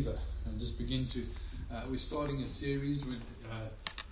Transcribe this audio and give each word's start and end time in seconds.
believer 0.00 0.18
and 0.46 0.58
just 0.58 0.78
begin 0.78 1.06
to. 1.08 1.24
Uh, 1.72 1.82
we're 1.90 1.98
starting 1.98 2.42
a 2.42 2.48
series. 2.48 3.04
With, 3.04 3.20
uh, 3.50 3.68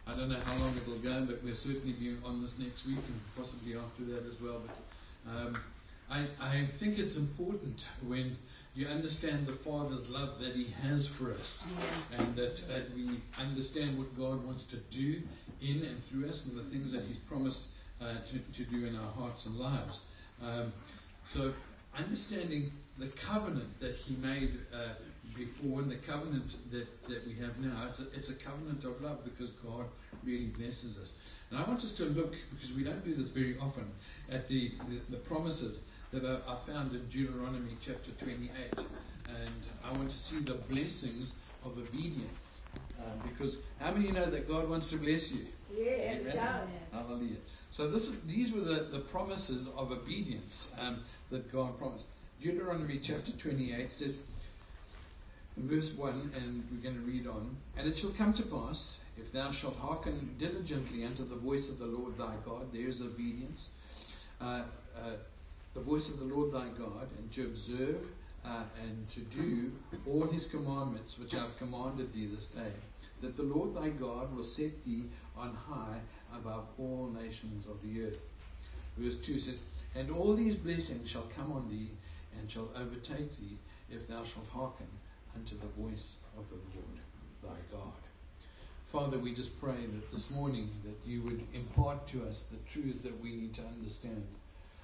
I 0.07 0.17
don't 0.17 0.29
know 0.29 0.41
how 0.41 0.57
long 0.59 0.77
it'll 0.77 0.99
go, 0.99 1.25
but 1.25 1.43
we'll 1.43 1.55
certainly 1.55 1.93
be 1.93 2.17
on 2.25 2.43
this 2.43 2.55
next 2.59 2.87
week 2.87 2.99
and 2.99 3.21
possibly 3.37 3.77
after 3.77 4.05
that 4.05 4.27
as 4.27 4.41
well. 4.41 4.61
But 4.67 5.31
um, 5.31 5.61
I, 6.11 6.27
I 6.41 6.69
think 6.79 6.99
it's 6.99 7.17
important 7.17 7.87
when 8.07 8.37
you 8.75 8.87
understand 8.87 9.47
the 9.47 9.55
Father's 9.55 10.09
love 10.09 10.39
that 10.41 10.55
He 10.55 10.73
has 10.83 11.07
for 11.07 11.33
us, 11.33 11.65
and 12.17 12.37
that 12.37 12.61
uh, 12.71 12.81
we 12.95 13.21
understand 13.39 13.99
what 13.99 14.17
God 14.17 14.45
wants 14.45 14.65
to 14.65 14.77
do 14.91 15.21
in 15.61 15.85
and 15.85 16.05
through 16.05 16.29
us, 16.29 16.45
and 16.45 16.57
the 16.57 16.65
things 16.65 16.93
that 16.93 17.03
He's 17.05 17.19
promised 17.19 17.61
uh, 18.01 18.15
to, 18.31 18.63
to 18.63 18.71
do 18.71 18.87
in 18.87 18.95
our 18.97 19.11
hearts 19.13 19.47
and 19.47 19.57
lives. 19.57 20.01
Um, 20.43 20.73
so, 21.25 21.53
understanding 21.97 22.71
the 22.99 23.09
covenant 23.09 23.81
that 23.81 23.95
He 23.95 24.17
made 24.17 24.59
uh, 24.73 24.95
before 25.37 25.83
in 25.83 25.89
the 25.89 25.97
covenant 25.97 26.57
that, 26.71 26.87
that 27.09 27.27
we 27.27 27.35
have 27.35 27.59
now, 27.59 27.89
it's 27.91 28.01
a, 28.01 28.07
it's 28.15 28.29
a 28.29 28.35
covenant 28.35 28.85
of 28.85 29.01
love 29.01 29.25
because 29.25 29.51
God 29.65 29.87
really 30.25 30.47
blesses 30.47 30.97
us. 30.99 31.13
And 31.51 31.59
I 31.59 31.67
want 31.67 31.81
us 31.81 31.93
to 31.93 32.05
look, 32.05 32.35
because 32.51 32.73
we 32.73 32.85
don't 32.85 33.05
do 33.05 33.15
this 33.15 33.29
very 33.29 33.57
often, 33.59 33.91
at 34.31 34.49
the, 34.49 34.73
the, 34.89 35.01
the 35.11 35.17
promises 35.17 35.79
that 36.13 36.25
are, 36.25 36.41
are, 36.47 36.61
found 36.67 36.93
in 36.93 37.07
Deuteronomy 37.09 37.77
chapter 37.85 38.11
28. 38.13 38.51
And 39.29 39.51
I 39.85 39.93
want 39.93 40.11
to 40.11 40.17
see 40.17 40.41
the 40.41 40.55
blessings 40.55 41.33
of 41.65 41.79
obedience. 41.79 42.61
Um, 42.99 43.29
because 43.29 43.57
how 43.79 43.93
many 43.93 44.11
know 44.11 44.29
that 44.29 44.49
God 44.49 44.69
wants 44.69 44.89
to 44.89 44.97
bless 44.97 45.31
you? 45.31 45.47
Yes, 45.75 46.23
Hallelujah. 46.93 47.37
So 47.71 47.89
this, 47.91 48.11
these 48.27 48.53
were 48.53 48.61
the, 48.61 48.89
the 48.91 49.01
promises 49.01 49.67
of 49.77 49.93
obedience 49.93 50.67
um, 50.79 51.05
that 51.31 51.53
God 51.53 51.79
promised. 51.79 52.07
Deuteronomy 52.41 52.99
chapter 53.03 53.33
28 53.33 53.93
says, 53.93 54.17
verse 55.67 55.93
1, 55.93 56.33
and 56.37 56.65
we're 56.71 56.83
going 56.83 56.95
to 56.95 57.11
read 57.11 57.27
on, 57.27 57.57
And 57.77 57.89
it 57.89 57.99
shall 57.99 58.11
come 58.11 58.33
to 58.35 58.43
pass, 58.43 58.97
if 59.17 59.33
thou 59.33 59.51
shalt 59.51 59.77
hearken 59.77 60.35
diligently 60.39 61.05
unto 61.05 61.27
the 61.27 61.35
voice 61.35 61.69
of 61.69 61.79
the 61.79 61.87
Lord 61.87 62.17
thy 62.17 62.35
God, 62.45 62.73
there's 62.73 63.01
obedience, 63.01 63.69
uh, 64.41 64.63
uh, 64.97 65.13
the 65.75 65.81
voice 65.81 66.09
of 66.09 66.19
the 66.19 66.25
Lord 66.25 66.53
thy 66.53 66.69
God, 66.79 67.09
and 67.19 67.33
to 67.33 67.47
observe 67.47 68.07
uh, 68.45 68.63
and 68.83 69.11
to 69.11 69.21
do 69.21 69.73
all 70.07 70.27
his 70.27 70.47
commandments 70.47 71.19
which 71.19 71.35
I 71.35 71.39
have 71.39 71.59
commanded 71.59 72.13
thee 72.13 72.27
this 72.27 72.47
day, 72.47 72.73
that 73.21 73.37
the 73.37 73.43
Lord 73.43 73.75
thy 73.75 73.89
God 73.89 74.35
will 74.35 74.45
set 74.45 74.85
thee 74.85 75.05
on 75.37 75.55
high 75.69 75.99
above 76.35 76.67
all 76.79 77.11
nations 77.21 77.67
of 77.67 77.83
the 77.83 78.05
earth. 78.05 78.31
Verse 78.97 79.17
2 79.17 79.39
says, 79.39 79.59
And 79.97 80.11
all 80.11 80.35
these 80.35 80.57
blessings 80.57 81.09
shall 81.11 81.29
come 81.37 81.53
on 81.53 81.69
thee, 81.69 81.91
and 82.39 82.51
shall 82.51 82.69
overtake 82.77 83.37
thee, 83.39 83.57
if 83.91 84.07
thou 84.07 84.23
shalt 84.23 84.47
hearken 84.53 84.87
unto 85.39 85.57
the 85.59 85.83
voice 85.83 86.17
of 86.37 86.45
the 86.49 86.57
Lord 86.75 86.99
thy 87.43 87.77
God. 87.77 87.93
Father, 88.87 89.19
we 89.19 89.33
just 89.33 89.61
pray 89.61 89.87
that 89.87 90.11
this 90.11 90.31
morning 90.31 90.71
that 90.85 91.09
you 91.09 91.23
would 91.23 91.47
impart 91.55 92.09
to 92.09 92.25
us 92.27 92.47
the 92.51 92.57
truths 92.69 93.03
that 93.03 93.23
we 93.23 93.37
need 93.37 93.55
to 93.55 93.63
understand. 93.63 94.27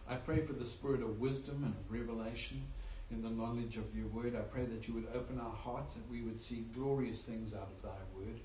I 0.09 0.15
pray 0.15 0.43
for 0.43 0.53
the 0.53 0.67
spirit 0.67 1.03
of 1.03 1.19
wisdom 1.19 1.65
and 1.65 1.75
revelation 1.89 2.63
in 3.11 3.23
the 3.23 3.31
knowledge 3.31 3.77
of 3.77 3.97
your 3.97 4.07
word. 4.09 4.37
I 4.37 4.43
pray 4.43 4.65
that 4.67 4.87
you 4.87 4.95
would 4.95 5.09
open 5.15 5.41
our 5.41 5.57
hearts 5.57 5.95
that 5.95 6.11
we 6.11 6.23
would 6.23 6.41
see 6.41 6.67
glorious 6.75 7.21
things 7.21 7.53
out 7.53 7.71
of 7.77 7.83
thy 7.83 8.05
word. 8.17 8.39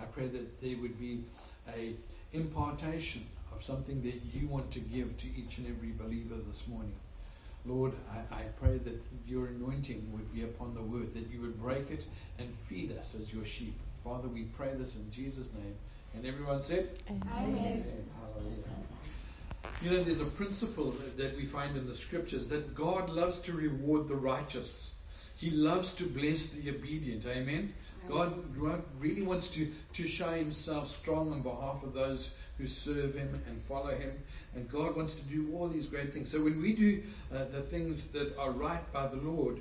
I 0.00 0.04
pray 0.06 0.26
that 0.28 0.60
there 0.60 0.78
would 0.78 0.98
be 0.98 1.22
a 1.76 1.94
impartation 2.32 3.24
of 3.54 3.62
something 3.62 4.02
that 4.02 4.20
you 4.34 4.48
want 4.48 4.70
to 4.72 4.80
give 4.80 5.16
to 5.18 5.26
each 5.26 5.58
and 5.58 5.68
every 5.68 5.92
believer 5.92 6.36
this 6.48 6.66
morning. 6.66 6.96
Lord, 7.64 7.92
I, 8.10 8.34
I, 8.34 8.42
pray 8.60 8.78
that 8.78 9.00
your 9.24 9.46
anointing 9.46 10.10
would 10.12 10.32
be 10.32 10.42
upon 10.42 10.74
the 10.74 10.82
word, 10.82 11.14
that 11.14 11.30
you 11.30 11.40
would 11.42 11.60
break 11.62 11.90
it 11.90 12.04
and 12.38 12.48
feed 12.68 12.90
us 12.98 13.14
as 13.20 13.32
your 13.32 13.44
sheep. 13.44 13.78
Father, 14.02 14.26
we 14.26 14.44
pray 14.44 14.72
this 14.76 14.96
in 14.96 15.10
Jesus' 15.12 15.46
name. 15.54 15.74
And 16.14 16.26
everyone 16.26 16.62
said, 16.64 16.98
Amen. 17.08 17.22
Amen. 17.32 17.84
Hallelujah. 18.20 18.64
You 19.80 19.90
know, 19.90 20.04
there's 20.04 20.20
a 20.20 20.24
principle 20.24 20.94
that 21.16 21.36
we 21.36 21.46
find 21.46 21.76
in 21.76 21.86
the 21.86 21.94
scriptures 21.94 22.46
that 22.46 22.74
God 22.74 23.08
loves 23.10 23.38
to 23.40 23.52
reward 23.52 24.08
the 24.08 24.16
righteous. 24.16 24.90
He 25.36 25.50
loves 25.50 25.92
to 25.94 26.04
bless 26.04 26.46
the 26.46 26.70
obedient. 26.70 27.26
Amen. 27.26 27.74
God 28.08 28.32
really 28.98 29.22
wants 29.22 29.46
to, 29.48 29.70
to 29.94 30.06
show 30.06 30.30
himself 30.30 30.90
strong 30.90 31.32
on 31.32 31.42
behalf 31.42 31.82
of 31.82 31.92
those 31.92 32.30
who 32.58 32.66
serve 32.66 33.14
him 33.14 33.42
and 33.46 33.62
follow 33.68 33.94
him. 33.94 34.12
And 34.54 34.70
God 34.70 34.96
wants 34.96 35.14
to 35.14 35.22
do 35.22 35.52
all 35.54 35.68
these 35.68 35.86
great 35.86 36.12
things. 36.12 36.30
So 36.30 36.42
when 36.42 36.60
we 36.60 36.74
do 36.74 37.02
uh, 37.34 37.44
the 37.52 37.62
things 37.62 38.04
that 38.08 38.36
are 38.38 38.50
right 38.50 38.92
by 38.92 39.06
the 39.06 39.16
Lord, 39.16 39.60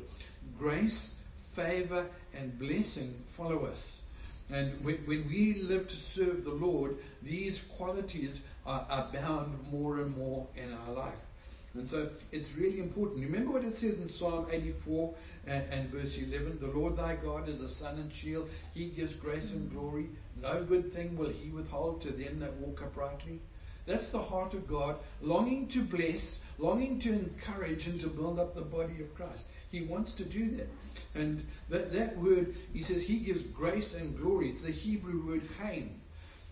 grace, 0.57 1.11
favor, 1.55 2.07
and 2.33 2.57
blessing 2.57 3.15
follow 3.35 3.65
us. 3.65 4.01
And 4.49 4.83
when, 4.83 4.97
when 5.05 5.27
we 5.27 5.61
live 5.61 5.87
to 5.87 5.95
serve 5.95 6.43
the 6.43 6.51
Lord, 6.51 6.97
these 7.21 7.61
qualities 7.77 8.41
are, 8.65 8.85
are 8.89 9.09
bound 9.13 9.71
more 9.71 9.99
and 9.99 10.15
more 10.17 10.47
in 10.55 10.73
our 10.73 10.91
life. 10.91 11.25
And 11.73 11.87
so 11.87 12.09
it's 12.31 12.51
really 12.53 12.79
important. 12.79 13.23
Remember 13.23 13.53
what 13.53 13.63
it 13.63 13.77
says 13.77 13.93
in 13.93 14.07
Psalm 14.07 14.47
84 14.51 15.13
and, 15.47 15.63
and, 15.71 15.89
verse 15.89 16.17
11 16.17 16.59
The 16.59 16.67
Lord 16.67 16.97
thy 16.97 17.15
God 17.15 17.47
is 17.47 17.61
a 17.61 17.69
sun 17.69 17.97
and 17.97 18.11
shield. 18.11 18.49
He 18.73 18.89
gives 18.89 19.13
grace 19.13 19.51
and 19.51 19.71
glory. 19.71 20.09
No 20.41 20.63
good 20.63 20.91
thing 20.91 21.17
will 21.17 21.29
he 21.29 21.49
withhold 21.49 22.01
to 22.01 22.11
them 22.11 22.39
that 22.39 22.53
walk 22.57 22.81
uprightly. 22.81 23.39
That's 23.87 24.09
the 24.09 24.21
heart 24.21 24.53
of 24.53 24.67
God, 24.67 24.97
longing 25.21 25.67
to 25.69 25.81
bless, 25.81 26.39
longing 26.59 26.99
to 26.99 27.13
encourage 27.13 27.87
and 27.87 27.99
to 28.01 28.07
build 28.07 28.37
up 28.37 28.53
the 28.53 28.61
body 28.61 29.01
of 29.01 29.15
Christ. 29.15 29.45
He 29.69 29.81
wants 29.81 30.13
to 30.13 30.25
do 30.25 30.51
that. 30.57 30.67
And 31.15 31.43
that, 31.69 31.91
that 31.93 32.17
word, 32.17 32.55
he 32.73 32.83
says, 32.83 33.01
he 33.01 33.17
gives 33.19 33.41
grace 33.41 33.93
and 33.95 34.15
glory. 34.15 34.49
It's 34.49 34.61
the 34.61 34.71
Hebrew 34.71 35.25
word 35.25 35.43
chaim. 35.59 35.99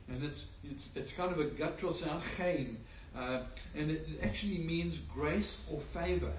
And 0.07 0.23
it's, 0.23 0.45
it's, 0.63 0.85
it's 0.95 1.11
kind 1.11 1.31
of 1.31 1.39
a 1.39 1.45
guttural 1.45 1.93
sound, 1.93 2.23
chaim. 2.37 2.79
Uh, 3.19 3.41
and 3.75 3.91
it 3.91 4.07
actually 4.23 4.59
means 4.59 4.97
grace 5.13 5.57
or 5.69 5.81
favor. 5.81 6.31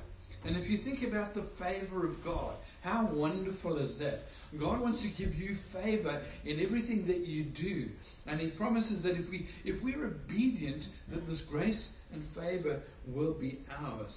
And 0.45 0.57
if 0.57 0.71
you 0.71 0.79
think 0.79 1.03
about 1.03 1.35
the 1.35 1.43
favor 1.43 2.07
of 2.07 2.25
God, 2.25 2.55
how 2.81 3.05
wonderful 3.05 3.77
is 3.77 3.97
that? 3.97 4.23
God 4.59 4.81
wants 4.81 5.03
to 5.03 5.09
give 5.09 5.35
you 5.35 5.55
favor 5.55 6.23
in 6.47 6.59
everything 6.61 7.07
that 7.07 7.19
you 7.19 7.45
do. 7.45 7.91
And 8.27 8.41
He 8.41 8.49
promises 8.49 9.03
that 9.03 9.17
if, 9.19 9.29
we, 9.29 9.47
if 9.65 9.83
we're 9.83 10.07
obedient, 10.07 10.89
that 11.09 11.29
this 11.29 11.43
grace 11.43 11.91
and 12.13 12.25
favor 12.35 12.81
will 13.07 13.35
be 13.35 13.59
ours. 13.79 14.17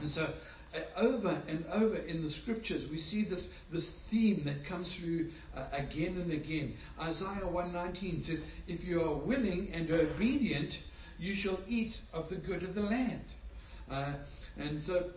And 0.00 0.10
so, 0.10 0.32
uh, 0.74 0.80
over 0.96 1.40
and 1.46 1.64
over 1.72 1.96
in 1.96 2.24
the 2.24 2.30
scriptures, 2.30 2.86
we 2.88 2.98
see 2.98 3.24
this, 3.24 3.46
this 3.70 3.90
theme 4.10 4.42
that 4.44 4.64
comes 4.66 4.92
through 4.92 5.30
uh, 5.56 5.64
again 5.72 6.20
and 6.20 6.32
again. 6.32 6.76
Isaiah 7.00 7.46
119 7.46 8.20
says, 8.22 8.42
If 8.66 8.84
you 8.84 9.02
are 9.02 9.14
willing 9.14 9.70
and 9.72 9.90
obedient, 9.90 10.80
you 11.18 11.34
shall 11.34 11.58
eat 11.68 11.98
of 12.12 12.28
the 12.28 12.36
good 12.36 12.62
of 12.62 12.74
the 12.74 12.82
land. 12.82 13.24
Uh, 13.90 14.12
and 14.56 14.82
so, 14.82 15.10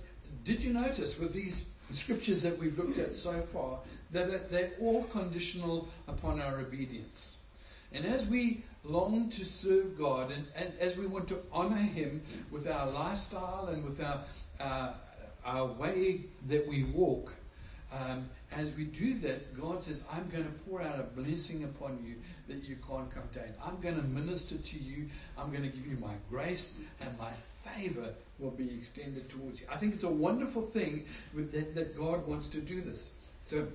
did 0.45 0.63
you 0.63 0.73
notice 0.73 1.17
with 1.17 1.33
these 1.33 1.61
scriptures 1.91 2.41
that 2.41 2.57
we've 2.57 2.77
looked 2.77 2.97
at 2.97 3.15
so 3.15 3.41
far 3.53 3.79
that 4.11 4.49
they're 4.49 4.71
all 4.79 5.03
conditional 5.05 5.87
upon 6.07 6.41
our 6.41 6.59
obedience? 6.59 7.37
And 7.91 8.05
as 8.05 8.25
we 8.25 8.63
long 8.83 9.29
to 9.31 9.45
serve 9.45 9.97
God 9.97 10.31
and, 10.31 10.45
and 10.55 10.73
as 10.79 10.95
we 10.95 11.05
want 11.05 11.27
to 11.27 11.39
honor 11.51 11.75
Him 11.75 12.21
with 12.49 12.67
our 12.67 12.89
lifestyle 12.89 13.67
and 13.71 13.83
with 13.83 14.01
our, 14.01 14.23
uh, 14.59 14.93
our 15.45 15.67
way 15.73 16.21
that 16.47 16.67
we 16.67 16.83
walk, 16.83 17.33
um, 17.91 18.29
as 18.51 18.71
we 18.73 18.85
do 18.85 19.17
that, 19.19 19.59
God 19.59 19.83
says, 19.83 20.01
I'm 20.11 20.29
going 20.29 20.43
to 20.43 20.51
pour 20.67 20.81
out 20.81 20.99
a 20.99 21.03
blessing 21.03 21.63
upon 21.63 22.03
you 22.05 22.15
that 22.47 22.67
you 22.67 22.75
can't 22.87 23.09
contain. 23.09 23.53
I'm 23.63 23.79
going 23.79 23.95
to 23.95 24.03
minister 24.03 24.57
to 24.57 24.79
you. 24.79 25.07
I'm 25.37 25.51
going 25.51 25.63
to 25.63 25.69
give 25.69 25.87
you 25.87 25.97
my 25.97 26.13
grace 26.29 26.73
and 26.99 27.17
my 27.17 27.31
favor 27.63 28.13
will 28.39 28.51
be 28.51 28.69
extended 28.77 29.29
towards 29.29 29.61
you. 29.61 29.67
I 29.69 29.77
think 29.77 29.93
it's 29.93 30.03
a 30.03 30.09
wonderful 30.09 30.63
thing 30.63 31.05
that, 31.33 31.75
that 31.75 31.97
God 31.97 32.27
wants 32.27 32.47
to 32.47 32.59
do 32.59 32.81
this. 32.81 33.09
So, 33.45 33.67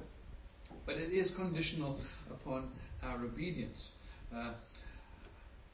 but 0.84 0.96
it 0.96 1.10
is 1.10 1.30
conditional 1.30 1.98
upon 2.30 2.70
our 3.02 3.24
obedience. 3.24 3.88
Uh, 4.34 4.50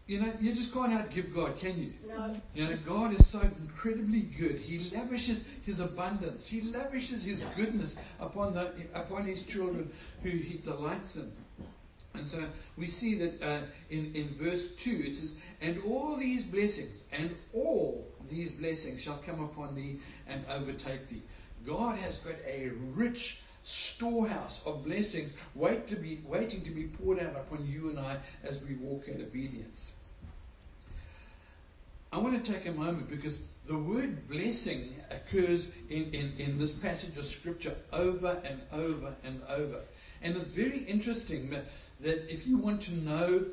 you 0.06 0.20
know, 0.20 0.32
you 0.40 0.52
just 0.52 0.72
can't 0.72 0.92
outgive 0.92 1.34
God, 1.34 1.58
can 1.58 1.80
you? 1.80 1.92
No. 2.08 2.34
You 2.54 2.66
know, 2.66 2.78
God 2.86 3.18
is 3.18 3.26
so 3.26 3.40
incredibly 3.40 4.22
good. 4.22 4.58
He 4.58 4.90
lavishes 4.90 5.40
His 5.62 5.80
abundance. 5.80 6.46
He 6.46 6.60
lavishes 6.60 7.22
His 7.22 7.40
goodness 7.56 7.96
upon 8.18 8.54
the 8.54 8.72
upon 8.94 9.26
His 9.26 9.42
children 9.42 9.90
who 10.22 10.30
He 10.30 10.58
delights 10.64 11.16
in. 11.16 11.30
And 12.14 12.26
so 12.26 12.44
we 12.76 12.88
see 12.88 13.14
that 13.14 13.42
uh, 13.42 13.60
in, 13.90 14.14
in 14.14 14.34
verse 14.38 14.64
2 14.78 15.02
it 15.06 15.16
says, 15.16 15.32
And 15.60 15.82
all 15.84 16.16
these 16.16 16.42
blessings, 16.44 16.98
and 17.10 17.34
all 17.54 18.06
these 18.30 18.50
blessings 18.50 19.00
shall 19.00 19.18
come 19.24 19.42
upon 19.42 19.74
thee 19.74 19.98
and 20.26 20.44
overtake 20.50 21.08
thee. 21.08 21.22
God 21.66 21.96
has 21.96 22.16
got 22.18 22.34
a 22.46 22.70
rich 22.94 23.38
storehouse 23.62 24.60
of 24.66 24.84
blessings 24.84 25.32
wait 25.54 25.86
to 25.88 25.96
be, 25.96 26.20
waiting 26.26 26.62
to 26.62 26.70
be 26.70 26.84
poured 26.84 27.20
out 27.20 27.36
upon 27.36 27.66
you 27.66 27.90
and 27.90 27.98
I 27.98 28.18
as 28.42 28.58
we 28.68 28.74
walk 28.76 29.08
in 29.08 29.22
obedience. 29.22 29.92
I 32.12 32.18
want 32.18 32.44
to 32.44 32.52
take 32.52 32.66
a 32.66 32.72
moment 32.72 33.08
because 33.08 33.34
the 33.66 33.78
word 33.78 34.28
blessing 34.28 34.94
occurs 35.10 35.68
in, 35.88 36.12
in, 36.12 36.32
in 36.38 36.58
this 36.58 36.72
passage 36.72 37.16
of 37.16 37.24
scripture 37.24 37.74
over 37.92 38.40
and 38.44 38.60
over 38.72 39.14
and 39.24 39.40
over. 39.48 39.80
And 40.20 40.36
it's 40.36 40.50
very 40.50 40.80
interesting 40.80 41.50
that, 41.50 41.64
that 42.00 42.32
if 42.32 42.46
you 42.46 42.58
want 42.58 42.82
to 42.82 42.94
know 42.94 43.44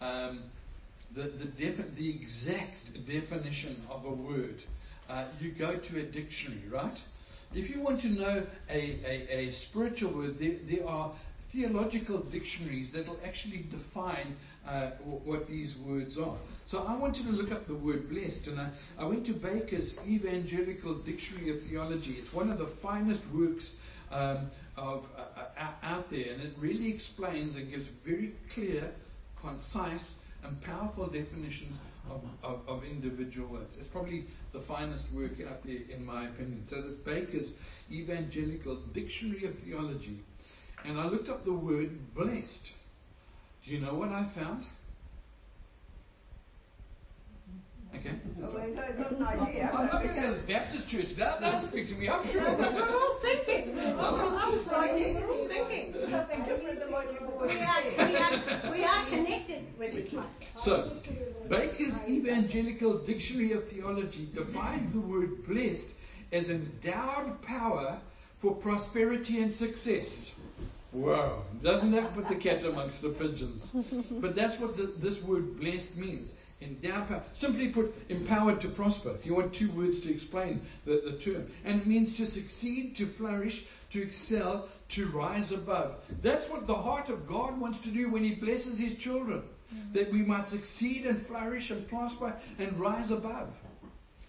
um, 0.00 0.44
the, 1.14 1.22
the, 1.22 1.44
defi- 1.44 1.90
the 1.96 2.08
exact 2.08 3.06
definition 3.06 3.82
of 3.90 4.04
a 4.04 4.10
word, 4.10 4.62
uh, 5.08 5.24
you 5.40 5.50
go 5.50 5.76
to 5.76 5.98
a 5.98 6.02
dictionary, 6.02 6.62
right? 6.70 7.02
If 7.54 7.70
you 7.70 7.80
want 7.80 8.00
to 8.02 8.08
know 8.08 8.46
a, 8.68 8.80
a, 9.04 9.46
a 9.48 9.50
spiritual 9.50 10.12
word, 10.12 10.38
there, 10.38 10.56
there 10.64 10.86
are 10.86 11.12
theological 11.50 12.18
dictionaries 12.18 12.90
that 12.90 13.08
will 13.08 13.20
actually 13.24 13.64
define 13.70 14.36
uh, 14.66 14.90
what 15.24 15.46
these 15.46 15.76
words 15.76 16.18
are. 16.18 16.36
So 16.64 16.84
I 16.84 16.96
wanted 16.96 17.24
to 17.26 17.32
look 17.32 17.52
up 17.52 17.66
the 17.66 17.74
word 17.74 18.08
blessed, 18.08 18.48
and 18.48 18.60
I, 18.60 18.68
I 18.98 19.04
went 19.04 19.24
to 19.26 19.32
Baker's 19.32 19.94
Evangelical 20.06 20.94
Dictionary 20.94 21.50
of 21.50 21.62
Theology. 21.62 22.14
It's 22.14 22.32
one 22.32 22.50
of 22.50 22.58
the 22.58 22.66
finest 22.66 23.22
works 23.32 23.74
um, 24.10 24.50
of 24.76 25.06
uh, 25.16 25.60
uh 25.60 25.68
out 25.82 26.10
there, 26.10 26.32
and 26.32 26.42
it 26.42 26.52
really 26.58 26.88
explains 26.88 27.54
and 27.54 27.70
gives 27.70 27.86
very 28.04 28.32
clear, 28.52 28.92
concise, 29.40 30.10
and 30.44 30.60
powerful 30.62 31.06
definitions 31.06 31.78
of, 32.10 32.22
of, 32.42 32.60
of, 32.68 32.84
individual 32.84 33.48
words. 33.48 33.76
It's 33.78 33.88
probably 33.88 34.26
the 34.52 34.60
finest 34.60 35.04
work 35.12 35.32
out 35.48 35.64
there, 35.64 35.80
in 35.88 36.04
my 36.04 36.26
opinion. 36.26 36.66
So 36.66 36.80
that's 36.80 36.94
Baker's 36.94 37.52
Evangelical 37.90 38.76
Dictionary 38.92 39.44
of 39.46 39.58
Theology. 39.58 40.20
And 40.84 40.98
I 40.98 41.06
looked 41.06 41.28
up 41.28 41.44
the 41.44 41.52
word 41.52 42.14
blessed. 42.14 42.72
Do 43.64 43.70
you 43.72 43.80
know 43.80 43.94
what 43.94 44.10
I 44.10 44.26
found? 44.34 44.66
Okay. 47.98 48.16
Oh, 48.44 48.58
I 48.58 48.70
got 48.92 49.12
an 49.12 49.22
idea. 49.22 49.70
I'm 49.72 49.86
not 49.86 50.02
going 50.02 50.22
to 50.22 50.40
the 50.40 50.46
Baptist 50.46 50.88
church. 50.88 51.16
That, 51.16 51.40
that's 51.40 51.66
speak 51.66 51.88
to 51.88 51.94
me. 51.94 52.08
I'm 52.08 52.26
sure. 52.28 52.42
We're 52.42 52.96
all 52.96 53.18
thinking. 53.22 53.76
We're 53.76 53.98
all 53.98 54.58
writing. 54.70 55.14
We're 55.14 55.30
all 55.30 55.48
thinking. 55.48 55.94
Something 56.10 56.44
different 56.44 56.80
than 56.80 56.92
what 56.92 57.12
you've 57.12 57.28
already 57.30 57.56
We 57.56 57.62
are, 57.64 58.08
we 58.08 58.16
are, 58.16 58.72
we 58.72 58.84
are 58.84 59.06
connected 59.06 59.66
with 59.78 59.94
each 59.94 60.14
other. 60.14 60.26
So, 60.56 60.92
Baker's 61.48 61.94
Evangelical 62.08 62.98
Dictionary 62.98 63.52
of 63.52 63.68
Theology 63.68 64.28
defines 64.34 64.92
the 64.92 65.00
word 65.00 65.46
blessed 65.46 65.86
as 66.32 66.50
endowed 66.50 67.40
power 67.42 67.98
for 68.38 68.54
prosperity 68.54 69.42
and 69.42 69.52
success. 69.52 70.30
Wow. 70.92 71.42
Doesn't 71.62 71.90
that 71.92 72.14
put 72.14 72.28
the 72.28 72.36
cat 72.36 72.64
amongst 72.64 73.02
the 73.02 73.10
pigeons? 73.10 73.70
But 74.10 74.34
that's 74.34 74.58
what 74.58 74.76
the, 74.76 74.86
this 74.98 75.22
word 75.22 75.60
blessed 75.60 75.96
means. 75.96 76.30
Endowed 76.62 77.08
power. 77.08 77.22
Simply 77.34 77.68
put, 77.68 77.94
empowered 78.08 78.62
to 78.62 78.68
prosper. 78.68 79.10
If 79.10 79.26
you 79.26 79.34
want 79.34 79.52
two 79.52 79.70
words 79.72 80.00
to 80.00 80.10
explain 80.10 80.62
the, 80.86 81.02
the 81.04 81.18
term. 81.18 81.48
And 81.64 81.82
it 81.82 81.86
means 81.86 82.14
to 82.14 82.24
succeed, 82.24 82.96
to 82.96 83.06
flourish, 83.06 83.66
to 83.90 84.02
excel, 84.02 84.68
to 84.90 85.06
rise 85.08 85.52
above. 85.52 85.96
That's 86.22 86.48
what 86.48 86.66
the 86.66 86.74
heart 86.74 87.10
of 87.10 87.28
God 87.28 87.60
wants 87.60 87.78
to 87.80 87.90
do 87.90 88.10
when 88.10 88.24
He 88.24 88.36
blesses 88.36 88.78
His 88.78 88.94
children. 88.94 89.42
Mm-hmm. 89.74 89.92
That 89.92 90.12
we 90.12 90.22
might 90.22 90.48
succeed 90.48 91.04
and 91.04 91.26
flourish 91.26 91.70
and 91.70 91.86
prosper 91.88 92.34
and 92.58 92.78
rise 92.80 93.10
above. 93.10 93.48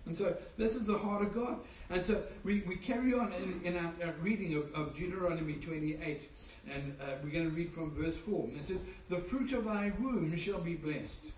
And 0.06 0.16
so 0.16 0.36
this 0.58 0.74
is 0.74 0.86
the 0.86 0.98
heart 0.98 1.22
of 1.22 1.34
God. 1.34 1.60
And 1.90 2.04
so 2.04 2.24
we, 2.44 2.64
we 2.68 2.76
carry 2.76 3.14
on 3.14 3.32
in, 3.34 3.62
in 3.64 3.78
our, 3.78 3.94
our, 4.04 4.14
reading 4.22 4.56
of, 4.56 4.74
of 4.74 4.96
Deuteronomy 4.96 5.56
28. 5.56 6.28
And 6.74 6.96
uh, 7.00 7.16
we're 7.24 7.30
going 7.30 7.50
to 7.50 7.56
read 7.56 7.72
from 7.74 7.92
verse 7.92 8.18
4. 8.18 8.46
And 8.46 8.60
it 8.60 8.66
says, 8.66 8.82
The 9.10 9.20
fruit 9.20 9.54
of 9.54 9.66
thy 9.66 9.94
womb 10.00 10.36
shall 10.36 10.60
be 10.60 10.76
blessed 10.76 11.32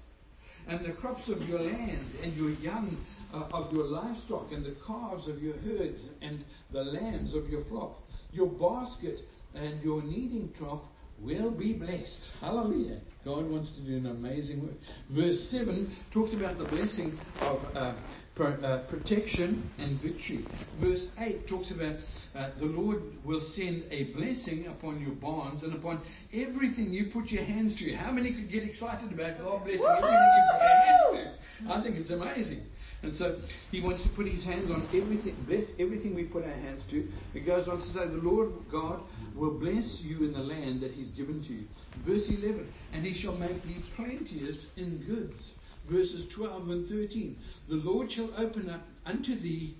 and 0.69 0.85
the 0.85 0.93
crops 0.93 1.27
of 1.29 1.47
your 1.47 1.59
land, 1.59 2.11
and 2.23 2.35
your 2.37 2.51
young 2.51 2.97
uh, 3.33 3.43
of 3.53 3.73
your 3.73 3.85
livestock, 3.85 4.51
and 4.51 4.63
the 4.63 4.75
calves 4.85 5.27
of 5.27 5.41
your 5.41 5.55
herds, 5.57 6.03
and 6.21 6.43
the 6.71 6.83
lambs 6.83 7.33
of 7.33 7.49
your 7.49 7.61
flock. 7.61 7.99
Your 8.31 8.47
basket 8.47 9.21
and 9.55 9.81
your 9.83 10.03
kneading 10.03 10.51
trough 10.55 10.81
will 11.19 11.51
be 11.51 11.73
blessed. 11.73 12.29
Hallelujah. 12.39 12.99
God 13.25 13.49
wants 13.49 13.71
to 13.71 13.81
do 13.81 13.97
an 13.97 14.05
amazing 14.05 14.61
work. 14.61 14.77
Verse 15.09 15.43
7 15.43 15.91
talks 16.11 16.33
about 16.33 16.57
the 16.57 16.65
blessing 16.65 17.19
of 17.41 17.75
uh, 17.75 17.93
uh, 18.39 18.79
protection 18.89 19.69
and 19.77 20.01
victory. 20.01 20.45
Verse 20.79 21.05
8 21.17 21.47
talks 21.47 21.71
about 21.71 21.95
uh, 22.35 22.49
the 22.57 22.65
Lord 22.65 23.01
will 23.25 23.39
send 23.39 23.83
a 23.91 24.05
blessing 24.05 24.67
upon 24.67 25.01
your 25.01 25.11
barns 25.11 25.63
and 25.63 25.73
upon 25.73 26.01
everything 26.33 26.91
you 26.91 27.05
put 27.07 27.31
your 27.31 27.43
hands 27.43 27.75
to. 27.75 27.93
How 27.93 28.11
many 28.11 28.31
could 28.31 28.49
get 28.49 28.63
excited 28.63 29.11
about 29.11 29.39
God 29.39 29.65
blessing 29.65 29.85
everything 29.85 30.13
you 30.13 30.43
put 30.51 30.61
your 30.61 30.69
hands 30.69 31.35
to? 31.65 31.73
I 31.73 31.81
think 31.81 31.97
it's 31.97 32.09
amazing. 32.09 32.65
And 33.01 33.15
so 33.15 33.39
he 33.71 33.79
wants 33.81 34.01
to 34.03 34.09
put 34.09 34.27
his 34.27 34.43
hands 34.43 34.69
on 34.69 34.87
everything, 34.93 35.35
bless 35.47 35.71
everything 35.79 36.15
we 36.15 36.23
put 36.23 36.43
our 36.43 36.49
hands 36.49 36.83
to. 36.89 37.07
It 37.33 37.45
goes 37.45 37.67
on 37.67 37.81
to 37.81 37.87
say, 37.87 38.07
The 38.07 38.21
Lord 38.21 38.51
God 38.69 39.01
will 39.35 39.57
bless 39.57 40.01
you 40.01 40.19
in 40.19 40.33
the 40.33 40.39
land 40.39 40.81
that 40.81 40.91
he's 40.91 41.09
given 41.09 41.41
to 41.43 41.53
you. 41.53 41.67
Verse 42.05 42.27
11, 42.27 42.71
and 42.93 43.05
he 43.05 43.13
shall 43.13 43.35
make 43.35 43.63
thee 43.63 43.83
plenteous 43.95 44.67
in 44.75 44.97
goods 44.99 45.53
verses 45.89 46.27
12 46.27 46.69
and 46.69 46.89
13. 46.89 47.37
The 47.67 47.75
Lord 47.75 48.11
shall 48.11 48.29
open 48.37 48.69
up 48.69 48.81
unto 49.05 49.35
thee 49.35 49.75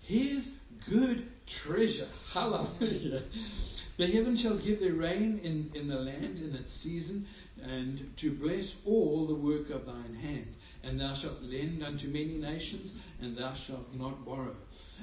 his 0.00 0.50
good 0.88 1.28
treasure. 1.46 2.08
Hallelujah. 2.32 3.22
The 3.98 4.06
heaven 4.06 4.36
shall 4.36 4.56
give 4.56 4.80
their 4.80 4.94
rain 4.94 5.40
in, 5.44 5.70
in 5.74 5.86
the 5.86 5.98
land 5.98 6.40
in 6.40 6.54
its 6.54 6.72
season, 6.72 7.26
and 7.62 8.10
to 8.16 8.32
bless 8.32 8.74
all 8.84 9.26
the 9.26 9.34
work 9.34 9.70
of 9.70 9.86
thine 9.86 10.14
hand. 10.14 10.54
And 10.82 10.98
thou 10.98 11.14
shalt 11.14 11.42
lend 11.42 11.84
unto 11.84 12.08
many 12.08 12.38
nations, 12.38 12.92
and 13.20 13.36
thou 13.36 13.52
shalt 13.52 13.94
not 13.94 14.24
borrow. 14.24 14.56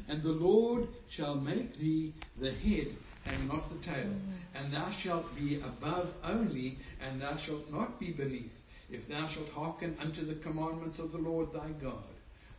And 0.07 0.21
the 0.21 0.31
Lord 0.31 0.87
shall 1.07 1.35
make 1.35 1.77
thee 1.77 2.13
the 2.37 2.51
head 2.51 2.95
and 3.25 3.47
not 3.47 3.69
the 3.69 3.87
tail. 3.87 4.11
And 4.55 4.73
thou 4.73 4.89
shalt 4.89 5.33
be 5.35 5.61
above 5.61 6.11
only, 6.23 6.79
and 6.99 7.21
thou 7.21 7.35
shalt 7.35 7.71
not 7.71 7.99
be 7.99 8.11
beneath 8.11 8.58
if 8.91 9.07
thou 9.07 9.27
shalt 9.27 9.49
hearken 9.49 9.97
unto 9.99 10.25
the 10.25 10.35
commandments 10.35 10.99
of 10.99 11.11
the 11.11 11.17
Lord 11.17 11.53
thy 11.53 11.69
God, 11.81 12.13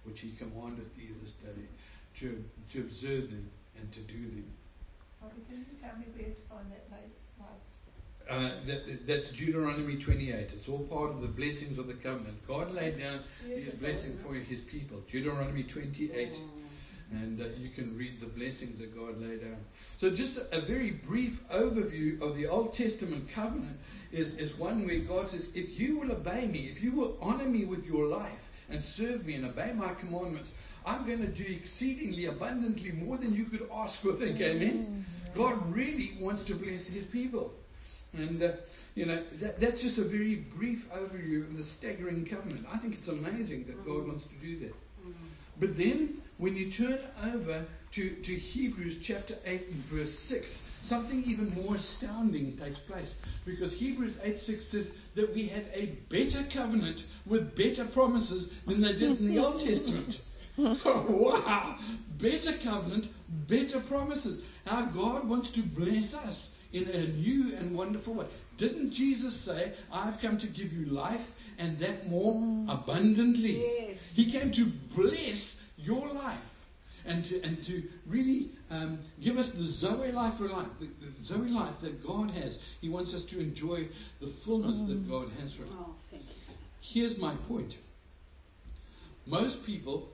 which 0.05 0.21
he 0.21 0.33
commandeth 0.33 0.95
thee 0.97 1.11
this 1.23 1.33
day, 1.33 1.63
to, 2.21 2.43
to 2.73 2.81
observe 2.81 3.31
them 3.31 3.51
and 3.79 3.93
to 3.93 4.01
do 4.01 4.21
them. 4.21 4.53
can 5.21 5.59
you 5.59 5.65
tell 5.81 5.97
me 5.99 6.07
where 6.15 6.29
to 6.29 6.41
find 6.49 6.71
that 6.71 6.91
uh, 8.31 8.51
that, 8.65 9.07
that's 9.09 9.31
Deuteronomy 9.31 9.97
28. 9.97 10.53
It's 10.53 10.69
all 10.69 10.79
part 10.79 11.11
of 11.11 11.21
the 11.21 11.27
blessings 11.27 11.79
of 11.79 11.89
the 11.89 11.95
covenant. 11.95 12.37
God 12.47 12.71
laid 12.71 13.01
down 13.01 13.23
His 13.45 13.73
blessings 13.73 14.21
for 14.25 14.35
His 14.35 14.61
people. 14.61 15.01
Deuteronomy 15.11 15.65
28 15.65 16.39
and 17.13 17.41
uh, 17.41 17.45
you 17.57 17.71
can 17.71 17.97
read 17.97 18.21
the 18.21 18.27
blessings 18.27 18.79
that 18.79 18.97
God 18.97 19.21
laid 19.21 19.43
out. 19.43 19.59
So, 19.97 20.11
just 20.11 20.37
a, 20.37 20.61
very 20.61 20.93
brief 20.93 21.41
overview 21.53 22.21
of 22.23 22.37
the 22.37 22.47
Old 22.47 22.73
Testament 22.73 23.29
covenant 23.31 23.79
is, 24.13 24.35
is 24.35 24.57
one 24.57 24.87
where 24.87 25.01
God 25.01 25.29
says, 25.29 25.49
If 25.55 25.79
you 25.79 25.99
will 25.99 26.13
obey 26.13 26.47
me, 26.47 26.71
if 26.75 26.83
you 26.83 26.93
will 26.93 27.19
honor 27.21 27.47
me 27.47 27.65
with 27.65 27.85
your 27.85 28.07
life 28.07 28.43
and 28.69 28.83
serve 28.83 29.27
me 29.27 29.35
and 29.35 29.45
obey 29.45 29.73
my 29.73 29.95
commandments, 29.95 30.53
I'm 30.87 31.05
going 31.05 31.21
to 31.21 31.27
do 31.27 31.45
exceedingly 31.45 32.27
abundantly 32.27 32.93
more 32.93 33.17
than 33.17 33.35
you 33.35 33.45
could 33.45 33.69
ask 33.75 34.05
or 34.05 34.15
think. 34.15 34.41
Amen? 34.41 35.05
God 35.35 35.75
really 35.75 36.17
wants 36.21 36.43
to 36.45 36.55
bless 36.55 36.85
his 36.85 37.05
people. 37.07 37.53
And, 38.13 38.43
uh, 38.43 38.53
you 38.95 39.07
know, 39.07 39.23
that, 39.41 39.61
that's 39.61 39.81
just 39.81 39.99
a 39.99 40.05
very 40.05 40.37
brief 40.37 40.89
overview 40.91 41.49
of 41.49 41.57
the 41.57 41.63
staggering 41.63 42.25
covenant. 42.27 42.67
I 42.73 42.79
think 42.79 42.95
it's 42.95 43.09
amazing 43.09 43.67
that 43.67 43.85
God 43.85 44.07
wants 44.07 44.25
to 44.25 44.35
do 44.41 44.59
that. 44.61 44.75
But 45.61 45.77
then, 45.77 46.23
when 46.41 46.57
you 46.57 46.71
turn 46.71 46.99
over 47.35 47.67
to, 47.93 48.11
to 48.11 48.35
Hebrews 48.35 48.97
chapter 49.03 49.37
8 49.45 49.69
and 49.69 49.85
verse 49.85 50.19
6, 50.19 50.59
something 50.83 51.23
even 51.25 51.53
more 51.55 51.77
astounding 51.77 52.57
takes 52.57 52.79
place. 52.79 53.15
Because 53.45 53.75
Hebrews 53.75 54.17
8 54.23 54.39
6 54.39 54.65
says 54.65 54.91
that 55.17 55.35
we 55.35 55.47
have 55.49 55.67
a 55.75 55.99
better 56.09 56.43
covenant 56.51 57.05
with 57.27 57.55
better 57.55 57.85
promises 57.85 58.49
than 58.67 58.81
they 58.81 58.95
did 58.95 59.21
in 59.21 59.27
the 59.27 59.39
Old 59.39 59.61
Testament. 59.65 60.23
wow! 60.57 61.77
Better 62.17 62.55
covenant, 62.55 63.09
better 63.47 63.81
promises. 63.81 64.43
Our 64.67 64.87
God 64.87 65.29
wants 65.29 65.51
to 65.51 65.63
bless 65.63 66.15
us 66.15 66.51
in 66.73 66.89
a 66.89 67.07
new 67.09 67.55
and 67.57 67.77
wonderful 67.77 68.15
way. 68.15 68.27
Didn't 68.57 68.93
Jesus 68.93 69.35
say, 69.35 69.73
I've 69.93 70.21
come 70.21 70.39
to 70.39 70.47
give 70.47 70.73
you 70.73 70.87
life 70.87 71.33
and 71.59 71.79
that 71.81 72.09
more 72.09 72.35
mm. 72.35 72.73
abundantly? 72.73 73.63
Yes. 73.63 73.99
He 74.15 74.31
came 74.31 74.53
to 74.53 74.67
bless 74.95 75.57
your 75.83 76.09
life 76.09 76.61
and 77.07 77.25
to, 77.25 77.41
and 77.43 77.63
to 77.65 77.83
really 78.07 78.51
um, 78.71 78.99
give 79.21 79.39
us 79.39 79.49
the 79.49 79.65
Zoe 79.65 80.13
life, 80.13 80.35
the, 80.39 80.47
the 80.49 81.25
Zoe 81.25 81.49
life 81.49 81.81
that 81.83 82.07
God 82.07 82.31
has. 82.31 82.59
He 82.81 82.89
wants 82.89 83.15
us 83.15 83.23
to 83.25 83.41
enjoy 83.41 83.89
the 84.21 84.29
fullness 84.29 84.79
mm. 84.79 84.89
that 84.89 85.09
God 85.09 85.31
has 85.41 85.53
for 85.53 85.63
us. 85.65 85.69
Oh, 85.79 85.95
Here's 86.81 87.19
my 87.19 87.35
point. 87.49 87.77
Most 89.27 89.65
people 89.65 90.09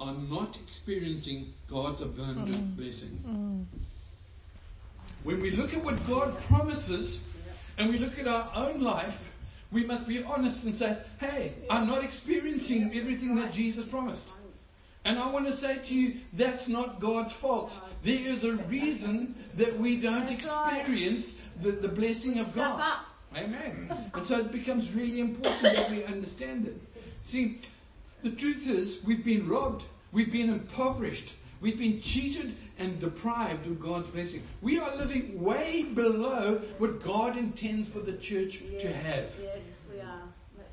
are 0.00 0.14
not 0.14 0.58
experiencing 0.66 1.52
God's 1.68 2.00
abundant 2.00 2.48
mm. 2.48 2.76
blessing. 2.76 3.20
Mm. 3.26 3.78
When 5.24 5.40
we 5.40 5.50
look 5.50 5.74
at 5.74 5.82
what 5.82 6.06
God 6.06 6.38
promises 6.42 7.18
and 7.76 7.90
we 7.90 7.98
look 7.98 8.18
at 8.18 8.28
our 8.28 8.50
own 8.54 8.80
life, 8.80 9.30
we 9.70 9.84
must 9.84 10.06
be 10.06 10.22
honest 10.22 10.62
and 10.64 10.74
say, 10.74 10.96
hey, 11.20 11.52
I'm 11.68 11.86
not 11.86 12.02
experiencing 12.02 12.92
everything 12.94 13.36
that 13.36 13.52
Jesus 13.52 13.84
promised. 13.86 14.26
And 15.04 15.18
I 15.18 15.30
want 15.30 15.46
to 15.46 15.56
say 15.56 15.78
to 15.78 15.94
you, 15.94 16.16
that's 16.34 16.68
not 16.68 17.00
God's 17.00 17.32
fault. 17.32 17.72
There 18.02 18.18
is 18.18 18.44
a 18.44 18.52
reason 18.52 19.34
that 19.54 19.78
we 19.78 20.00
don't 20.00 20.30
experience 20.30 21.32
the, 21.60 21.72
the 21.72 21.88
blessing 21.88 22.38
of 22.40 22.54
God. 22.54 23.00
Amen. 23.36 24.10
And 24.14 24.26
so 24.26 24.38
it 24.38 24.52
becomes 24.52 24.90
really 24.92 25.20
important 25.20 25.62
that 25.62 25.90
we 25.90 26.04
understand 26.04 26.66
it. 26.66 26.76
See, 27.22 27.60
the 28.22 28.30
truth 28.30 28.68
is, 28.68 28.98
we've 29.04 29.24
been 29.24 29.48
robbed, 29.48 29.84
we've 30.12 30.32
been 30.32 30.50
impoverished, 30.50 31.32
we've 31.60 31.78
been 31.78 32.00
cheated 32.00 32.56
and 32.78 32.98
deprived 32.98 33.66
of 33.66 33.80
God's 33.80 34.08
blessing. 34.08 34.42
We 34.60 34.78
are 34.78 34.96
living 34.96 35.42
way 35.42 35.84
below 35.84 36.60
what 36.78 37.02
God 37.02 37.36
intends 37.36 37.88
for 37.88 38.00
the 38.00 38.14
church 38.14 38.60
to 38.80 38.92
have. 38.92 39.30
Yes, 39.40 39.62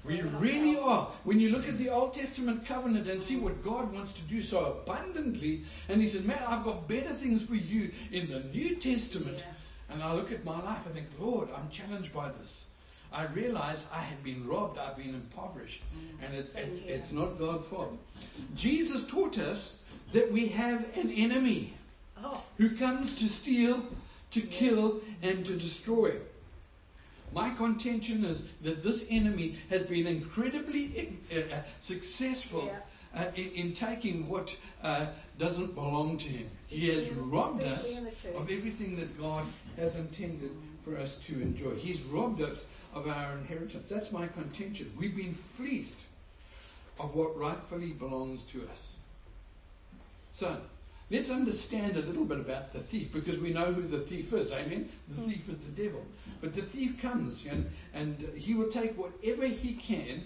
we 0.05 0.19
are. 0.19 0.23
That's 0.23 0.41
We 0.41 0.51
right. 0.51 0.53
really 0.53 0.77
are. 0.77 1.07
When 1.23 1.39
you 1.39 1.49
look 1.49 1.67
at 1.67 1.77
the 1.77 1.89
Old 1.89 2.13
Testament 2.13 2.65
covenant 2.65 3.07
and 3.07 3.21
see 3.21 3.37
what 3.37 3.63
God 3.63 3.91
wants 3.93 4.11
to 4.13 4.21
do 4.21 4.41
so 4.41 4.65
abundantly, 4.83 5.63
and 5.89 6.01
He 6.01 6.07
said, 6.07 6.25
Man, 6.25 6.41
I've 6.47 6.63
got 6.63 6.87
better 6.87 7.13
things 7.13 7.41
for 7.41 7.55
you 7.55 7.91
in 8.11 8.29
the 8.29 8.39
New 8.39 8.75
Testament. 8.75 9.37
Yeah. 9.39 9.93
And 9.93 10.03
I 10.03 10.13
look 10.13 10.31
at 10.31 10.43
my 10.43 10.61
life, 10.63 10.79
I 10.89 10.93
think, 10.93 11.07
Lord, 11.19 11.49
I'm 11.55 11.69
challenged 11.69 12.13
by 12.13 12.31
this. 12.39 12.65
I 13.13 13.25
realize 13.27 13.83
I 13.93 14.01
have 14.01 14.23
been 14.23 14.45
robbed, 14.47 14.77
I've 14.77 14.97
been 14.97 15.13
impoverished, 15.13 15.81
mm. 15.95 16.25
and 16.25 16.35
it's, 16.35 16.51
it's, 16.55 16.79
it's 16.85 17.11
not 17.11 17.37
God's 17.39 17.65
fault. 17.67 17.97
Jesus 18.55 19.01
taught 19.07 19.37
us 19.37 19.73
that 20.13 20.31
we 20.31 20.47
have 20.49 20.83
an 20.95 21.11
enemy 21.11 21.73
Oh, 22.23 22.41
who 22.57 22.75
comes 22.77 23.13
to 23.19 23.27
steal, 23.29 23.83
to 24.31 24.41
kill, 24.41 25.01
and 25.21 25.45
to 25.45 25.55
destroy. 25.57 26.15
My 27.35 27.49
contention 27.55 28.23
is 28.23 28.43
that 28.61 28.81
this 28.81 29.03
enemy 29.09 29.57
has 29.69 29.83
been 29.83 30.07
incredibly 30.07 31.19
uh, 31.31 31.57
successful 31.81 32.65
Yeah. 33.13 33.23
uh, 33.25 33.31
in, 33.35 33.49
in 33.51 33.73
taking 33.73 34.29
what 34.29 34.55
uh, 34.81 35.07
doesn't 35.37 35.75
belong 35.75 36.17
to 36.19 36.27
him. 36.29 36.49
He 36.67 36.87
has 36.95 37.09
robbed 37.09 37.63
us 37.63 37.79
especially 37.83 37.97
in 37.97 38.03
the 38.05 38.11
church. 38.11 38.35
of 38.35 38.49
everything 38.49 38.95
that 38.95 39.19
God 39.19 39.45
has 39.75 39.95
intended 39.95 40.51
for 40.85 40.97
us 40.97 41.15
to 41.27 41.33
enjoy. 41.41 41.75
He's 41.75 41.99
robbed 42.03 42.41
us 42.41 42.63
of 42.93 43.05
our 43.07 43.37
inheritance. 43.37 43.89
That's 43.89 44.13
my 44.13 44.27
contention. 44.27 44.93
We've 44.97 45.15
been 45.15 45.37
fleeced 45.57 45.97
of 47.01 47.13
what 47.15 47.37
rightfully 47.37 47.91
belongs 47.91 48.43
to 48.53 48.65
us. 48.71 48.95
So, 50.33 50.57
let's 51.11 51.29
understand 51.29 51.97
a 51.97 52.01
little 52.01 52.25
bit 52.25 52.39
about 52.39 52.73
the 52.73 52.79
thief 52.79 53.11
because 53.13 53.37
we 53.37 53.53
know 53.53 53.71
who 53.71 53.87
the 53.87 53.99
thief 53.99 54.33
is. 54.33 54.51
Amen? 54.51 54.89
The 55.09 55.21
hmm. 55.21 55.29
thief 55.29 55.49
is 55.49 55.57
the 55.59 55.83
devil. 55.83 56.01
But 56.41 56.53
the 56.53 56.63
thief 56.63 56.99
comes 57.01 57.45
and, 57.45 57.69
and 57.93 58.29
he 58.35 58.53
will 58.53 58.69
take 58.69 58.97
whatever 58.97 59.45
he 59.45 59.73
can, 59.73 60.23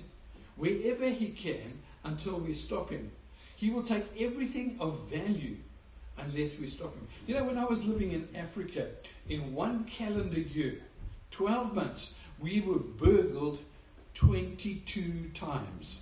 wherever 0.56 1.10
he 1.10 1.30
can, 1.30 1.80
until 2.04 2.40
we 2.40 2.54
stop 2.54 2.90
him. 2.90 3.12
He 3.56 3.70
will 3.70 3.84
take 3.84 4.06
everything 4.20 4.78
of 4.80 5.10
value 5.10 5.58
unless 6.18 6.58
we 6.58 6.68
stop 6.70 6.94
him. 6.94 7.08
You 7.28 7.36
know, 7.36 7.44
when 7.44 7.58
I 7.58 7.66
was 7.66 7.84
living 7.84 8.12
in 8.12 8.28
Africa, 8.36 8.88
in 9.28 9.54
one 9.54 9.84
calendar 9.86 10.40
year, 10.40 10.80
12 11.32 11.74
months, 11.74 12.14
we 12.40 12.62
were 12.62 12.80
burgled 12.80 13.60
22 14.14 15.32
times 15.34 15.98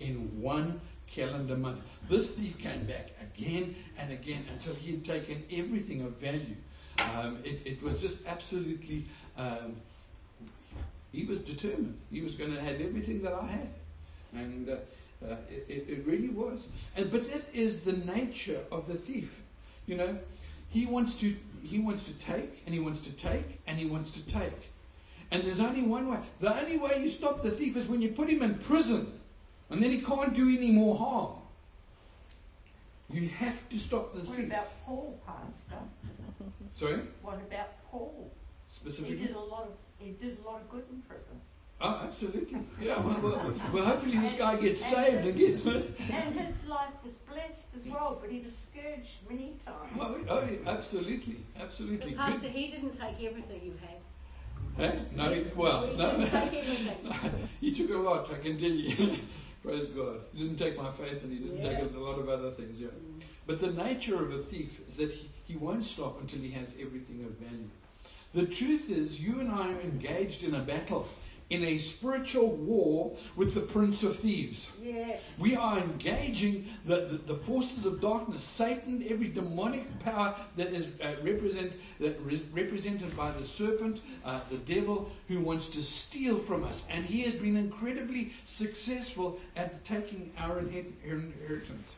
in 0.00 0.40
one 0.40 0.80
calendar 1.10 1.56
month. 1.56 1.80
This 2.08 2.28
thief 2.30 2.58
came 2.58 2.86
back 2.86 3.10
again 3.22 3.74
and 3.98 4.12
again 4.12 4.44
until 4.52 4.74
he 4.74 4.92
had 4.92 5.04
taken 5.04 5.42
everything 5.50 6.02
of 6.02 6.12
value. 6.16 6.56
Um, 6.98 7.38
it, 7.44 7.60
it 7.64 7.82
was 7.82 8.00
just 8.00 8.18
absolutely, 8.26 9.06
um, 9.36 9.76
he 11.12 11.24
was 11.24 11.38
determined. 11.40 11.98
He 12.10 12.20
was 12.20 12.34
going 12.34 12.52
to 12.54 12.60
have 12.60 12.80
everything 12.80 13.22
that 13.22 13.32
I 13.32 13.46
had. 13.46 13.68
And 14.34 14.68
uh, 14.68 14.72
uh, 15.24 15.36
it, 15.50 15.86
it- 15.88 16.06
really 16.06 16.28
was. 16.28 16.66
And, 16.96 17.10
but 17.10 17.30
that 17.30 17.42
is 17.52 17.80
the 17.80 17.92
nature 17.92 18.60
of 18.70 18.86
the 18.88 18.94
thief. 18.94 19.30
You 19.86 19.96
know, 19.96 20.18
he 20.70 20.84
wants 20.86 21.14
to 21.14 21.34
he 21.62 21.78
wants 21.78 22.02
to 22.04 22.12
take 22.14 22.62
and 22.66 22.74
he 22.74 22.78
wants 22.80 23.00
to 23.00 23.10
take 23.12 23.58
and 23.66 23.78
he 23.78 23.86
wants 23.86 24.10
to 24.10 24.20
take. 24.26 24.70
And 25.30 25.42
there's 25.44 25.60
only 25.60 25.82
one 25.82 26.08
way. 26.08 26.18
The 26.40 26.56
only 26.58 26.76
way 26.78 27.00
you 27.02 27.10
stop 27.10 27.42
the 27.42 27.50
thief 27.50 27.76
is 27.76 27.86
when 27.86 28.00
you 28.02 28.10
put 28.10 28.28
him 28.28 28.42
in 28.42 28.54
prison. 28.54 29.17
And 29.70 29.82
then 29.82 29.90
he 29.90 30.00
can't 30.00 30.34
do 30.34 30.48
any 30.48 30.70
more 30.70 30.96
harm. 30.96 31.34
You 33.10 33.28
have 33.28 33.56
to 33.70 33.78
stop 33.78 34.12
the 34.14 34.20
What 34.20 34.36
thief. 34.36 34.46
about 34.46 34.68
Paul, 34.84 35.18
Pastor? 35.26 35.82
Sorry? 36.74 37.00
What 37.22 37.36
about 37.36 37.68
Paul? 37.90 38.30
Specifically? 38.68 39.16
He 39.16 39.26
did 39.26 39.36
a 39.36 39.40
lot 39.40 39.62
of 39.64 39.72
he 39.98 40.10
did 40.12 40.38
a 40.44 40.48
lot 40.48 40.60
of 40.60 40.70
good 40.70 40.84
in 40.90 41.02
prison. 41.02 41.40
Oh, 41.80 42.00
absolutely. 42.04 42.58
Yeah, 42.80 43.00
well, 43.00 43.18
well, 43.22 43.54
well, 43.72 43.84
hopefully 43.84 44.18
this 44.18 44.32
guy 44.32 44.56
gets 44.56 44.84
saved 44.84 45.26
and 45.26 45.38
gets. 45.38 45.64
And 45.64 46.34
his 46.34 46.56
life 46.66 46.90
was 47.04 47.14
blessed 47.28 47.66
as 47.76 47.86
well, 47.86 48.18
but 48.20 48.30
he 48.30 48.40
was 48.40 48.52
scourged 48.52 49.10
many 49.28 49.54
times. 49.64 49.92
Oh, 49.98 50.16
oh, 50.28 50.48
yeah, 50.50 50.70
absolutely, 50.70 51.36
absolutely. 51.60 52.14
but 52.14 52.18
Pastor, 52.26 52.40
Good. 52.40 52.50
he 52.50 52.68
didn't 52.68 52.98
take 52.98 53.22
everything 53.24 53.60
you 53.64 53.74
had. 53.80 54.92
Huh? 54.92 55.00
No, 55.14 55.32
he- 55.32 55.50
well, 55.54 55.86
He 55.86 55.96
no. 55.96 56.16
didn't 56.16 56.30
take 56.50 56.54
everything. 56.54 57.48
he 57.60 57.72
took 57.72 57.90
a 57.90 57.96
lot, 57.98 58.28
I 58.32 58.38
can 58.38 58.58
tell 58.58 58.70
you. 58.70 59.18
Praise 59.62 59.86
God. 59.86 60.20
He 60.32 60.42
didn't 60.42 60.56
take 60.56 60.76
my 60.76 60.90
faith 60.90 61.22
and 61.22 61.32
he 61.32 61.38
didn't 61.38 61.62
Yeah. 61.62 61.80
take 61.80 61.94
a 61.94 61.98
lot 61.98 62.18
of 62.18 62.28
other 62.28 62.50
things, 62.50 62.80
yeah. 62.80 62.88
But 63.46 63.60
the 63.60 63.72
nature 63.72 64.22
of 64.22 64.32
a 64.32 64.42
thief 64.44 64.80
is 64.86 64.96
that 64.96 65.10
he, 65.10 65.28
he 65.44 65.56
won't 65.56 65.84
stop 65.84 66.20
until 66.20 66.40
he 66.40 66.50
has 66.52 66.74
everything 66.80 67.24
of 67.24 67.32
value. 67.32 67.68
The 68.34 68.46
truth 68.46 68.90
is, 68.90 69.18
you 69.18 69.40
and 69.40 69.50
I 69.50 69.72
are 69.72 69.80
engaged 69.80 70.42
in 70.44 70.54
a 70.54 70.60
battle, 70.60 71.08
in 71.50 71.64
a 71.64 71.78
spiritual 71.78 72.50
war 72.56 73.16
with 73.36 73.54
the 73.54 73.60
prince 73.60 74.02
of 74.02 74.18
thieves. 74.18 74.68
Yes. 74.82 75.22
We 75.38 75.56
are 75.56 75.78
engaging 75.78 76.66
the, 76.84 77.06
the, 77.06 77.34
the 77.34 77.36
forces 77.36 77.86
of 77.86 78.00
darkness, 78.00 78.44
Satan, 78.44 79.04
every 79.08 79.28
demonic 79.28 79.98
power 80.00 80.34
that 80.56 80.68
is 80.68 80.88
uh, 81.02 81.14
represent, 81.22 81.72
that 82.00 82.20
re- 82.22 82.44
represented 82.52 83.16
by 83.16 83.30
the 83.30 83.46
serpent, 83.46 84.00
uh, 84.24 84.40
the 84.50 84.58
devil, 84.58 85.10
who 85.28 85.40
wants 85.40 85.68
to 85.68 85.82
steal 85.82 86.38
from 86.38 86.64
us. 86.64 86.82
And 86.90 87.04
he 87.04 87.22
has 87.22 87.34
been 87.34 87.56
incredibly 87.56 88.32
successful 88.44 89.40
at 89.56 89.84
taking 89.84 90.32
our 90.38 90.56
inher- 90.60 90.92
inheritance. 91.04 91.94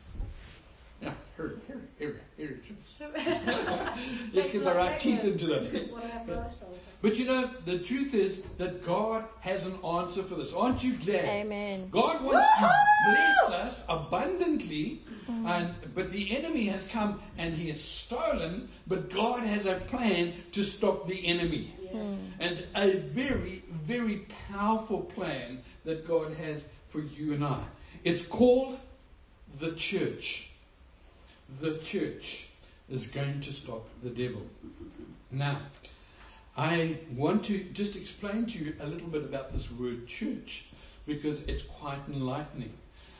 Yeah, 1.01 1.13
her, 1.35 1.55
her, 1.67 1.81
her, 1.99 2.21
inheritance. 2.37 2.95
Let's 4.33 4.51
get 4.51 4.63
the 4.63 4.73
right 4.73 4.99
teeth 4.99 5.23
into 5.23 5.47
them. 5.47 5.65
What 5.89 6.03
our 6.03 6.09
Christ 6.25 6.59
told 6.59 6.73
us. 6.73 6.79
But 7.01 7.17
you 7.17 7.25
know, 7.25 7.49
the 7.65 7.79
truth 7.79 8.13
is 8.13 8.39
that 8.59 8.85
God 8.85 9.25
has 9.39 9.65
an 9.65 9.79
answer 9.83 10.21
for 10.21 10.35
this. 10.35 10.53
Aren't 10.53 10.83
you 10.83 10.93
glad? 10.93 11.25
Amen. 11.25 11.89
God 11.89 12.23
wants 12.23 12.47
to 12.59 12.71
bless 13.07 13.39
us 13.49 13.83
abundantly, 13.89 15.01
mm. 15.27 15.49
and 15.49 15.73
but 15.95 16.11
the 16.11 16.37
enemy 16.37 16.65
has 16.65 16.83
come 16.83 17.19
and 17.39 17.55
he 17.55 17.69
has 17.69 17.81
stolen. 17.81 18.69
But 18.85 19.09
God 19.09 19.39
has 19.39 19.65
a 19.65 19.75
plan 19.75 20.35
to 20.51 20.63
stop 20.63 21.07
the 21.07 21.25
enemy, 21.25 21.73
Yes. 21.81 21.95
Mm. 21.95 22.17
and 22.39 22.63
a 22.75 22.97
very, 22.99 23.63
very 23.71 24.27
powerful 24.51 25.01
plan 25.01 25.63
that 25.85 26.07
God 26.07 26.33
has 26.33 26.63
for 26.89 26.99
you 26.99 27.33
and 27.33 27.43
I. 27.43 27.63
It's 28.03 28.21
called 28.21 28.79
the 29.59 29.71
church. 29.73 30.50
The 31.59 31.77
church 31.79 32.45
is 32.89 33.05
going 33.05 33.41
to 33.41 33.51
stop 33.51 33.87
the 34.03 34.09
devil. 34.09 34.41
Now, 35.31 35.59
I 36.55 36.97
want 37.15 37.45
to 37.45 37.63
just 37.73 37.95
explain 37.95 38.45
to 38.47 38.57
you 38.57 38.73
a 38.79 38.87
little 38.87 39.07
bit 39.07 39.23
about 39.23 39.53
this 39.53 39.71
word 39.71 40.07
church 40.07 40.65
because 41.05 41.41
it's 41.41 41.61
quite 41.61 41.99
enlightening. 42.07 42.73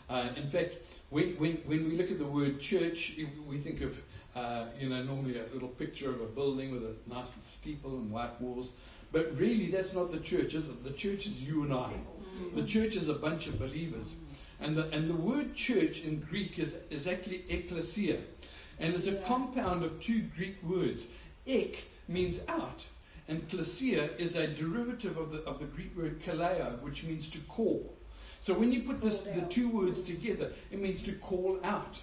Uh, 0.09 0.29
in 0.35 0.49
fact, 0.49 0.75
when, 1.09 1.35
we 1.39 1.77
look 1.97 2.11
at 2.11 2.19
the 2.19 2.25
word 2.25 2.59
church, 2.59 3.17
we 3.47 3.57
think 3.57 3.81
of, 3.81 3.97
uh, 4.35 4.65
you 4.79 4.89
know, 4.89 5.03
normally 5.03 5.39
a 5.39 5.45
little 5.53 5.69
picture 5.69 6.09
of 6.09 6.21
a 6.21 6.25
building 6.25 6.71
with 6.71 6.83
a 6.83 6.93
nice 7.09 7.29
steeple 7.47 7.97
and 7.97 8.11
white 8.11 8.39
walls. 8.41 8.71
But 9.11 9.37
really, 9.37 9.69
that's 9.69 9.93
not 9.93 10.11
the 10.11 10.19
church, 10.19 10.53
is 10.53 10.69
it? 10.69 10.83
The 10.83 10.91
church 10.91 11.27
is 11.27 11.41
you 11.41 11.63
and 11.63 11.73
I. 11.73 11.91
The 12.55 12.63
church 12.63 12.95
is 12.95 13.07
a 13.07 13.13
bunch 13.13 13.47
of 13.47 13.59
believers. 13.59 14.13
And 14.61 14.77
the, 14.77 14.87
and 14.89 15.09
the 15.09 15.15
word 15.15 15.55
church 15.55 16.01
in 16.01 16.19
Greek 16.19 16.59
is, 16.59 16.75
is 16.89 17.07
actually 17.07 17.45
ecclesia. 17.49 18.19
And 18.79 18.93
it's 18.93 19.07
a 19.07 19.15
compound 19.15 19.83
of 19.83 19.99
two 19.99 20.21
Greek 20.35 20.61
words. 20.63 21.03
Ek 21.47 21.83
means 22.07 22.39
out, 22.47 22.85
and 23.27 23.47
klesia 23.49 24.15
is 24.19 24.35
a 24.35 24.47
derivative 24.47 25.17
of 25.17 25.31
the, 25.31 25.39
of 25.43 25.59
the 25.59 25.65
Greek 25.65 25.95
word 25.97 26.21
kaleo, 26.21 26.81
which 26.81 27.03
means 27.03 27.27
to 27.29 27.39
call. 27.41 27.93
So 28.39 28.53
when 28.53 28.71
you 28.71 28.83
put 28.83 29.01
this, 29.01 29.17
the 29.17 29.45
two 29.49 29.69
words 29.69 30.01
together, 30.01 30.51
it 30.71 30.81
means 30.81 31.01
to 31.03 31.13
call 31.13 31.59
out. 31.63 31.99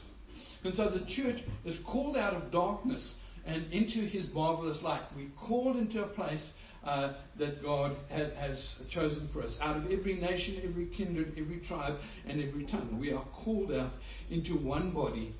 And 0.65 0.75
so 0.75 0.89
the 0.89 1.05
church 1.05 1.43
is 1.65 1.79
called 1.79 2.17
out 2.17 2.35
of 2.35 2.51
darkness 2.51 3.15
and 3.47 3.65
into 3.73 4.01
his 4.01 4.33
marvelous 4.33 4.83
light. 4.83 5.03
We're 5.17 5.29
called 5.37 5.77
into 5.77 6.03
a 6.03 6.07
place 6.07 6.53
uh, 6.85 7.13
that 7.37 7.63
God 7.63 7.97
ha- 8.11 8.31
has 8.39 8.77
chosen 8.89 9.29
for 9.29 9.43
us. 9.43 9.57
Out 9.61 9.77
of 9.77 9.91
every 9.91 10.15
nation, 10.15 10.61
every 10.65 10.87
kindred, 10.87 11.35
every 11.37 11.59
tribe, 11.59 11.99
and 12.27 12.43
every 12.43 12.65
tongue. 12.65 12.99
We 12.99 13.13
are 13.13 13.25
called 13.33 13.73
out 13.73 13.93
into 14.31 14.57
one 14.57 14.91
body, 14.91 15.35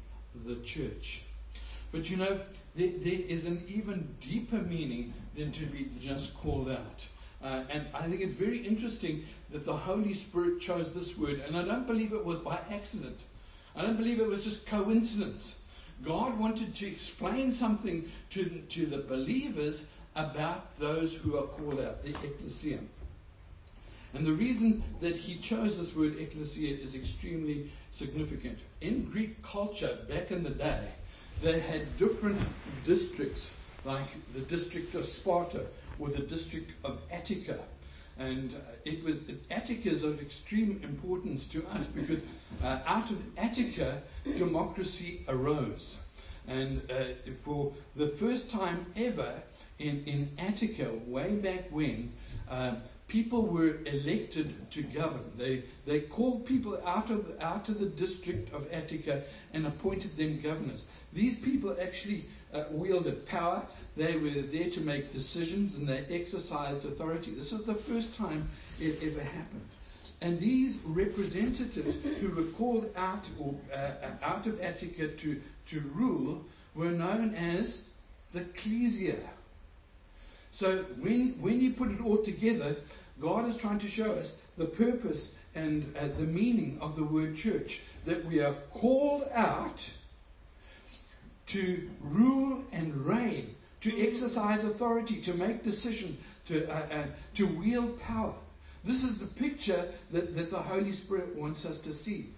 the 0.47 0.57
church. 0.57 1.23
But 1.93 2.11
you 2.11 2.17
know, 2.17 2.41
there, 2.75 2.91
there 2.99 3.21
is 3.29 3.47
an 3.47 3.65
even 3.69 4.15
deeper 4.21 4.59
meaning 4.59 5.15
than 5.37 5.53
to 5.53 5.67
be 5.67 5.91
just 6.01 6.35
called 6.35 6.69
out. 6.69 7.07
Uh, 7.43 7.63
and 7.71 7.87
I 7.95 8.09
think 8.09 8.21
it's 8.21 8.33
very 8.33 8.59
interesting 8.59 9.25
that 9.51 9.65
the 9.65 9.77
Holy 9.77 10.13
Spirit 10.13 10.61
chose 10.61 10.93
this 10.93 11.17
word, 11.17 11.41
and 11.47 11.57
I 11.57 11.65
don't 11.65 11.87
believe 11.87 12.13
it 12.13 12.25
was 12.25 12.39
by 12.39 12.59
accident. 12.71 13.19
I 13.77 13.83
don't 13.83 13.97
believe 13.97 14.19
it 14.19 14.27
was 14.27 14.43
just 14.43 14.67
coincidence. 14.67 15.55
God 16.05 16.39
wanted 16.39 16.75
to 16.77 16.87
explain 16.87 17.53
something 17.53 18.11
to 18.31 18.45
to 18.71 18.87
the 18.87 18.99
believers 18.99 19.83
about 20.19 20.77
those 20.81 21.15
who 21.15 21.37
are 21.39 21.47
called 21.47 21.81
out, 21.81 22.03
the 22.03 22.11
ecclesia. 22.11 22.81
And 24.15 24.27
the 24.27 24.33
reason 24.33 24.83
that 25.01 25.15
he 25.15 25.37
chose 25.37 25.79
this 25.79 25.95
word 25.95 26.17
ecclesia 26.19 26.77
is 26.77 26.95
extremely 26.95 27.71
significant. 27.93 28.59
In 28.81 29.05
Greek 29.05 29.41
culture 29.43 29.99
back 30.09 30.33
in 30.33 30.43
the 30.43 30.51
day, 30.51 30.89
they 31.41 31.61
had 31.61 31.97
different 31.99 32.41
districts, 32.85 33.51
like 33.85 34.09
the 34.35 34.41
district 34.41 34.95
of 34.97 35.05
Sparta 35.05 35.67
or 36.01 36.09
the 36.09 36.23
district 36.23 36.73
of 36.85 36.99
Attica. 37.13 37.61
And 38.19 38.55
uh, 38.55 38.59
it 38.85 39.05
was 39.05 39.19
Attica 39.53 39.91
is 39.91 40.03
of 40.03 40.21
extreme 40.21 40.81
importance 40.83 41.45
to 41.47 41.65
us 41.69 41.87
because 41.87 42.23
uh, 42.65 42.81
out 42.87 43.13
of 43.13 43.19
Attica, 43.37 44.03
democracy 44.37 45.23
arose. 45.29 45.99
And 46.49 46.83
uh, 46.91 47.05
for 47.45 47.73
the 47.95 48.09
first 48.09 48.51
time 48.51 48.87
ever 48.97 49.35
in, 49.79 50.05
in 50.05 50.31
Attica, 50.39 50.93
way 51.07 51.37
back 51.37 51.65
when, 51.71 52.13
uh, 52.51 52.77
people 53.09 53.47
were 53.47 53.79
elected 53.87 54.71
to 54.71 54.83
govern. 54.83 55.25
They, 55.37 55.65
they 55.87 56.01
called 56.01 56.47
people 56.47 56.81
out 56.87 57.11
of, 57.11 57.27
out 57.41 57.69
of 57.69 57.81
the 57.81 57.87
district 57.87 58.53
of 58.53 58.71
Attica 58.71 59.23
and 59.55 59.67
appointed 59.67 60.17
them 60.17 60.41
governors. 60.43 60.85
These 61.13 61.37
people 61.37 61.77
actually 61.81 62.27
uh, 62.53 62.65
wielded 62.71 63.27
power. 63.27 63.67
They 63.97 64.17
were 64.17 64.43
there 64.43 64.71
to 64.71 64.81
make 64.81 65.13
decisions 65.13 65.75
and 65.75 65.89
they 65.89 66.05
exercised 66.11 66.85
authority. 66.85 67.35
This 67.35 67.53
is 67.53 67.65
the 67.65 67.75
first 67.75 68.15
time 68.15 68.49
it 68.79 69.03
ever 69.03 69.23
happened. 69.23 69.69
And 70.21 70.39
these 70.39 70.77
representatives 70.85 71.95
who 72.21 72.31
were 72.31 72.51
called 72.57 72.91
out, 72.97 73.29
or, 73.39 73.55
uh, 73.73 73.93
out 74.23 74.47
of 74.47 74.61
Attica 74.61 75.09
to, 75.09 75.41
to 75.67 75.81
rule 75.95 76.45
were 76.75 76.91
known 76.91 77.35
as 77.35 77.81
the 78.33 78.41
ecclesia. 78.41 79.17
So 80.59 80.79
when, 80.99 81.37
when 81.41 81.61
you 81.61 81.73
put 81.75 81.93
it 81.93 82.01
all 82.01 82.17
together, 82.17 82.75
God 83.21 83.47
is 83.47 83.57
trying 83.57 83.79
to 83.79 83.87
show 83.87 84.11
us 84.15 84.33
the 84.57 84.65
purpose 84.65 85.31
and 85.55 85.97
uh, 85.97 86.09
the 86.09 86.25
meaning 86.25 86.79
of 86.81 86.97
the 86.97 87.05
word 87.05 87.37
church. 87.37 87.81
That 88.07 88.25
we 88.25 88.41
are 88.41 88.55
called 88.73 89.29
out 89.33 89.89
to 91.47 91.89
rule 92.01 92.65
and 92.73 92.93
reign, 93.07 93.55
to 93.83 94.05
exercise 94.05 94.65
authority, 94.65 95.21
to 95.21 95.35
make 95.35 95.63
decisions, 95.63 96.19
to, 96.47 96.69
uh, 96.69 96.87
uh, 96.93 97.07
to 97.35 97.47
wield 97.47 98.01
power. 98.01 98.35
This 98.83 99.05
is 99.05 99.17
the 99.19 99.27
picture 99.27 99.93
that, 100.11 100.35
that 100.35 100.51
the 100.51 100.61
Holy 100.61 100.93
Spirit 100.93 101.37
wants 101.37 101.67
us 101.67 101.79
to 101.79 101.93
see. 101.93 102.31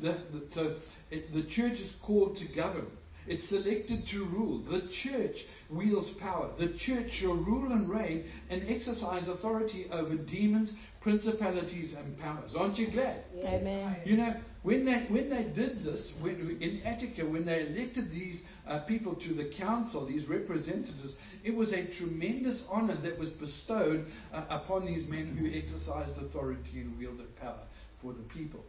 The, 0.00 0.18
the, 0.32 0.42
so 0.48 0.74
it, 1.12 1.32
the 1.32 1.44
church 1.44 1.78
is 1.78 1.92
called 2.02 2.34
to 2.38 2.46
govern. 2.46 2.88
It's 3.26 3.52
elected 3.52 4.06
to 4.08 4.24
rule. 4.24 4.58
The 4.58 4.88
church 4.88 5.46
wields 5.68 6.10
power. 6.10 6.50
The 6.58 6.68
church 6.68 7.12
shall 7.12 7.34
rule 7.34 7.72
and 7.72 7.88
reign 7.88 8.24
and 8.48 8.62
exercise 8.68 9.28
authority 9.28 9.86
over 9.90 10.16
demons, 10.16 10.72
principalities, 11.00 11.94
and 11.94 12.18
powers. 12.18 12.54
Aren't 12.54 12.78
you 12.78 12.90
glad? 12.90 13.24
Yes. 13.34 13.44
Amen. 13.44 13.96
You 14.04 14.16
know, 14.16 14.34
when 14.62 14.84
they, 14.84 15.06
when 15.08 15.30
they 15.30 15.44
did 15.44 15.82
this, 15.82 16.12
when, 16.20 16.58
in 16.60 16.82
Attica, 16.84 17.24
when 17.26 17.44
they 17.44 17.66
elected 17.66 18.10
these 18.10 18.42
uh, 18.66 18.80
people 18.80 19.14
to 19.14 19.34
the 19.34 19.44
council, 19.44 20.06
these 20.06 20.26
representatives, 20.26 21.14
it 21.44 21.54
was 21.54 21.72
a 21.72 21.86
tremendous 21.86 22.62
honor 22.70 22.96
that 22.96 23.18
was 23.18 23.30
bestowed 23.30 24.06
uh, 24.32 24.44
upon 24.50 24.84
these 24.84 25.06
men 25.06 25.36
who 25.36 25.56
exercised 25.56 26.16
authority 26.18 26.80
and 26.80 26.98
wielded 26.98 27.34
power 27.36 27.62
for 28.02 28.12
the 28.12 28.22
people. 28.22 28.64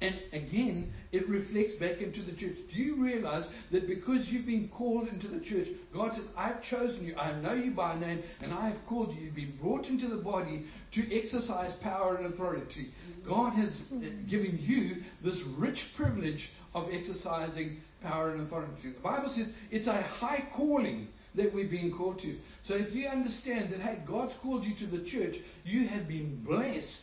And 0.00 0.16
again, 0.32 0.92
it 1.10 1.28
reflects 1.28 1.72
back 1.72 2.00
into 2.00 2.22
the 2.22 2.32
church. 2.32 2.56
Do 2.72 2.76
you 2.76 2.94
realize 2.94 3.46
that 3.72 3.88
because 3.88 4.30
you've 4.30 4.46
been 4.46 4.68
called 4.68 5.08
into 5.08 5.26
the 5.26 5.40
church, 5.40 5.68
God 5.92 6.14
says, 6.14 6.24
I've 6.36 6.62
chosen 6.62 7.04
you, 7.04 7.16
I 7.16 7.32
know 7.40 7.54
you 7.54 7.72
by 7.72 7.98
name, 7.98 8.22
and 8.40 8.54
I 8.54 8.68
have 8.68 8.86
called 8.86 9.12
you. 9.14 9.22
You've 9.22 9.34
been 9.34 9.58
brought 9.60 9.88
into 9.88 10.06
the 10.06 10.16
body 10.16 10.66
to 10.92 11.16
exercise 11.16 11.72
power 11.72 12.14
and 12.14 12.26
authority. 12.32 12.92
God 13.26 13.54
has 13.54 13.72
given 14.28 14.58
you 14.62 15.02
this 15.22 15.40
rich 15.42 15.90
privilege 15.96 16.50
of 16.74 16.88
exercising 16.92 17.80
power 18.00 18.30
and 18.30 18.42
authority. 18.42 18.90
The 18.90 19.00
Bible 19.00 19.28
says 19.28 19.52
it's 19.72 19.88
a 19.88 20.00
high 20.00 20.44
calling 20.52 21.08
that 21.34 21.52
we're 21.52 21.68
being 21.68 21.92
called 21.92 22.20
to. 22.20 22.38
So 22.62 22.74
if 22.74 22.94
you 22.94 23.08
understand 23.08 23.70
that, 23.70 23.80
hey, 23.80 24.00
God's 24.06 24.34
called 24.34 24.64
you 24.64 24.74
to 24.76 24.86
the 24.86 25.02
church, 25.02 25.38
you 25.64 25.88
have 25.88 26.06
been 26.06 26.36
blessed 26.44 27.00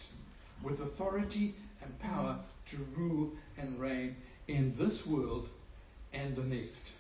with 0.64 0.80
authority 0.80 1.56
and 1.82 1.98
power 2.00 2.40
to 2.70 2.78
rule 2.96 3.32
and 3.58 3.80
reign 3.80 4.16
in 4.48 4.76
this 4.78 5.06
world 5.06 5.50
and 6.14 6.36
the 6.36 6.44
next. 6.44 6.92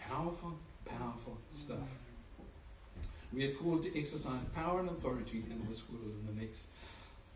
Powerful, 0.00 0.54
powerful 0.84 1.36
stuff. 1.52 1.78
We 3.32 3.44
are 3.44 3.54
called 3.56 3.82
to 3.82 3.98
exercise 3.98 4.40
power 4.54 4.80
and 4.80 4.88
authority 4.88 5.44
in 5.50 5.66
this 5.68 5.82
world 5.90 6.14
and 6.26 6.28
the 6.28 6.40
next. 6.40 6.64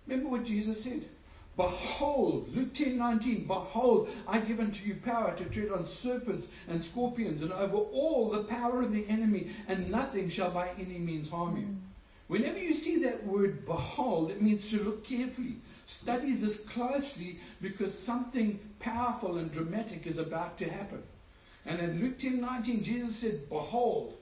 Remember 0.07 0.31
what 0.31 0.45
Jesus 0.45 0.83
said? 0.83 1.07
Behold, 1.55 2.49
Luke 2.49 2.73
10 2.73 2.97
19, 2.97 3.47
behold, 3.47 4.09
I 4.27 4.38
give 4.38 4.59
unto 4.59 4.83
you 4.87 4.97
power 5.05 5.37
to 5.37 5.45
tread 5.45 5.71
on 5.71 5.85
serpents 5.85 6.47
and 6.66 6.83
scorpions 6.83 7.42
and 7.42 7.53
over 7.53 7.77
all 7.77 8.31
the 8.31 8.45
power 8.45 8.81
of 8.81 8.90
the 8.90 9.07
enemy, 9.09 9.55
and 9.68 9.90
nothing 9.90 10.31
shall 10.31 10.51
by 10.51 10.71
any 10.79 10.99
means 10.99 11.29
harm 11.29 11.59
you. 11.59 11.66
Mm. 11.66 11.77
Whenever 12.29 12.57
you 12.57 12.73
see 12.73 13.03
that 13.03 13.27
word 13.27 13.66
behold, 13.66 14.31
it 14.31 14.40
means 14.40 14.71
to 14.71 14.83
look 14.83 15.05
carefully. 15.05 15.57
Study 16.00 16.37
this 16.37 16.59
closely 16.59 17.38
because 17.61 17.96
something 17.96 18.59
powerful 18.81 19.37
and 19.38 19.52
dramatic 19.52 20.07
is 20.07 20.18
about 20.18 20.57
to 20.59 20.68
happen. 20.68 21.02
And 21.66 21.78
in 21.81 22.00
Luke 22.00 22.18
10 22.18 22.40
19, 22.40 22.83
Jesus 22.83 23.16
said, 23.16 23.48
Behold, 23.48 24.14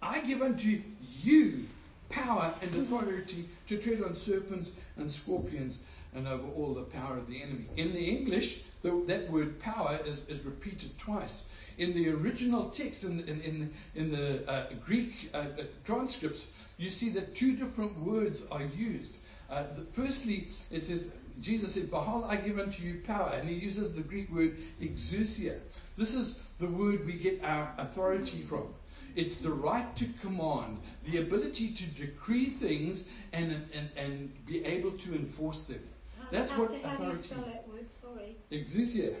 I 0.00 0.20
give 0.20 0.42
unto 0.42 0.80
you 1.20 1.64
power 2.08 2.54
and 2.60 2.74
authority 2.74 3.48
to 3.68 3.78
tread 3.78 4.02
on 4.02 4.16
serpents 4.16 4.70
and 4.96 5.10
scorpions 5.10 5.78
and 6.14 6.26
over 6.26 6.48
all 6.48 6.74
the 6.74 6.82
power 6.82 7.16
of 7.16 7.28
the 7.28 7.42
enemy. 7.42 7.66
In 7.76 7.92
the 7.92 8.04
English, 8.04 8.62
the, 8.82 9.02
that 9.06 9.30
word 9.30 9.60
power 9.60 10.00
is, 10.04 10.20
is 10.28 10.44
repeated 10.44 10.98
twice. 10.98 11.44
In 11.78 11.94
the 11.94 12.08
original 12.10 12.70
text, 12.70 13.04
in, 13.04 13.20
in, 13.20 13.40
in, 13.40 13.74
in 13.94 14.10
the 14.10 14.50
uh, 14.50 14.70
Greek 14.84 15.30
uh, 15.32 15.46
transcripts, 15.84 16.46
you 16.76 16.90
see 16.90 17.10
that 17.10 17.34
two 17.34 17.56
different 17.56 17.98
words 18.00 18.42
are 18.50 18.64
used. 18.64 19.12
Uh, 19.52 19.64
the, 19.76 19.84
firstly, 19.94 20.48
it 20.70 20.84
says, 20.86 21.04
Jesus 21.40 21.74
said, 21.74 21.90
Behold, 21.90 22.24
I 22.26 22.36
give 22.36 22.58
unto 22.58 22.82
you 22.82 23.02
power. 23.06 23.32
And 23.34 23.48
he 23.48 23.54
uses 23.54 23.92
the 23.92 24.00
Greek 24.00 24.32
word 24.32 24.56
exousia. 24.80 25.58
This 25.98 26.14
is 26.14 26.36
the 26.58 26.66
word 26.66 27.04
we 27.04 27.14
get 27.14 27.44
our 27.44 27.70
authority 27.76 28.42
from. 28.48 28.68
It's 29.14 29.36
the 29.36 29.50
right 29.50 29.94
to 29.96 30.06
command, 30.22 30.78
the 31.04 31.18
ability 31.18 31.74
to 31.74 31.84
decree 31.84 32.50
things 32.50 33.04
and, 33.34 33.52
and, 33.74 33.90
and 33.94 34.46
be 34.46 34.64
able 34.64 34.92
to 34.92 35.14
enforce 35.14 35.62
them. 35.64 35.82
That's 36.30 36.50
how, 36.50 36.62
what 36.62 36.82
how 36.82 36.96
do 36.96 37.04
you 37.04 37.10
authority 37.10 37.28
spell 37.28 37.44
that 37.44 37.68
word? 37.68 37.86
Sorry. 38.00 38.36
Exousia. 38.50 39.16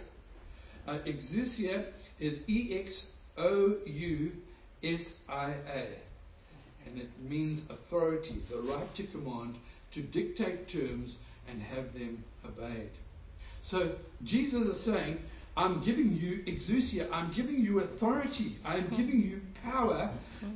Uh, 0.88 0.98
exousia 1.06 1.84
is 2.18 2.40
E 2.48 2.80
X 2.82 3.04
O 3.36 3.76
U 3.84 4.32
S 4.82 5.12
I 5.28 5.50
A. 5.50 5.86
And 6.86 6.98
it 6.98 7.10
means 7.28 7.60
authority, 7.68 8.42
the 8.50 8.56
right 8.62 8.94
to 8.94 9.02
command, 9.04 9.56
to 9.92 10.02
dictate 10.02 10.68
terms 10.68 11.16
and 11.48 11.62
have 11.62 11.92
them 11.92 12.24
obeyed. 12.44 12.90
So 13.62 13.92
Jesus 14.24 14.66
is 14.66 14.80
saying, 14.80 15.18
I'm 15.56 15.82
giving 15.84 16.16
you 16.16 16.42
exousia, 16.46 17.08
I'm 17.12 17.32
giving 17.32 17.60
you 17.60 17.80
authority, 17.80 18.58
I'm 18.64 18.88
giving 18.88 19.22
you 19.22 19.40
power, 19.62 20.10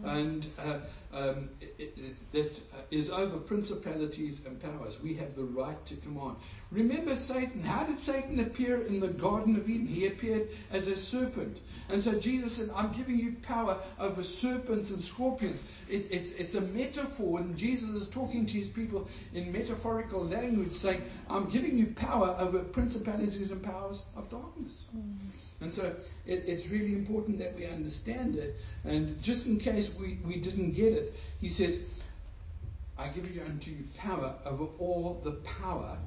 and 0.04 0.46
uh, 0.58 0.78
um, 1.16 1.48
it, 1.60 1.96
it, 1.96 2.32
that 2.32 3.10
uh, 3.10 3.14
over 3.14 3.38
principalities 3.38 4.40
and 4.44 4.60
powers. 4.60 4.96
We 5.02 5.14
have 5.14 5.34
the 5.34 5.44
right 5.44 5.84
to 5.86 5.96
command. 5.96 6.36
Remember 6.70 7.16
Satan. 7.16 7.62
How 7.62 7.84
did 7.84 7.98
Satan 8.00 8.40
appear 8.40 8.82
in 8.82 9.00
the 9.00 9.08
Garden 9.08 9.56
of 9.56 9.68
Eden? 9.68 9.86
He 9.86 10.06
appeared 10.06 10.48
as 10.70 10.86
a 10.86 10.96
serpent. 10.96 11.58
And 11.88 12.02
so 12.02 12.18
Jesus 12.18 12.56
said, 12.56 12.70
I'm 12.74 12.92
giving 12.92 13.16
you 13.16 13.36
power 13.42 13.78
over 13.98 14.22
serpents 14.22 14.90
and 14.90 15.02
scorpions. 15.02 15.62
It, 15.88 16.06
it's, 16.10 16.32
it's 16.32 16.54
a 16.54 16.60
metaphor, 16.60 17.38
and 17.38 17.56
Jesus 17.56 17.90
is 17.90 18.08
talking 18.08 18.44
to 18.46 18.52
his 18.52 18.68
people 18.68 19.08
in 19.32 19.52
metaphorical 19.52 20.26
language, 20.26 20.74
saying, 20.74 21.02
I'm 21.30 21.48
giving 21.48 21.78
you 21.78 21.94
power 21.94 22.36
over 22.38 22.58
principalities 22.58 23.52
and 23.52 23.62
powers 23.62 24.02
of 24.16 24.28
darkness. 24.28 24.86
And 25.60 25.72
so 25.72 25.84
it, 26.26 26.44
it's 26.46 26.66
really 26.66 26.92
important 26.92 27.38
that 27.38 27.54
we 27.54 27.66
understand 27.66 28.36
it. 28.36 28.56
And 28.84 29.22
just 29.22 29.46
in 29.46 29.58
case 29.58 29.88
we, 29.98 30.18
we 30.24 30.36
didn't 30.36 30.72
get 30.72 30.92
it, 30.92 31.05
he 31.38 31.48
says, 31.48 31.78
I 32.98 33.08
give 33.08 33.30
you 33.30 33.42
unto 33.42 33.70
you 33.70 33.84
power 33.98 34.34
over 34.44 34.64
all 34.78 35.20
the 35.22 35.32
power 35.60 35.98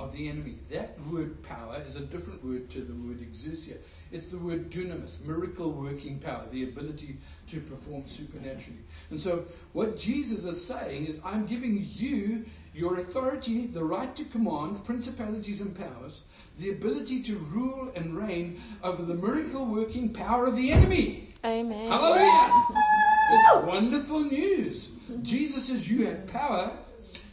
of 0.00 0.12
the 0.12 0.28
enemy. 0.28 0.56
That 0.70 0.96
word 1.10 1.42
power 1.42 1.82
is 1.86 1.96
a 1.96 2.00
different 2.00 2.42
word 2.42 2.70
to 2.70 2.80
the 2.80 2.94
word 2.94 3.20
exousia. 3.20 3.76
It's 4.10 4.30
the 4.30 4.38
word 4.38 4.70
dunamis, 4.70 5.20
miracle 5.24 5.72
working 5.72 6.18
power, 6.18 6.46
the 6.50 6.64
ability 6.64 7.18
to 7.50 7.60
perform 7.60 8.04
supernaturally. 8.06 8.80
And 9.10 9.20
so 9.20 9.44
what 9.74 9.98
Jesus 9.98 10.44
is 10.44 10.64
saying 10.64 11.06
is, 11.06 11.20
I'm 11.24 11.46
giving 11.46 11.86
you 11.92 12.46
your 12.74 13.00
authority, 13.00 13.66
the 13.66 13.84
right 13.84 14.14
to 14.16 14.24
command 14.24 14.84
principalities 14.84 15.60
and 15.60 15.76
powers, 15.76 16.22
the 16.58 16.70
ability 16.70 17.22
to 17.24 17.36
rule 17.36 17.92
and 17.94 18.16
reign 18.16 18.60
over 18.82 19.02
the 19.02 19.14
miracle 19.14 19.66
working 19.66 20.14
power 20.14 20.46
of 20.46 20.56
the 20.56 20.72
enemy. 20.72 21.34
Amen. 21.44 21.88
Hallelujah! 21.88 23.08
It's 23.30 23.44
oh! 23.48 23.60
wonderful 23.64 24.20
news. 24.20 24.88
Jesus 25.22 25.66
says 25.66 25.88
you 25.88 26.06
have 26.06 26.26
power 26.26 26.72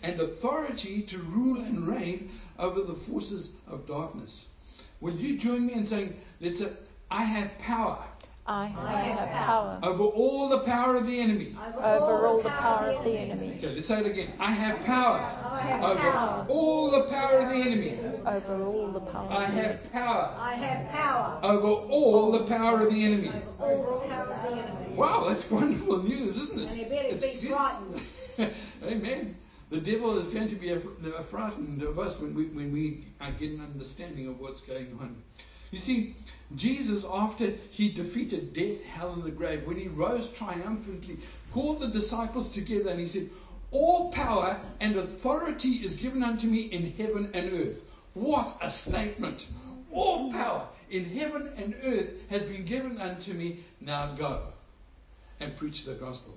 and 0.04 0.20
authority 0.20 1.02
to 1.04 1.18
rule 1.20 1.60
and 1.62 1.88
reign 1.88 2.32
over 2.60 2.82
the 2.82 2.94
forces 2.96 3.50
of 3.68 3.88
darkness. 3.88 4.46
Will 5.02 5.16
you 5.16 5.38
join 5.38 5.66
me 5.68 5.74
in 5.74 5.86
saying, 5.86 6.16
let's 6.42 6.60
say, 6.60 6.70
I 7.10 7.24
have 7.24 7.58
power 7.60 8.04
I 8.48 8.64
I 8.78 9.02
have 9.02 9.28
have 9.30 9.46
power 9.46 9.80
over 9.84 10.04
all 10.04 10.48
the 10.50 10.60
power 10.60 10.96
of 10.96 11.06
the 11.06 11.20
enemy. 11.20 11.56
over 11.84 12.28
all 12.28 12.38
the 12.42 12.50
power 12.50 12.92
of 12.92 13.04
the 13.04 13.12
enemy, 13.12 13.56
Okay, 13.58 13.76
let's 13.76 13.88
say 13.88 14.00
it 14.00 14.06
again. 14.06 14.34
I 14.40 14.52
have 14.52 14.80
power 14.86 15.20
I 15.20 15.60
have 15.62 15.84
over 15.84 16.00
power. 16.00 16.46
all 16.48 16.92
the 16.92 17.04
power 17.10 17.40
of 17.40 17.50
the 17.50 17.56
enemy. 17.56 18.00
over 18.26 18.64
all 18.66 18.92
the 18.94 19.00
power 19.02 19.30
I 19.30 19.46
of 19.48 19.52
the 19.54 19.60
enemy. 19.60 19.80
have 19.84 19.92
power 19.92 20.36
I 20.40 20.56
have 20.56 20.90
power 20.92 21.40
over 21.44 21.68
all 21.68 22.32
the 22.32 22.46
power 22.46 22.82
of 22.88 22.90
the 22.94 23.04
enemy. 23.04 23.32
over 23.60 23.88
all 23.88 24.00
the 24.00 24.08
power 24.08 24.34
of 24.34 24.44
the 24.52 24.58
enemy. 24.64 24.77
Wow, 24.98 25.30
that's 25.30 25.50
wonderful 25.52 26.02
news, 26.02 26.38
isn't 26.38 26.60
it? 26.60 26.72
And 26.72 26.90
better 26.90 27.08
It's 27.10 27.24
be 27.24 27.34
good. 27.40 27.52
frightened. 27.52 28.02
Amen. 28.84 29.38
The 29.70 29.80
devil 29.80 30.18
is 30.18 30.28
going 30.30 30.50
to 30.50 30.56
be 30.56 30.76
frightened 31.30 31.84
of 31.84 32.00
us 32.00 32.20
when 32.20 32.34
we, 32.34 32.46
when 32.46 32.74
we 32.74 33.06
get 33.38 33.52
an 33.52 33.62
understanding 33.62 34.28
of 34.28 34.40
what's 34.40 34.62
going 34.62 34.98
on. 35.00 35.22
You 35.70 35.78
see, 35.78 36.16
Jesus, 36.56 37.06
after 37.08 37.52
he 37.70 37.90
defeated 37.90 38.56
death, 38.56 38.82
hell, 38.86 39.14
and 39.14 39.22
the 39.22 39.30
grave, 39.30 39.68
when 39.68 39.78
he 39.78 39.88
rose 39.88 40.30
triumphantly, 40.30 41.20
called 41.54 41.80
the 41.82 41.90
disciples 41.90 42.50
together 42.50 42.90
and 42.90 43.00
he 43.00 43.08
said, 43.08 43.30
All 43.70 44.12
power 44.14 44.60
and 44.80 44.96
authority 44.96 45.74
is 45.74 45.96
given 45.96 46.24
unto 46.24 46.48
me 46.48 46.62
in 46.62 46.94
heaven 46.94 47.30
and 47.36 47.54
earth. 47.54 47.82
What 48.16 48.58
a 48.62 48.72
statement! 48.72 49.46
All 49.92 50.32
power 50.32 50.68
in 50.90 51.06
heaven 51.06 51.52
and 51.56 51.76
earth 51.84 52.10
has 52.32 52.42
been 52.44 52.66
given 52.66 52.98
unto 53.00 53.34
me. 53.34 53.64
Now 53.80 54.16
go 54.16 54.42
and 55.40 55.56
preach 55.58 55.86
the 55.86 55.94
gospel. 55.94 56.34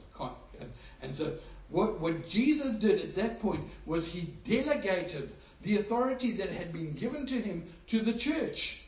And, 0.61 0.71
and 1.03 1.17
so, 1.17 1.35
what, 1.69 2.01
what 2.01 2.29
Jesus 2.29 2.73
did 2.73 3.01
at 3.01 3.17
that 3.17 3.41
point 3.41 3.65
was 3.87 4.07
he 4.07 4.35
delegated 4.45 5.31
the 5.63 5.79
authority 5.79 6.37
that 6.37 6.51
had 6.51 6.73
been 6.73 6.93
given 6.93 7.27
to 7.27 7.41
him 7.41 7.73
to 7.89 8.01
the 8.01 8.15
church. 8.15 8.83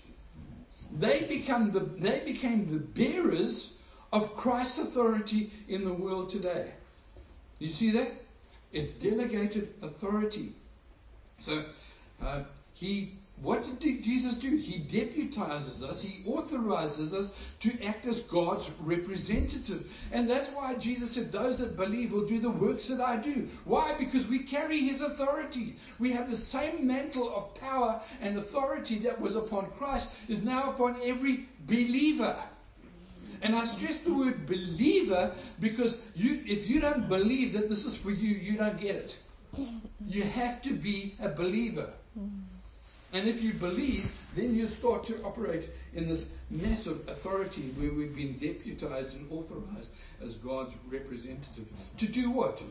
They, 0.99 1.27
become 1.27 1.73
the, 1.73 1.81
they 1.81 2.23
became 2.25 2.71
the 2.71 2.79
bearers 2.79 3.73
of 4.13 4.37
Christ's 4.37 4.79
authority 4.79 5.51
in 5.69 5.85
the 5.85 5.93
world 5.93 6.31
today. 6.31 6.73
You 7.59 7.71
see 7.71 7.91
that? 7.93 8.11
It's 8.73 8.93
delegated 8.93 9.75
authority. 9.83 10.55
So, 11.39 11.65
uh, 12.23 12.45
he, 12.75 13.19
what 13.43 13.81
did 13.81 14.05
Jesus 14.05 14.35
do? 14.35 14.57
He 14.57 14.79
deputizes 14.79 15.83
us, 15.83 16.01
he 16.01 16.23
authorizes 16.27 17.13
us 17.13 17.33
to 17.61 17.85
act 17.85 18.07
as 18.07 18.21
God's 18.21 18.71
representative. 18.79 19.91
And 20.13 20.31
that's 20.31 20.49
why 20.51 20.75
Jesus 20.77 21.11
said, 21.11 21.33
Those 21.33 21.59
that 21.59 21.77
believe 21.77 22.13
will 22.13 22.27
do 22.27 22.39
the 22.39 22.51
works 22.51 22.87
that 22.87 23.01
I 23.01 23.17
do. 23.17 23.49
Why? 23.65 23.97
Because 23.99 24.29
we 24.29 24.45
carry 24.45 24.81
his 24.81 25.01
authority. 25.01 25.77
We 25.99 26.13
have 26.13 26.31
the 26.31 26.37
same 26.37 26.87
mantle 26.87 27.35
of 27.35 27.53
power 27.57 28.01
and 28.21 28.39
authority 28.39 29.01
that 29.01 29.21
was 29.21 29.35
upon 29.35 29.73
Christ, 29.73 30.09
is 30.29 30.41
now 30.43 30.71
upon 30.71 31.01
every 31.03 31.49
believer. 31.67 32.37
And 33.43 33.57
I 33.57 33.65
stress 33.65 33.99
the 33.99 34.15
word 34.15 34.47
believer 34.47 35.35
because 35.59 35.97
you, 36.15 36.43
if 36.47 36.69
you 36.69 36.79
don't 36.79 37.09
believe 37.09 37.55
that 37.55 37.69
this 37.69 37.85
is 37.85 37.97
for 37.97 38.13
you, 38.13 38.37
you 38.37 38.57
don't 38.57 38.81
get 38.81 38.95
it. 38.95 39.19
You 40.07 40.23
have 40.23 40.63
to 40.63 40.75
be 40.75 41.17
a 41.21 41.29
believer. 41.29 41.91
Hmm. 42.15 42.29
And 43.13 43.29
if 43.29 43.43
you 43.43 43.53
believe, 43.53 44.11
then 44.35 44.55
you 44.55 44.67
start 44.67 45.07
to 45.07 45.23
operate 45.23 45.69
in 45.93 46.09
this 46.09 46.27
massive 46.49 47.07
authority 47.09 47.73
where 47.77 47.93
we've 47.93 48.17
been 48.17 48.39
deputized 48.39 49.13
and 49.13 49.31
authorized 49.31 49.91
as 50.25 50.37
God's 50.37 50.73
representative. 50.89 51.67
To 51.99 52.07
do 52.07 52.31
what? 52.31 52.63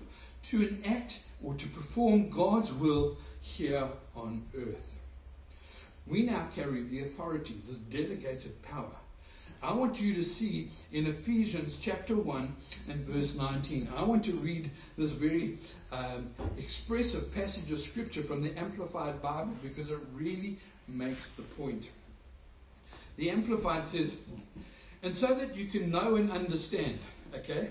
To 0.50 0.68
enact 0.68 1.20
or 1.44 1.54
to 1.54 1.68
perform 1.68 2.32
God's 2.32 2.72
will 2.74 3.18
here 3.40 3.88
on 4.16 4.44
earth. 4.58 5.00
We 6.08 6.24
now 6.24 6.48
carry 6.56 6.84
the 6.84 7.04
authority, 7.04 7.62
this 7.68 7.78
delegated 7.78 8.60
power. 8.64 8.96
I 9.64 9.74
want 9.74 10.02
you 10.02 10.16
to 10.16 10.24
see 10.24 10.72
in 10.92 11.06
Ephesians 11.06 11.78
chapter 11.80 12.16
1 12.16 12.56
and 12.90 13.06
verse 13.06 13.36
19. 13.36 13.90
I 13.96 14.02
want 14.04 14.26
to 14.26 14.34
read 14.34 14.72
this 14.98 15.12
very 15.12 15.60
um, 15.92 16.32
expressive 16.58 17.32
passage 17.34 17.70
of 17.72 17.80
scripture 17.80 18.24
from 18.24 18.42
the 18.42 18.58
Amplified 18.58 19.22
Bible 19.22 19.54
because 19.62 19.90
it 19.92 20.00
really 20.16 20.58
makes 20.88 21.30
the 21.32 21.44
point. 21.44 21.90
The 23.18 23.30
Amplified 23.30 23.88
says, 23.88 24.14
and 25.04 25.16
so 25.16 25.36
that 25.36 25.56
you 25.56 25.68
can 25.68 25.92
know 25.92 26.16
and 26.16 26.32
understand, 26.32 26.98
okay? 27.36 27.70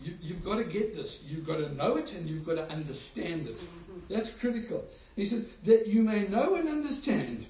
You, 0.00 0.14
you've 0.20 0.44
got 0.44 0.56
to 0.56 0.64
get 0.64 0.96
this. 0.96 1.18
You've 1.24 1.46
got 1.46 1.58
to 1.58 1.72
know 1.74 1.96
it 1.96 2.12
and 2.12 2.28
you've 2.28 2.44
got 2.44 2.54
to 2.54 2.68
understand 2.68 3.46
it. 3.46 3.60
That's 4.08 4.30
critical. 4.30 4.84
He 5.14 5.26
says, 5.26 5.44
that 5.64 5.86
you 5.86 6.02
may 6.02 6.26
know 6.26 6.56
and 6.56 6.68
understand 6.68 7.46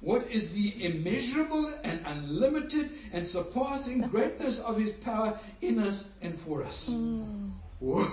what 0.00 0.30
is 0.30 0.48
the 0.50 0.84
immeasurable 0.84 1.72
and 1.84 2.00
unlimited 2.06 2.90
and 3.12 3.26
surpassing 3.26 4.00
greatness 4.00 4.58
of 4.58 4.78
his 4.78 4.92
power 4.92 5.38
in 5.60 5.78
us 5.78 6.04
and 6.22 6.40
for 6.40 6.64
us. 6.64 6.88
Mm. 6.90 7.50
Whoa. 7.80 8.08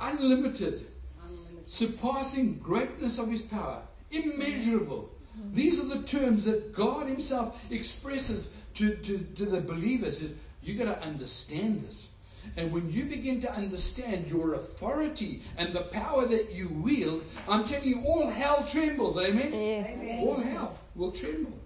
Unlimited, 0.00 0.86
Unlimited. 1.24 1.70
surpassing 1.70 2.58
greatness 2.58 3.18
of 3.18 3.30
his 3.30 3.40
power, 3.42 3.82
immeasurable. 4.10 5.10
Mm-hmm. 5.38 5.54
These 5.54 5.80
are 5.80 5.84
the 5.86 6.02
terms 6.02 6.44
that 6.44 6.74
God 6.74 7.06
Himself 7.06 7.56
expresses 7.70 8.50
to, 8.74 8.94
to, 8.96 9.18
to 9.18 9.46
the 9.46 9.60
believers. 9.60 10.20
Is 10.20 10.32
you 10.62 10.76
got 10.76 10.84
to 10.84 11.00
understand 11.00 11.84
this. 11.86 12.08
And 12.56 12.72
when 12.72 12.90
you 12.90 13.04
begin 13.04 13.40
to 13.42 13.52
understand 13.52 14.26
your 14.26 14.54
authority 14.54 15.42
and 15.56 15.72
the 15.72 15.82
power 15.82 16.26
that 16.26 16.52
you 16.52 16.68
wield, 16.68 17.24
I'm 17.48 17.64
telling 17.64 17.88
you, 17.88 18.02
all 18.04 18.28
hell 18.28 18.64
trembles. 18.64 19.16
Amen? 19.16 19.52
Yes. 19.52 20.22
All 20.24 20.36
hell 20.36 20.76
will 20.94 21.12
tremble 21.12 21.58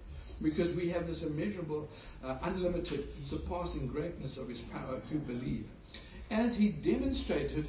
because 0.43 0.71
we 0.73 0.91
have 0.91 1.07
this 1.07 1.23
immeasurable, 1.23 1.89
uh, 2.23 2.37
unlimited, 2.43 3.09
surpassing 3.25 3.87
greatness 3.87 4.37
of 4.37 4.49
His 4.49 4.61
power 4.61 5.01
who 5.11 5.19
believe. 5.19 5.67
As 6.31 6.57
He 6.57 6.69
demonstrated 6.69 7.69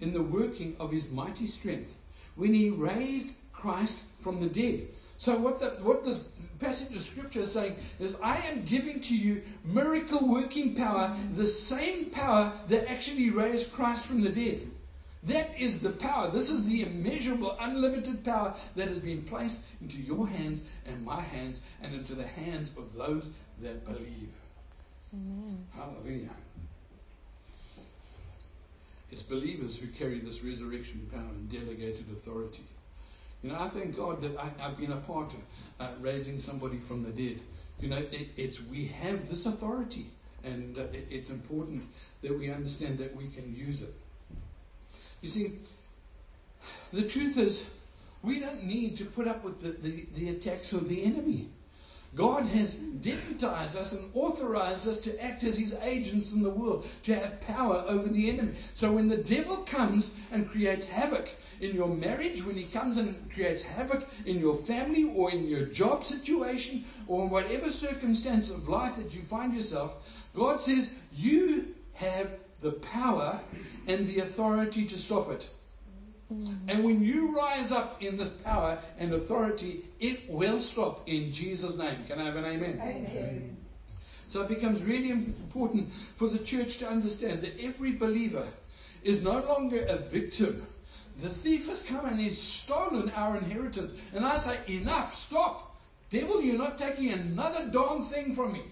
in 0.00 0.12
the 0.12 0.22
working 0.22 0.76
of 0.78 0.90
His 0.92 1.08
mighty 1.10 1.46
strength 1.46 1.90
when 2.36 2.54
He 2.54 2.70
raised 2.70 3.28
Christ 3.52 3.96
from 4.22 4.40
the 4.40 4.48
dead. 4.48 4.88
So 5.16 5.36
what 5.36 5.60
the, 5.60 5.70
what 5.82 6.04
this 6.04 6.18
passage 6.60 6.96
of 6.96 7.02
scripture 7.02 7.40
is 7.40 7.52
saying 7.52 7.76
is, 7.98 8.14
I 8.22 8.38
am 8.38 8.64
giving 8.64 9.00
to 9.02 9.14
you 9.14 9.42
miracle 9.64 10.26
working 10.26 10.74
power, 10.76 11.14
the 11.36 11.46
same 11.46 12.10
power 12.10 12.52
that 12.68 12.90
actually 12.90 13.28
raised 13.30 13.72
Christ 13.72 14.06
from 14.06 14.22
the 14.22 14.30
dead. 14.30 14.70
That 15.24 15.60
is 15.60 15.80
the 15.80 15.90
power. 15.90 16.30
This 16.30 16.48
is 16.48 16.64
the 16.64 16.82
immeasurable, 16.82 17.56
unlimited 17.60 18.24
power 18.24 18.54
that 18.76 18.88
has 18.88 18.98
been 18.98 19.22
placed 19.22 19.58
into 19.82 19.98
your 19.98 20.26
hands 20.26 20.62
and 20.86 21.04
my 21.04 21.20
hands 21.20 21.60
and 21.82 21.94
into 21.94 22.14
the 22.14 22.26
hands 22.26 22.70
of 22.76 22.94
those 22.94 23.28
that 23.60 23.84
believe. 23.84 24.30
Hallelujah. 25.74 26.30
It's 29.10 29.22
believers 29.22 29.76
who 29.76 29.88
carry 29.88 30.20
this 30.20 30.42
resurrection 30.42 31.08
power 31.12 31.20
and 31.20 31.50
delegated 31.50 32.06
authority. 32.12 32.64
You 33.42 33.50
know, 33.50 33.58
I 33.58 33.68
thank 33.68 33.96
God 33.96 34.22
that 34.22 34.38
I, 34.38 34.50
I've 34.60 34.78
been 34.78 34.92
a 34.92 35.00
part 35.00 35.32
of 35.32 35.40
uh, 35.80 35.90
raising 36.00 36.38
somebody 36.38 36.78
from 36.78 37.02
the 37.02 37.10
dead. 37.10 37.40
You 37.80 37.88
know, 37.88 37.96
it, 37.96 38.28
it's 38.36 38.60
we 38.62 38.86
have 38.86 39.28
this 39.28 39.46
authority, 39.46 40.06
and 40.44 40.78
uh, 40.78 40.82
it, 40.92 41.06
it's 41.10 41.30
important 41.30 41.82
that 42.22 42.38
we 42.38 42.50
understand 42.50 42.98
that 42.98 43.16
we 43.16 43.28
can 43.28 43.54
use 43.54 43.82
it. 43.82 43.94
You 45.20 45.28
see, 45.28 45.52
the 46.92 47.02
truth 47.02 47.36
is, 47.36 47.62
we 48.22 48.40
don't 48.40 48.64
need 48.64 48.96
to 48.98 49.04
put 49.04 49.26
up 49.26 49.44
with 49.44 49.60
the, 49.62 49.70
the, 49.70 50.06
the 50.16 50.28
attacks 50.30 50.72
of 50.72 50.88
the 50.88 51.02
enemy. 51.04 51.48
God 52.14 52.44
has 52.46 52.72
deputized 52.74 53.76
us 53.76 53.92
and 53.92 54.10
authorized 54.14 54.88
us 54.88 54.98
to 54.98 55.22
act 55.22 55.44
as 55.44 55.56
his 55.56 55.74
agents 55.80 56.32
in 56.32 56.42
the 56.42 56.50
world, 56.50 56.86
to 57.04 57.14
have 57.14 57.40
power 57.40 57.84
over 57.86 58.08
the 58.08 58.28
enemy. 58.28 58.56
So 58.74 58.90
when 58.90 59.08
the 59.08 59.16
devil 59.16 59.58
comes 59.58 60.10
and 60.32 60.50
creates 60.50 60.86
havoc 60.86 61.28
in 61.60 61.72
your 61.72 61.88
marriage, 61.88 62.44
when 62.44 62.56
he 62.56 62.64
comes 62.64 62.96
and 62.96 63.30
creates 63.32 63.62
havoc 63.62 64.08
in 64.26 64.40
your 64.40 64.56
family 64.56 65.04
or 65.14 65.30
in 65.30 65.46
your 65.46 65.66
job 65.66 66.04
situation 66.04 66.84
or 67.06 67.28
whatever 67.28 67.70
circumstance 67.70 68.50
of 68.50 68.68
life 68.68 68.96
that 68.96 69.14
you 69.14 69.22
find 69.22 69.54
yourself, 69.54 69.94
God 70.34 70.60
says 70.60 70.90
you 71.14 71.76
have 71.92 72.28
the 72.60 72.72
power 72.72 73.40
and 73.86 74.08
the 74.08 74.20
authority 74.20 74.86
to 74.86 74.98
stop 74.98 75.30
it. 75.30 75.48
Mm-hmm. 76.32 76.68
And 76.68 76.84
when 76.84 77.02
you 77.02 77.36
rise 77.36 77.72
up 77.72 78.02
in 78.02 78.16
this 78.16 78.28
power 78.28 78.78
and 78.98 79.12
authority, 79.12 79.84
it 79.98 80.30
will 80.30 80.60
stop 80.60 81.08
in 81.08 81.32
Jesus' 81.32 81.76
name. 81.76 82.04
Can 82.06 82.20
I 82.20 82.26
have 82.26 82.36
an 82.36 82.44
amen? 82.44 82.80
Amen. 82.80 83.56
So 84.28 84.42
it 84.42 84.48
becomes 84.48 84.80
really 84.82 85.10
important 85.10 85.90
for 86.16 86.28
the 86.28 86.38
church 86.38 86.78
to 86.78 86.88
understand 86.88 87.42
that 87.42 87.60
every 87.60 87.92
believer 87.92 88.46
is 89.02 89.20
no 89.22 89.40
longer 89.40 89.84
a 89.86 89.96
victim. 89.96 90.66
The 91.20 91.30
thief 91.30 91.68
has 91.68 91.82
come 91.82 92.06
and 92.06 92.20
he's 92.20 92.40
stolen 92.40 93.10
our 93.10 93.36
inheritance. 93.36 93.92
And 94.14 94.24
I 94.24 94.38
say, 94.38 94.60
enough, 94.68 95.18
stop. 95.18 95.76
Devil, 96.10 96.42
you're 96.42 96.58
not 96.58 96.78
taking 96.78 97.10
another 97.10 97.66
darn 97.70 98.04
thing 98.06 98.34
from 98.34 98.52
me. 98.52 98.62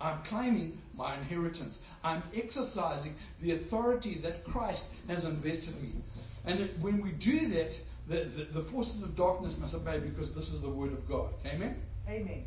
I'm 0.00 0.22
claiming 0.22 0.79
my 0.96 1.16
inheritance. 1.16 1.78
I'm 2.04 2.22
exercising 2.34 3.14
the 3.40 3.52
authority 3.52 4.18
that 4.22 4.44
Christ 4.44 4.84
has 5.08 5.24
invested 5.24 5.76
in 5.76 5.82
me. 5.82 5.92
And 6.44 6.60
it- 6.60 6.78
when 6.80 7.00
we 7.02 7.12
do 7.12 7.48
that, 7.48 7.78
the, 8.08 8.24
the, 8.24 8.60
the 8.60 8.62
forces 8.62 9.02
of 9.02 9.14
darkness 9.16 9.56
must 9.58 9.74
obey 9.74 9.98
because 9.98 10.32
this 10.32 10.50
is 10.50 10.60
the 10.60 10.68
word 10.68 10.92
of 10.92 11.08
God. 11.08 11.30
Amen? 11.46 11.80
Amen. 12.08 12.44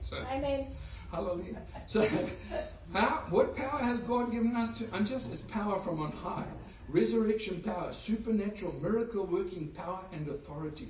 So, 0.00 0.16
Amen. 0.30 0.68
Hallelujah. 1.10 1.60
So, 1.86 2.08
how, 2.92 3.24
what 3.30 3.56
power 3.56 3.78
has 3.80 3.98
God 4.00 4.30
given 4.30 4.54
us 4.54 4.76
to 4.78 4.88
unto 4.94 5.14
us? 5.14 5.26
Is 5.26 5.40
power 5.40 5.80
from 5.80 6.00
on 6.00 6.12
high, 6.12 6.44
resurrection 6.88 7.60
power, 7.62 7.92
supernatural, 7.92 8.74
miracle 8.80 9.26
working 9.26 9.68
power 9.68 10.04
and 10.12 10.28
authority. 10.28 10.88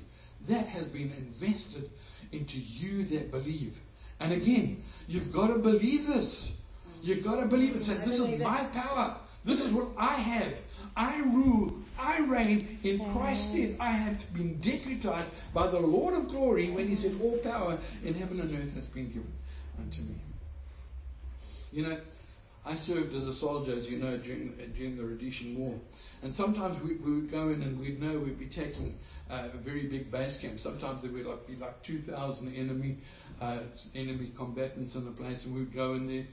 That 0.49 0.67
has 0.67 0.87
been 0.87 1.13
invested 1.17 1.91
into 2.33 2.59
you 2.59 3.05
that 3.05 3.31
believe. 3.31 3.77
And 4.21 4.33
again, 4.33 4.83
you've 5.07 5.33
got 5.33 5.49
to 5.49 5.59
believe 5.59 6.07
this. 6.07 6.53
You've 7.03 7.25
got 7.25 7.37
to 7.41 7.47
believe 7.47 7.77
it. 7.77 7.85
Say, 7.85 7.97
this 7.99 8.19
is 8.19 8.41
my 8.41 8.65
power. 8.65 9.17
This 9.45 9.61
is 9.61 9.73
what 9.73 9.89
I 9.97 10.15
have. 10.15 10.55
I 10.97 11.19
rule. 11.21 11.75
I 11.99 12.19
reign 12.27 12.79
in 12.83 12.99
Christ's 13.13 13.49
stead. 13.51 13.77
I 13.79 13.91
have 13.91 14.35
been 14.35 14.61
deputized 14.61 15.29
by 15.55 15.69
the 15.69 15.79
Lord 15.79 16.15
of 16.15 16.29
glory 16.29 16.71
when 16.71 16.89
He 16.89 16.97
said, 16.97 17.17
All 17.23 17.39
power 17.39 17.79
in 18.05 18.15
heaven 18.15 18.41
and 18.41 18.53
earth 18.53 18.75
has 18.75 18.87
been 18.87 19.09
given 19.09 19.33
unto 19.79 20.03
me. 20.03 20.15
You 21.71 21.83
know, 21.83 21.99
I 22.69 22.75
served 22.75 23.15
as 23.15 23.27
a 23.27 23.33
soldier, 23.33 23.73
as 23.73 23.89
you 23.89 23.97
know, 23.97 24.19
during, 24.19 24.53
during 24.77 24.99
the 24.99 25.05
Rhodesian 25.05 25.57
War. 25.57 25.75
And 26.23 26.35
sometimes 26.35 26.79
we, 26.83 26.97
we 26.97 27.15
would 27.15 27.31
go 27.31 27.49
in 27.49 27.63
and 27.63 27.81
we'd 27.81 27.99
know 27.99 28.19
we'd 28.19 28.39
be 28.39 28.47
taking 28.47 28.99
uh, 29.31 29.49
a 29.55 29.57
very 29.57 29.87
big 29.87 30.11
base 30.11 30.37
camp. 30.37 30.61
Sometimes 30.61 31.01
there 31.01 31.11
would 31.11 31.25
like, 31.25 31.47
be 31.47 31.57
like 31.57 31.83
2,000 31.83 32.55
enemy, 32.55 32.99
uh, 33.41 33.61
enemy 33.95 34.33
combatants 34.37 34.97
in 34.97 35.07
the 35.07 35.11
place, 35.11 35.47
and 35.47 35.55
we'd 35.55 35.75
go 35.75 35.95
in 35.95 36.07
there. 36.07 36.25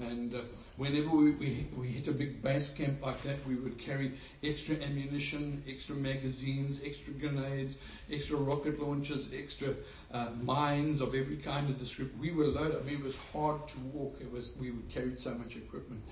And 0.00 0.34
uh, 0.34 0.42
whenever 0.76 1.10
we, 1.10 1.32
we, 1.32 1.66
we 1.76 1.88
hit 1.88 2.08
a 2.08 2.12
big 2.12 2.42
base 2.42 2.70
camp 2.70 3.02
like 3.02 3.22
that, 3.22 3.46
we 3.46 3.54
would 3.54 3.78
carry 3.78 4.12
extra 4.42 4.76
ammunition, 4.76 5.62
extra 5.68 5.94
magazines, 5.94 6.80
extra 6.84 7.12
grenades, 7.12 7.76
extra 8.10 8.36
rocket 8.36 8.80
launchers, 8.80 9.28
extra 9.36 9.74
uh, 10.12 10.30
mines 10.42 11.00
of 11.00 11.14
every 11.14 11.36
kind 11.36 11.68
of 11.68 11.78
description. 11.78 12.18
We 12.18 12.30
were 12.32 12.46
loaded. 12.46 12.78
I 12.80 12.84
mean, 12.84 12.96
it 12.96 13.04
was 13.04 13.16
hard 13.32 13.66
to 13.68 13.78
walk. 13.92 14.16
It 14.20 14.32
was 14.32 14.50
we 14.58 14.72
carried 14.92 15.20
so 15.20 15.34
much 15.34 15.56
equipment 15.56 16.02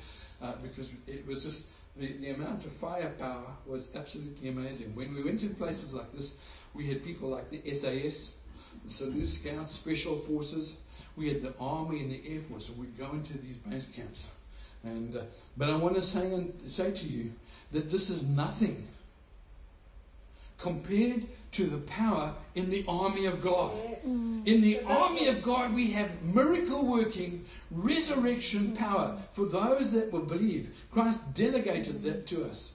uh, 0.42 0.52
because 0.62 0.90
it 1.06 1.26
was 1.26 1.42
just 1.42 1.62
the, 1.96 2.12
the 2.18 2.30
amount 2.30 2.64
of 2.64 2.72
firepower 2.74 3.56
was 3.66 3.88
absolutely 3.94 4.48
amazing. 4.48 4.94
When 4.94 5.14
we 5.14 5.22
went 5.22 5.40
to 5.40 5.48
places 5.48 5.92
like 5.92 6.12
this, 6.14 6.30
we 6.74 6.86
had 6.86 7.02
people 7.02 7.30
like 7.30 7.50
the 7.50 7.62
SAS, 7.72 8.30
the 8.84 8.90
Selous 8.90 9.34
Scouts, 9.34 9.74
Special 9.74 10.18
Forces. 10.20 10.76
We 11.18 11.28
had 11.28 11.42
the 11.42 11.52
Army 11.58 12.00
and 12.00 12.10
the 12.12 12.22
Air 12.32 12.40
Force, 12.42 12.68
and 12.68 12.78
we'd 12.78 12.96
go 12.96 13.10
into 13.10 13.36
these 13.38 13.56
base 13.56 13.88
camps. 13.94 14.28
And 14.84 15.16
uh, 15.16 15.22
but 15.56 15.68
I 15.68 15.76
want 15.76 15.96
to 15.96 16.02
say 16.02 16.32
and 16.32 16.52
say 16.68 16.92
to 16.92 17.04
you 17.04 17.32
that 17.72 17.90
this 17.90 18.08
is 18.08 18.22
nothing 18.22 18.86
compared 20.58 21.26
to 21.52 21.66
the 21.66 21.78
power 21.78 22.34
in 22.54 22.70
the 22.70 22.84
army 22.86 23.26
of 23.26 23.42
God. 23.42 23.72
Yes. 23.90 24.04
In 24.04 24.60
the 24.60 24.80
army 24.82 25.28
of 25.28 25.42
God, 25.42 25.74
we 25.74 25.90
have 25.92 26.22
miracle 26.22 26.84
working, 26.84 27.44
resurrection 27.70 28.76
power 28.76 29.18
for 29.32 29.46
those 29.46 29.90
that 29.92 30.12
will 30.12 30.26
believe. 30.26 30.74
Christ 30.92 31.20
delegated 31.34 32.02
that 32.02 32.26
to 32.28 32.44
us. 32.44 32.72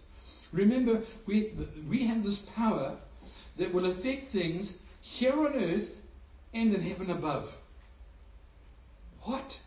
Remember, 0.51 1.01
we, 1.25 1.53
we 1.88 2.06
have 2.06 2.23
this 2.23 2.38
power 2.38 2.95
that 3.58 3.73
will 3.73 3.86
affect 3.86 4.32
things 4.32 4.73
here 5.01 5.34
on 5.34 5.56
earth 5.56 5.95
and 6.53 6.73
in 6.73 6.82
heaven 6.82 7.12
above. 7.12 7.51
What? 9.23 9.57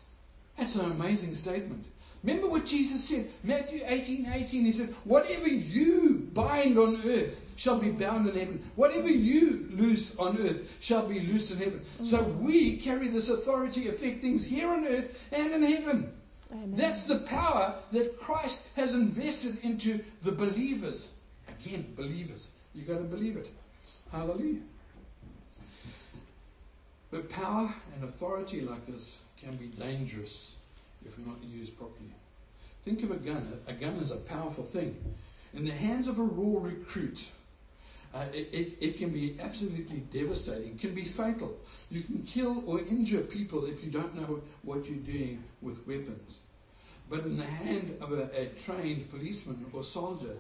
That's 0.58 0.74
an 0.74 0.90
amazing 0.90 1.34
statement. 1.34 1.84
Remember 2.22 2.48
what 2.48 2.66
Jesus 2.66 3.08
said, 3.08 3.30
Matthew 3.42 3.82
18 3.86 4.26
18. 4.26 4.64
He 4.64 4.72
said, 4.72 4.94
Whatever 5.04 5.48
you 5.48 6.28
bind 6.32 6.78
on 6.78 7.00
earth 7.04 7.40
shall 7.56 7.78
be 7.78 7.90
bound 7.90 8.26
in 8.28 8.36
heaven. 8.36 8.70
Whatever 8.74 9.08
you 9.08 9.68
loose 9.70 10.14
on 10.18 10.36
earth 10.38 10.62
shall 10.80 11.06
be 11.06 11.20
loosed 11.20 11.50
in 11.50 11.58
heaven. 11.58 11.84
Mm. 12.00 12.06
So 12.06 12.22
we 12.22 12.78
carry 12.78 13.08
this 13.08 13.28
authority 13.28 13.88
affect 13.88 14.20
things 14.20 14.44
here 14.44 14.68
on 14.68 14.86
earth 14.86 15.18
and 15.30 15.52
in 15.52 15.62
heaven. 15.62 16.12
Amen. 16.50 16.74
That's 16.76 17.04
the 17.04 17.20
power 17.20 17.76
that 17.92 18.18
Christ 18.20 18.58
has 18.76 18.92
invested 18.92 19.58
into 19.62 20.00
the 20.22 20.32
believers. 20.32 21.08
Again, 21.48 21.92
believers. 21.96 22.48
You've 22.74 22.88
got 22.88 22.98
to 22.98 23.04
believe 23.04 23.36
it. 23.36 23.48
Hallelujah. 24.12 24.60
But 27.10 27.30
power 27.30 27.72
and 27.94 28.04
authority 28.04 28.60
like 28.60 28.86
this 28.86 29.16
can 29.40 29.56
be 29.56 29.66
dangerous 29.66 30.54
if 31.04 31.16
not 31.18 31.36
used 31.44 31.76
properly. 31.76 32.14
Think 32.84 33.02
of 33.02 33.10
a 33.10 33.16
gun. 33.16 33.60
A 33.66 33.72
gun 33.72 33.96
is 33.96 34.10
a 34.10 34.16
powerful 34.16 34.64
thing. 34.64 34.96
In 35.54 35.64
the 35.64 35.72
hands 35.72 36.08
of 36.08 36.18
a 36.18 36.22
raw 36.22 36.62
recruit, 36.62 37.26
uh, 38.14 38.26
it, 38.32 38.48
it, 38.52 38.72
it 38.80 38.98
can 38.98 39.10
be 39.10 39.36
absolutely 39.40 39.98
devastating, 40.12 40.78
can 40.78 40.94
be 40.94 41.04
fatal. 41.04 41.56
You 41.90 42.02
can 42.02 42.22
kill 42.22 42.62
or 42.66 42.80
injure 42.80 43.20
people 43.20 43.66
if 43.66 43.82
you 43.84 43.90
don't 43.90 44.14
know 44.14 44.40
what 44.62 44.86
you're 44.86 44.98
doing 44.98 45.42
with 45.60 45.86
weapons. 45.86 46.38
But 47.08 47.20
in 47.20 47.36
the 47.36 47.44
hand 47.44 47.96
of 48.00 48.12
a, 48.12 48.28
a 48.38 48.46
trained 48.46 49.10
policeman 49.10 49.66
or 49.72 49.82
soldier, 49.82 50.36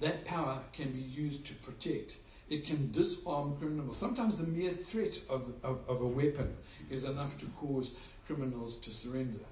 that 0.00 0.24
power 0.24 0.60
can 0.72 0.92
be 0.92 1.00
used 1.00 1.44
to 1.46 1.54
protect. 1.54 2.16
It 2.48 2.66
can 2.66 2.92
disarm 2.92 3.56
criminals. 3.58 3.96
Sometimes 3.96 4.36
the 4.36 4.44
mere 4.44 4.72
threat 4.72 5.18
of, 5.28 5.42
of, 5.62 5.80
of 5.88 6.00
a 6.00 6.06
weapon 6.06 6.56
is 6.90 7.04
enough 7.04 7.36
to 7.38 7.46
cause 7.60 7.90
criminals 8.26 8.76
to 8.76 8.90
surrender. 8.90 9.44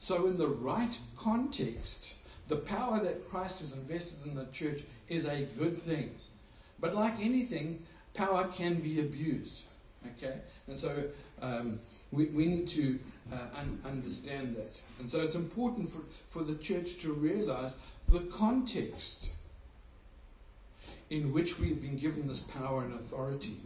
So, 0.00 0.26
in 0.26 0.36
the 0.36 0.48
right 0.48 0.96
context, 1.16 2.14
the 2.48 2.56
power 2.56 3.00
that 3.02 3.30
Christ 3.30 3.60
has 3.60 3.72
invested 3.72 4.16
in 4.24 4.34
the 4.34 4.46
church 4.46 4.82
is 5.08 5.24
a 5.24 5.46
good 5.58 5.80
thing. 5.82 6.10
But 6.80 6.94
like 6.94 7.14
anything, 7.20 7.84
power 8.14 8.48
can 8.48 8.80
be 8.80 9.00
abused. 9.00 9.62
Okay? 10.16 10.38
And 10.66 10.76
so 10.76 11.04
um, 11.40 11.78
we, 12.10 12.26
we 12.26 12.46
need 12.46 12.68
to 12.70 12.98
uh, 13.32 13.36
un- 13.56 13.80
understand 13.84 14.56
that. 14.56 14.72
And 14.98 15.08
so 15.08 15.20
it's 15.20 15.36
important 15.36 15.90
for, 15.92 16.00
for 16.30 16.42
the 16.42 16.56
church 16.56 16.98
to 17.02 17.12
realize 17.12 17.74
the 18.08 18.20
context 18.32 19.28
in 21.12 21.30
which 21.30 21.58
we've 21.58 21.80
been 21.80 21.96
given 21.96 22.26
this 22.26 22.40
power 22.40 22.82
and 22.82 22.94
authority. 22.94 23.60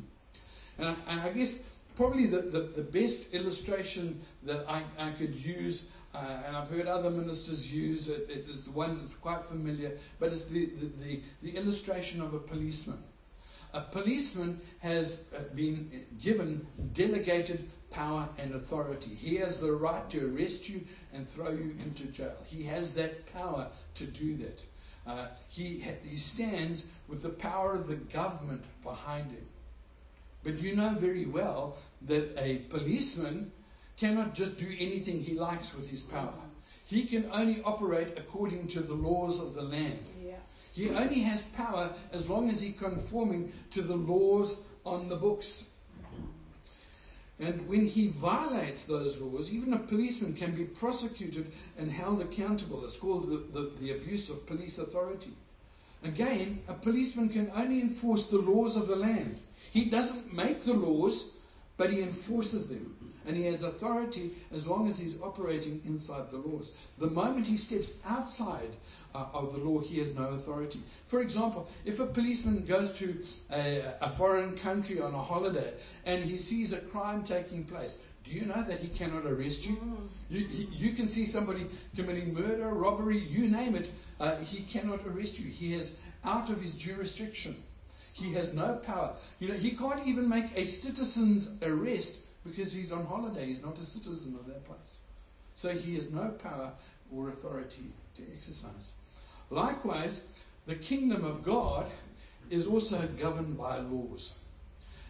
And 0.78 0.88
I, 0.88 0.96
and 1.08 1.20
I 1.20 1.30
guess 1.30 1.56
probably 1.94 2.26
the, 2.26 2.42
the, 2.42 2.60
the 2.74 2.82
best 2.82 3.32
illustration 3.32 4.20
that 4.42 4.68
I, 4.68 4.82
I 4.98 5.12
could 5.12 5.32
use, 5.32 5.84
uh, 6.12 6.42
and 6.44 6.56
I've 6.56 6.68
heard 6.68 6.88
other 6.88 7.08
ministers 7.08 7.70
use 7.70 8.08
it, 8.08 8.26
it 8.28 8.46
is 8.48 8.68
one 8.68 8.98
that's 8.98 9.14
quite 9.14 9.44
familiar, 9.44 9.96
but 10.18 10.32
it's 10.32 10.44
the, 10.46 10.66
the, 10.66 10.90
the, 11.00 11.22
the 11.42 11.56
illustration 11.56 12.20
of 12.20 12.34
a 12.34 12.40
policeman. 12.40 12.98
A 13.72 13.80
policeman 13.80 14.60
has 14.80 15.18
uh, 15.32 15.42
been 15.54 16.04
given 16.20 16.66
delegated 16.94 17.64
power 17.90 18.28
and 18.38 18.56
authority. 18.56 19.14
He 19.14 19.36
has 19.36 19.58
the 19.58 19.70
right 19.70 20.08
to 20.10 20.34
arrest 20.34 20.68
you 20.68 20.80
and 21.12 21.30
throw 21.30 21.50
you 21.50 21.76
into 21.84 22.04
jail. 22.06 22.36
He 22.44 22.64
has 22.64 22.90
that 22.90 23.32
power 23.32 23.68
to 23.94 24.04
do 24.04 24.36
that. 24.38 24.64
Uh, 25.06 25.28
he, 25.48 25.84
he 26.02 26.16
stands 26.16 26.82
with 27.08 27.22
the 27.22 27.28
power 27.28 27.74
of 27.74 27.86
the 27.86 27.94
government 27.94 28.64
behind 28.82 29.30
him. 29.30 29.46
But 30.42 30.60
you 30.60 30.76
know 30.76 30.94
very 30.98 31.26
well 31.26 31.76
that 32.02 32.34
a 32.36 32.58
policeman 32.70 33.52
cannot 33.96 34.34
just 34.34 34.56
do 34.58 34.66
anything 34.78 35.22
he 35.22 35.34
likes 35.34 35.74
with 35.74 35.88
his 35.88 36.02
power. 36.02 36.34
He 36.84 37.04
can 37.04 37.30
only 37.32 37.62
operate 37.62 38.16
according 38.16 38.68
to 38.68 38.80
the 38.80 38.94
laws 38.94 39.40
of 39.40 39.54
the 39.54 39.62
land. 39.62 39.98
Yeah. 40.24 40.36
He 40.72 40.90
only 40.90 41.20
has 41.20 41.42
power 41.54 41.92
as 42.12 42.28
long 42.28 42.50
as 42.50 42.60
he's 42.60 42.78
conforming 42.78 43.52
to 43.72 43.82
the 43.82 43.96
laws 43.96 44.54
on 44.84 45.08
the 45.08 45.16
books. 45.16 45.64
And 47.38 47.68
when 47.68 47.86
he 47.86 48.08
violates 48.08 48.84
those 48.84 49.18
laws, 49.18 49.50
even 49.50 49.74
a 49.74 49.78
policeman 49.78 50.32
can 50.32 50.54
be 50.54 50.64
prosecuted 50.64 51.52
and 51.76 51.90
held 51.90 52.22
accountable. 52.22 52.84
It's 52.84 52.96
called 52.96 53.28
the, 53.28 53.60
the, 53.60 53.70
the 53.80 53.92
abuse 53.92 54.30
of 54.30 54.46
police 54.46 54.78
authority. 54.78 55.32
Again, 56.02 56.62
a 56.68 56.74
policeman 56.74 57.28
can 57.28 57.50
only 57.54 57.80
enforce 57.80 58.26
the 58.26 58.38
laws 58.38 58.76
of 58.76 58.86
the 58.86 58.96
land. 58.96 59.38
He 59.70 59.84
doesn't 59.84 60.32
make 60.32 60.64
the 60.64 60.74
laws, 60.74 61.24
but 61.76 61.92
he 61.92 62.00
enforces 62.00 62.68
them. 62.68 63.05
And 63.26 63.36
he 63.36 63.44
has 63.46 63.62
authority 63.62 64.34
as 64.52 64.66
long 64.66 64.88
as 64.88 64.96
he's 64.96 65.20
operating 65.20 65.82
inside 65.84 66.30
the 66.30 66.38
laws. 66.38 66.70
The 66.98 67.08
moment 67.08 67.46
he 67.46 67.56
steps 67.56 67.90
outside 68.04 68.70
uh, 69.14 69.26
of 69.32 69.52
the 69.52 69.58
law, 69.58 69.80
he 69.80 69.98
has 69.98 70.14
no 70.14 70.28
authority. 70.28 70.80
For 71.08 71.20
example, 71.20 71.68
if 71.84 71.98
a 71.98 72.06
policeman 72.06 72.64
goes 72.64 72.92
to 72.98 73.16
a, 73.50 73.94
a 74.00 74.10
foreign 74.16 74.56
country 74.56 75.00
on 75.00 75.12
a 75.12 75.22
holiday 75.22 75.74
and 76.04 76.24
he 76.24 76.38
sees 76.38 76.72
a 76.72 76.78
crime 76.78 77.24
taking 77.24 77.64
place, 77.64 77.96
do 78.22 78.30
you 78.30 78.46
know 78.46 78.64
that 78.68 78.80
he 78.80 78.88
cannot 78.88 79.26
arrest 79.26 79.66
you? 79.66 79.76
You, 80.28 80.46
he, 80.46 80.68
you 80.72 80.92
can 80.94 81.08
see 81.08 81.26
somebody 81.26 81.66
committing 81.96 82.32
murder, 82.32 82.68
robbery, 82.68 83.18
you 83.18 83.48
name 83.48 83.74
it, 83.74 83.90
uh, 84.20 84.36
he 84.36 84.62
cannot 84.62 85.06
arrest 85.06 85.38
you. 85.38 85.50
He 85.50 85.74
is 85.74 85.92
out 86.24 86.50
of 86.50 86.60
his 86.60 86.72
jurisdiction. 86.72 87.56
He 88.12 88.32
has 88.34 88.52
no 88.52 88.80
power. 88.84 89.14
You 89.40 89.48
know, 89.48 89.54
he 89.54 89.72
can't 89.72 90.06
even 90.06 90.28
make 90.28 90.46
a 90.56 90.64
citizen's 90.64 91.48
arrest 91.62 92.12
because 92.46 92.72
he's 92.72 92.92
on 92.92 93.04
holiday. 93.06 93.46
He's 93.46 93.62
not 93.62 93.78
a 93.78 93.84
citizen 93.84 94.36
of 94.38 94.46
that 94.46 94.64
place. 94.64 94.98
So 95.54 95.70
he 95.70 95.94
has 95.96 96.10
no 96.10 96.28
power 96.42 96.72
or 97.14 97.30
authority 97.30 97.92
to 98.16 98.22
exercise. 98.34 98.90
Likewise, 99.50 100.20
the 100.66 100.74
kingdom 100.74 101.24
of 101.24 101.44
God 101.44 101.86
is 102.50 102.66
also 102.66 103.08
governed 103.18 103.56
by 103.56 103.78
laws. 103.78 104.32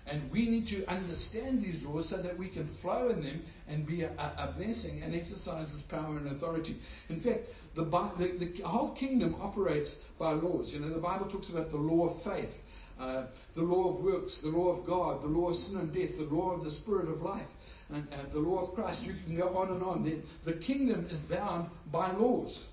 And 0.09 0.31
we 0.31 0.49
need 0.49 0.68
to 0.68 0.87
understand 0.87 1.64
these 1.64 1.83
laws 1.83 2.11
so 2.11 2.18
that 2.18 2.38
we 2.38 2.49
can 2.49 2.68
flow 2.81 3.09
in 3.09 3.25
them 3.25 3.42
and 3.66 3.85
be 3.85 4.03
a, 4.03 4.11
a 4.11 4.55
blessing 4.57 5.03
and 5.03 5.16
exercise 5.16 5.72
this 5.72 5.83
power 5.83 6.16
and 6.16 6.31
authority. 6.31 6.77
In 7.09 7.20
fact, 7.20 7.46
the, 7.75 7.83
the, 7.83 8.53
the, 8.57 8.62
whole 8.62 8.92
kingdom 8.92 9.35
operates 9.40 9.96
by 10.16 10.31
laws. 10.33 10.72
You 10.72 10.79
know, 10.79 10.90
the 10.90 11.01
Bible 11.01 11.27
talks 11.27 11.49
about 11.49 11.70
the 11.70 11.77
law 11.77 12.09
of 12.09 12.22
faith, 12.22 12.55
uh, 12.99 13.25
the 13.55 13.63
law 13.63 13.95
of 13.95 14.03
works, 14.03 14.39
the 14.39 14.49
law 14.49 14.69
of 14.69 14.87
God, 14.87 15.23
the 15.23 15.27
law 15.27 15.51
of 15.51 15.57
sin 15.57 15.77
and 15.77 15.93
death, 15.93 16.17
the 16.17 16.25
law 16.25 16.53
of 16.53 16.65
the 16.65 16.71
spirit 16.71 17.09
of 17.09 17.23
life, 17.23 17.47
and, 17.91 18.07
and 18.11 18.33
the 18.33 18.39
law 18.39 18.63
of 18.63 18.75
Christ. 18.75 19.03
You 19.03 19.15
can 19.27 19.37
go 19.37 19.57
on 19.57 19.69
and 19.69 19.83
on. 19.83 20.03
The, 20.03 20.19
the 20.45 20.55
kingdom 20.59 21.07
is 21.11 21.19
bound 21.19 21.69
by 21.93 22.13
laws. 22.13 22.67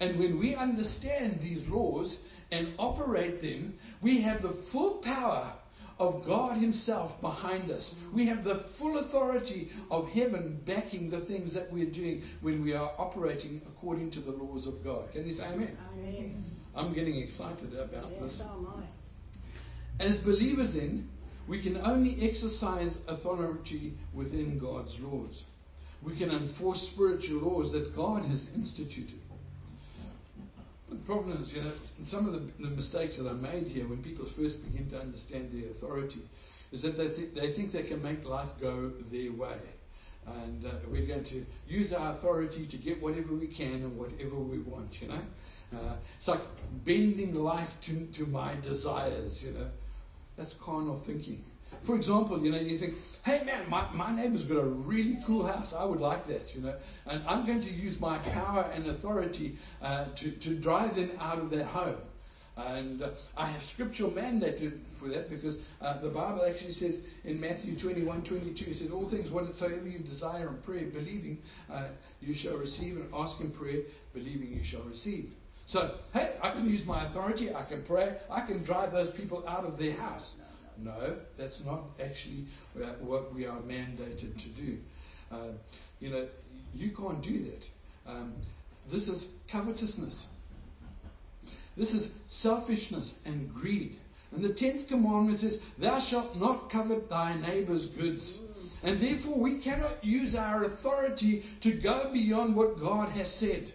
And 0.00 0.18
when 0.18 0.38
we 0.38 0.54
understand 0.56 1.40
these 1.40 1.66
laws 1.68 2.16
and 2.50 2.74
operate 2.78 3.40
them, 3.40 3.78
we 4.02 4.20
have 4.22 4.42
the 4.42 4.50
full 4.50 4.94
power 4.94 5.52
of 6.00 6.26
God 6.26 6.56
Himself 6.56 7.20
behind 7.20 7.70
us. 7.70 7.94
We 8.12 8.26
have 8.26 8.42
the 8.42 8.56
full 8.56 8.98
authority 8.98 9.70
of 9.92 10.08
heaven 10.10 10.60
backing 10.66 11.08
the 11.08 11.20
things 11.20 11.52
that 11.52 11.72
we're 11.72 11.86
doing 11.86 12.24
when 12.40 12.64
we 12.64 12.74
are 12.74 12.92
operating 12.98 13.62
according 13.66 14.10
to 14.12 14.20
the 14.20 14.32
laws 14.32 14.66
of 14.66 14.82
God. 14.82 15.12
Can 15.12 15.24
you 15.26 15.32
say 15.32 15.44
amen? 15.44 15.78
Amen. 15.96 16.44
I'm 16.74 16.92
getting 16.92 17.20
excited 17.20 17.72
about 17.74 18.10
Yes, 18.10 18.22
this. 18.22 18.38
so 18.38 18.44
am 18.44 18.66
I. 18.76 19.03
As 20.00 20.16
believers, 20.16 20.72
then, 20.72 21.08
we 21.46 21.60
can 21.60 21.76
only 21.78 22.28
exercise 22.28 22.98
authority 23.06 23.94
within 24.12 24.58
God's 24.58 24.98
laws. 24.98 25.44
We 26.02 26.16
can 26.16 26.30
enforce 26.30 26.82
spiritual 26.82 27.40
laws 27.40 27.72
that 27.72 27.94
God 27.94 28.24
has 28.24 28.44
instituted. 28.54 29.20
The 30.90 30.96
problem 30.96 31.42
is, 31.42 31.52
you 31.52 31.62
know, 31.62 31.72
some 32.04 32.26
of 32.26 32.32
the, 32.34 32.62
the 32.62 32.70
mistakes 32.70 33.16
that 33.16 33.26
are 33.26 33.34
made 33.34 33.66
here 33.66 33.86
when 33.86 34.02
people 34.02 34.26
first 34.26 34.64
begin 34.64 34.88
to 34.90 35.00
understand 35.00 35.50
their 35.52 35.70
authority 35.70 36.20
is 36.72 36.82
that 36.82 36.96
they, 36.96 37.08
th- 37.08 37.34
they 37.34 37.52
think 37.52 37.72
they 37.72 37.82
can 37.82 38.02
make 38.02 38.24
life 38.24 38.50
go 38.60 38.92
their 39.10 39.32
way. 39.32 39.58
And 40.26 40.64
uh, 40.64 40.70
we're 40.90 41.06
going 41.06 41.24
to 41.24 41.44
use 41.68 41.92
our 41.92 42.12
authority 42.12 42.66
to 42.66 42.76
get 42.76 43.02
whatever 43.02 43.34
we 43.34 43.46
can 43.46 43.74
and 43.74 43.98
whatever 43.98 44.36
we 44.36 44.58
want, 44.58 45.00
you 45.00 45.08
know. 45.08 45.22
Uh, 45.72 45.96
it's 46.16 46.28
like 46.28 46.40
bending 46.84 47.34
life 47.34 47.74
to, 47.82 48.06
to 48.06 48.26
my 48.26 48.54
desires, 48.62 49.42
you 49.42 49.52
know. 49.52 49.68
That's 50.36 50.54
carnal 50.54 51.02
thinking. 51.06 51.44
For 51.82 51.96
example, 51.96 52.42
you 52.42 52.50
know, 52.50 52.58
you 52.58 52.78
think, 52.78 52.94
hey 53.24 53.44
man, 53.44 53.68
my, 53.68 53.90
my 53.92 54.14
neighbor's 54.14 54.44
got 54.44 54.58
a 54.58 54.64
really 54.64 55.18
cool 55.26 55.46
house. 55.46 55.72
I 55.72 55.84
would 55.84 56.00
like 56.00 56.26
that, 56.28 56.54
you 56.54 56.62
know. 56.62 56.74
And 57.06 57.22
I'm 57.26 57.46
going 57.46 57.60
to 57.62 57.70
use 57.70 58.00
my 58.00 58.18
power 58.18 58.70
and 58.74 58.86
authority 58.86 59.58
uh, 59.82 60.06
to, 60.16 60.30
to 60.30 60.54
drive 60.54 60.94
them 60.96 61.10
out 61.20 61.38
of 61.38 61.50
their 61.50 61.64
home. 61.64 61.96
And 62.56 63.02
uh, 63.02 63.10
I 63.36 63.50
have 63.50 63.64
scriptural 63.64 64.12
mandate 64.12 64.72
for 64.98 65.08
that 65.08 65.28
because 65.28 65.56
uh, 65.82 65.98
the 65.98 66.08
Bible 66.08 66.44
actually 66.48 66.72
says 66.72 66.98
in 67.24 67.40
Matthew 67.40 67.76
21 67.76 68.22
22, 68.22 68.70
it 68.70 68.76
says, 68.76 68.90
All 68.90 69.08
things 69.08 69.30
whatsoever 69.30 69.88
you 69.88 69.98
desire 69.98 70.48
in 70.48 70.56
prayer, 70.58 70.86
believing, 70.86 71.38
uh, 71.70 71.86
you 72.20 72.32
shall 72.32 72.56
receive, 72.56 72.96
and 72.96 73.08
ask 73.12 73.40
in 73.40 73.50
prayer, 73.50 73.80
believing 74.12 74.52
you 74.52 74.62
shall 74.62 74.82
receive. 74.82 75.32
So, 75.66 75.94
hey, 76.12 76.32
I 76.42 76.50
can 76.50 76.68
use 76.68 76.84
my 76.84 77.06
authority, 77.06 77.54
I 77.54 77.62
can 77.62 77.82
pray, 77.82 78.16
I 78.30 78.42
can 78.42 78.62
drive 78.62 78.92
those 78.92 79.10
people 79.10 79.44
out 79.48 79.64
of 79.64 79.78
their 79.78 79.94
house. 79.94 80.34
No, 80.76 81.16
that's 81.38 81.64
not 81.64 81.84
actually 82.02 82.46
what 83.00 83.34
we 83.34 83.46
are 83.46 83.60
mandated 83.60 84.36
to 84.38 84.48
do. 84.48 84.78
Uh, 85.30 85.52
you 86.00 86.10
know, 86.10 86.26
you 86.74 86.90
can't 86.90 87.22
do 87.22 87.44
that. 87.44 87.66
Um, 88.06 88.34
this 88.90 89.08
is 89.08 89.26
covetousness. 89.48 90.26
This 91.76 91.94
is 91.94 92.10
selfishness 92.28 93.14
and 93.24 93.52
greed. 93.54 93.96
And 94.32 94.44
the 94.44 94.52
tenth 94.52 94.88
commandment 94.88 95.38
says, 95.38 95.60
Thou 95.78 95.98
shalt 96.00 96.36
not 96.36 96.70
covet 96.70 97.08
thy 97.08 97.36
neighbor's 97.36 97.86
goods. 97.86 98.38
And 98.82 99.00
therefore, 99.00 99.36
we 99.36 99.58
cannot 99.58 100.04
use 100.04 100.34
our 100.34 100.64
authority 100.64 101.46
to 101.62 101.72
go 101.72 102.10
beyond 102.12 102.54
what 102.54 102.80
God 102.80 103.08
has 103.10 103.32
said. 103.32 103.72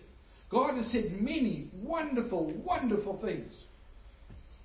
God 0.49 0.75
has 0.75 0.87
said 0.87 1.21
many 1.21 1.69
wonderful, 1.73 2.45
wonderful 2.45 3.17
things. 3.17 3.63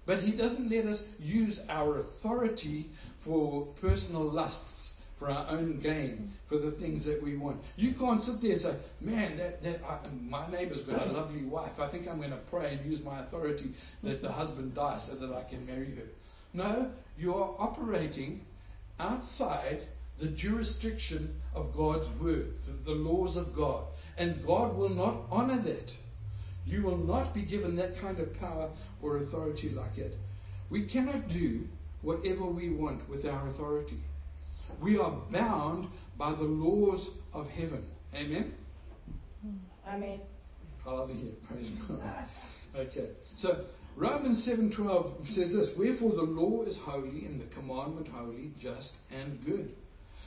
But 0.07 0.23
He 0.23 0.33
doesn't 0.33 0.71
let 0.71 0.87
us 0.87 1.03
use 1.19 1.61
our 1.69 1.99
authority 1.99 2.91
for 3.21 3.67
personal 3.81 4.23
lusts, 4.23 5.03
for 5.19 5.31
our 5.31 5.47
own 5.51 5.81
gain, 5.81 6.33
for 6.47 6.59
the 6.59 6.71
things 6.73 7.05
that 7.05 7.23
we 7.23 7.37
want. 7.37 7.63
You 7.77 7.93
can't 7.93 8.23
sit 8.23 8.43
there 8.43 8.53
and 8.53 8.61
say, 8.61 8.75
man, 9.01 9.37
that, 9.39 9.63
that 9.63 9.81
I, 9.89 9.99
my 10.29 10.51
neighbor's 10.51 10.83
got 10.83 11.07
a 11.07 11.13
lovely 11.13 11.43
wife. 11.43 11.79
I 11.79 11.89
think 11.89 12.09
I'm 12.09 12.19
going 12.19 12.31
to 12.31 12.37
pray 12.37 12.75
and 12.75 12.91
use 12.91 13.03
my 13.03 13.21
authority 13.21 13.73
that 14.03 14.21
the 14.21 14.33
husband 14.33 14.75
die 14.75 15.01
so 15.07 15.15
that 15.15 15.33
I 15.35 15.43
can 15.45 15.65
marry 15.67 15.95
her. 15.97 16.09
No, 16.53 16.91
you 17.19 17.35
are 17.35 17.55
operating 17.59 18.43
outside 19.01 19.83
the 20.19 20.29
jurisdiction 20.29 21.41
of 21.55 21.75
God's 21.75 22.09
word, 22.21 22.55
the, 22.67 22.91
the 22.91 22.97
laws 22.97 23.37
of 23.37 23.55
God. 23.55 23.85
And 24.17 24.45
God 24.47 24.77
will 24.77 24.91
not 24.91 25.23
honor 25.31 25.61
that. 25.63 25.95
You 26.67 26.83
will 26.83 26.97
not 26.97 27.35
be 27.35 27.43
given 27.43 27.77
that 27.77 27.99
kind 27.99 28.19
of 28.21 28.39
power 28.39 28.71
or 29.03 29.19
authority 29.19 29.71
like 29.71 29.99
it. 29.99 30.17
We 30.71 30.87
cannot 30.87 31.29
do 31.29 31.69
whatever 32.03 32.47
we 32.47 32.71
want 32.71 33.09
with 33.09 33.27
our 33.27 33.49
authority. 33.49 33.99
We 34.81 34.99
are 34.99 35.11
bound 35.31 35.89
by 36.17 36.33
the 36.33 36.45
laws 36.45 37.11
of 37.33 37.49
heaven. 37.51 37.85
Amen? 38.15 38.55
Amen. 39.87 40.21
Hallelujah. 40.85 41.33
Praise 41.49 41.71
God. 41.89 42.01
Okay. 42.77 43.11
So 43.35 43.65
Romans 43.97 44.45
7:12 44.47 45.29
says 45.33 45.53
this, 45.53 45.77
Wherefore 45.77 46.13
the 46.13 46.23
law 46.23 46.63
is 46.63 46.77
holy 46.77 47.27
and 47.27 47.41
the 47.41 47.47
commandment 47.47 48.09
holy, 48.09 48.53
just 48.59 48.93
and 49.11 49.45
good. 49.45 49.75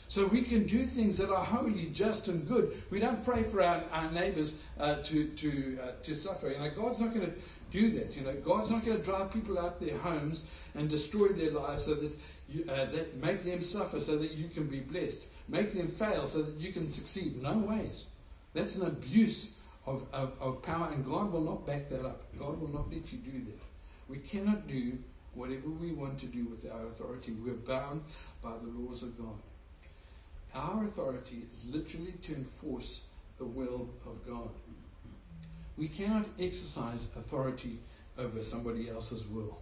So 0.10 0.26
we 0.26 0.41
can 0.41 0.65
do 0.65 0.86
things 0.86 1.17
that 1.17 1.30
are 1.30 1.43
holy, 1.43 1.88
just, 1.88 2.30
and 2.30 2.48
good. 2.48 2.82
We 2.89 3.00
don't 3.00 3.26
pray 3.26 3.43
for 3.43 3.62
our, 3.62 3.84
our 3.91 4.10
neighbors 4.12 4.54
uh, 4.80 5.02
to 5.04 5.28
to 5.28 5.80
uh, 5.84 5.91
to 6.04 6.15
suffer. 6.15 6.50
You 6.50 6.60
know, 6.60 6.72
God's 6.76 7.00
not 7.00 7.13
going 7.13 7.26
to 7.26 7.34
do 7.72 7.91
that. 8.00 8.15
You 8.15 8.22
know, 8.22 8.34
God's 8.34 8.70
not 8.70 8.86
going 8.86 8.98
to 8.98 9.04
drive 9.04 9.32
people 9.34 9.60
out 9.60 9.82
of 9.82 9.86
their 9.86 9.98
homes 9.98 10.43
and 10.76 10.89
destroy 10.89 11.30
their 11.30 11.52
lives 11.52 11.86
so 11.86 11.96
that 11.96 12.12
you, 12.48 12.63
uh, 12.70 12.86
that 12.91 13.17
make 13.17 13.43
them 13.43 13.62
suffer 13.62 14.00
so 14.00 14.17
that 14.17 14.32
you 14.32 14.48
can 14.48 14.67
be 14.67 14.80
blessed, 14.80 15.20
make 15.50 15.74
them 15.74 15.89
fail 15.89 16.26
so 16.26 16.41
that 16.41 16.56
you 16.56 16.72
can 16.72 16.88
succeed. 16.88 17.41
No 17.41 17.58
ways. 17.58 18.06
That's 18.54 18.76
an 18.76 18.88
abuse 18.88 19.50
of, 19.86 20.06
of, 20.13 20.32
of 20.39 20.63
power, 20.63 20.89
and 20.91 21.06
God 21.06 21.32
will 21.32 21.41
not 21.41 21.67
back 21.67 21.89
that 21.89 22.06
up. 22.06 22.24
God 22.39 22.60
will 22.60 22.70
not 22.70 22.89
let 22.89 23.12
you 23.12 23.20
do 23.20 23.39
that. 23.46 23.62
We 24.08 24.20
cannot 24.20 24.67
do 24.67 24.98
whatever 25.34 25.70
we 25.70 25.91
want 25.91 26.17
to 26.20 26.26
do 26.26 26.46
with 26.46 26.65
our 26.72 26.88
authority. 26.88 27.34
We're 27.34 27.54
bound 27.54 28.04
by 28.41 28.52
the 28.52 28.72
laws 28.80 29.04
of 29.04 29.17
God. 29.17 29.38
Our 30.54 30.86
authority 30.86 31.46
is 31.52 31.66
literally 31.66 32.14
to 32.24 32.36
enforce 32.36 33.02
the 33.38 33.46
will 33.46 33.90
of 34.06 34.26
God. 34.28 34.50
We 35.78 35.88
cannot 35.88 36.26
exercise 36.40 37.06
authority 37.16 37.80
over 38.18 38.42
somebody 38.42 38.90
else's 38.90 39.26
will. 39.28 39.60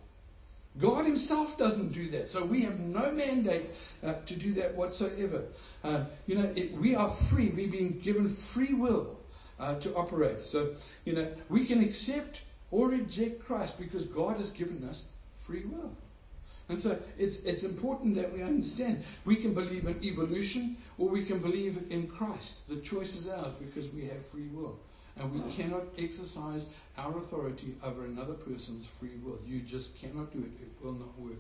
God 0.80 1.06
Himself 1.06 1.58
doesn't 1.58 1.94
do 1.94 2.10
that, 2.12 2.30
so 2.30 2.44
we 2.44 2.62
have 2.62 2.80
no 2.80 3.12
mandate 3.12 3.68
uh, 4.04 4.16
to 4.26 4.36
do 4.36 4.54
that 4.56 4.76
whatsoever. 4.76 5.44
Uh, 5.84 6.06
you 6.28 6.36
know, 6.36 6.52
it, 6.56 6.74
we 6.74 6.96
are 6.96 7.16
free. 7.30 7.50
We've 7.50 7.72
been 7.72 8.00
given 8.00 8.36
free 8.54 8.74
will 8.74 9.18
uh, 9.60 9.80
to 9.80 9.96
operate. 9.96 10.42
So, 10.42 10.76
you 11.06 11.14
know, 11.14 11.32
we 11.50 11.66
can 11.66 11.82
accept 11.82 12.42
or 12.72 12.90
reject 12.90 13.46
Christ 13.46 13.78
because 13.80 14.06
God 14.06 14.38
has 14.38 14.50
given 14.50 14.84
us 14.90 15.04
free 15.46 15.64
will. 15.66 15.96
And 16.68 16.80
so 16.80 16.98
it's, 17.18 17.38
it's 17.46 17.64
important 17.64 18.16
that 18.16 18.34
we 18.34 18.42
understand 18.42 19.04
we 19.24 19.36
can 19.36 19.54
believe 19.54 19.86
in 19.86 20.04
evolution 20.04 20.78
or 20.98 21.10
we 21.10 21.24
can 21.24 21.40
believe 21.40 21.84
in 21.90 22.08
Christ. 22.08 22.68
The 22.68 22.78
choice 22.78 23.16
is 23.16 23.28
ours 23.28 23.54
because 23.60 23.90
we 23.94 24.06
have 24.06 24.26
free 24.32 24.48
will. 24.48 24.80
And 25.18 25.32
we 25.32 25.54
cannot 25.54 25.84
exercise 25.98 26.66
our 26.98 27.18
authority 27.20 27.76
over 27.84 28.04
another 28.06 28.34
person's 28.34 28.86
free 29.00 29.18
will. 29.24 29.40
You 29.46 29.62
just 29.62 29.96
cannot 29.98 30.34
do 30.34 30.40
it. 30.40 30.52
It 30.62 30.84
will 30.84 30.94
not 30.94 31.18
work. 31.20 31.38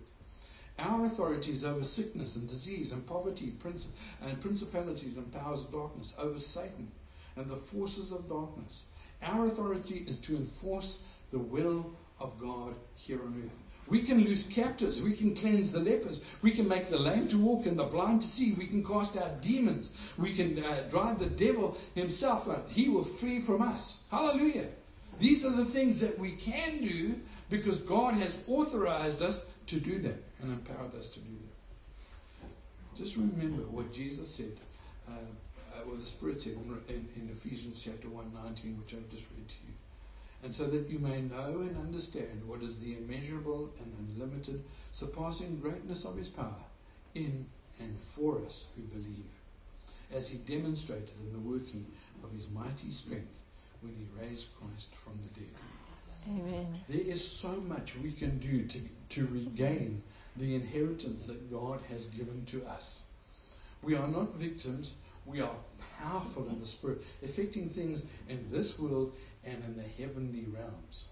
Our 0.77 1.05
authority 1.05 1.51
is 1.51 1.63
over 1.63 1.83
sickness 1.83 2.35
and 2.35 2.49
disease 2.49 2.91
and 2.91 3.05
poverty 3.07 3.53
princi- 3.63 3.85
and 4.21 4.39
principalities 4.41 5.17
and 5.17 5.31
powers 5.33 5.61
of 5.61 5.71
darkness, 5.71 6.13
over 6.17 6.37
Satan 6.37 6.91
and 7.35 7.49
the 7.49 7.55
forces 7.55 8.11
of 8.11 8.29
darkness. 8.29 8.83
Our 9.21 9.47
authority 9.47 10.05
is 10.07 10.17
to 10.19 10.35
enforce 10.35 10.97
the 11.31 11.39
will 11.39 11.91
of 12.19 12.39
God 12.39 12.75
here 12.95 13.21
on 13.21 13.43
earth. 13.43 13.51
We 13.87 14.01
can 14.01 14.23
loose 14.23 14.43
captives. 14.43 15.01
We 15.01 15.13
can 15.13 15.35
cleanse 15.35 15.71
the 15.71 15.79
lepers. 15.79 16.19
We 16.41 16.51
can 16.51 16.67
make 16.67 16.89
the 16.89 16.97
lame 16.97 17.27
to 17.27 17.37
walk 17.37 17.67
and 17.67 17.77
the 17.77 17.83
blind 17.83 18.21
to 18.21 18.27
see. 18.27 18.53
We 18.53 18.65
can 18.65 18.83
cast 18.83 19.15
out 19.15 19.41
demons. 19.41 19.91
We 20.17 20.35
can 20.35 20.63
uh, 20.63 20.87
drive 20.89 21.19
the 21.19 21.27
devil 21.27 21.77
himself 21.93 22.47
out. 22.47 22.65
He 22.69 22.89
will 22.89 23.03
flee 23.03 23.41
from 23.41 23.61
us. 23.61 23.99
Hallelujah. 24.09 24.69
These 25.19 25.45
are 25.45 25.51
the 25.51 25.65
things 25.65 25.99
that 25.99 26.17
we 26.17 26.31
can 26.31 26.81
do 26.81 27.15
because 27.49 27.77
God 27.77 28.15
has 28.15 28.35
authorized 28.47 29.21
us 29.21 29.39
to 29.67 29.79
do 29.79 29.99
them 29.99 30.17
and 30.41 30.51
empowered 30.53 30.95
us 30.95 31.07
to 31.09 31.19
do 31.19 31.25
them. 31.25 31.49
Just 32.97 33.17
remember 33.17 33.63
what 33.63 33.93
Jesus 33.93 34.27
said, 34.33 34.57
uh, 35.07 35.11
uh, 35.11 35.81
what 35.85 35.99
the 35.99 36.05
Spirit 36.05 36.41
said 36.41 36.53
in, 36.53 36.79
in, 36.89 37.07
in 37.15 37.37
Ephesians 37.37 37.81
chapter 37.83 38.07
1, 38.07 38.31
19, 38.33 38.79
which 38.79 38.93
I've 38.93 39.09
just 39.09 39.23
read 39.35 39.47
to 39.47 39.55
you. 39.67 39.73
And 40.43 40.53
so 40.53 40.67
that 40.67 40.89
you 40.89 40.99
may 40.99 41.21
know 41.21 41.61
and 41.61 41.77
understand 41.77 42.43
what 42.45 42.61
is 42.61 42.77
the 42.77 42.97
immeasurable 42.97 43.71
and 43.79 43.93
unlimited, 43.99 44.63
surpassing 44.91 45.59
greatness 45.59 46.05
of 46.05 46.17
his 46.17 46.29
power 46.29 46.63
in 47.15 47.45
and 47.79 47.97
for 48.15 48.39
us 48.45 48.65
who 48.75 48.83
believe, 48.83 49.25
as 50.11 50.27
he 50.27 50.37
demonstrated 50.37 51.11
in 51.19 51.33
the 51.33 51.49
working 51.49 51.85
of 52.23 52.31
his 52.31 52.47
mighty 52.49 52.91
strength 52.91 53.41
when 53.81 53.93
he 53.95 54.07
raised 54.21 54.47
Christ 54.59 54.89
from 55.03 55.17
the 55.21 55.39
dead. 55.39 55.49
Amen. 56.27 56.79
There 56.87 57.01
is 57.01 57.25
so 57.25 57.51
much 57.67 57.95
we 57.97 58.11
can 58.11 58.39
do 58.39 58.65
to, 58.65 58.79
to 59.09 59.27
regain 59.27 60.01
the 60.37 60.55
inheritance 60.55 61.25
that 61.27 61.51
God 61.51 61.79
has 61.89 62.05
given 62.07 62.45
to 62.45 62.65
us. 62.65 63.03
We 63.83 63.95
are 63.95 64.07
not 64.07 64.35
victims, 64.35 64.91
we 65.25 65.41
are 65.41 65.55
powerful 66.01 66.47
in 66.47 66.59
the 66.59 66.67
Spirit, 66.67 67.01
affecting 67.23 67.69
things 67.69 68.03
in 68.29 68.45
this 68.49 68.77
world 68.79 69.13
and 69.43 69.63
in 69.63 69.75
the 69.75 70.03
heavenly 70.03 70.45
realms. 70.45 71.05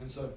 And 0.00 0.10
so, 0.10 0.32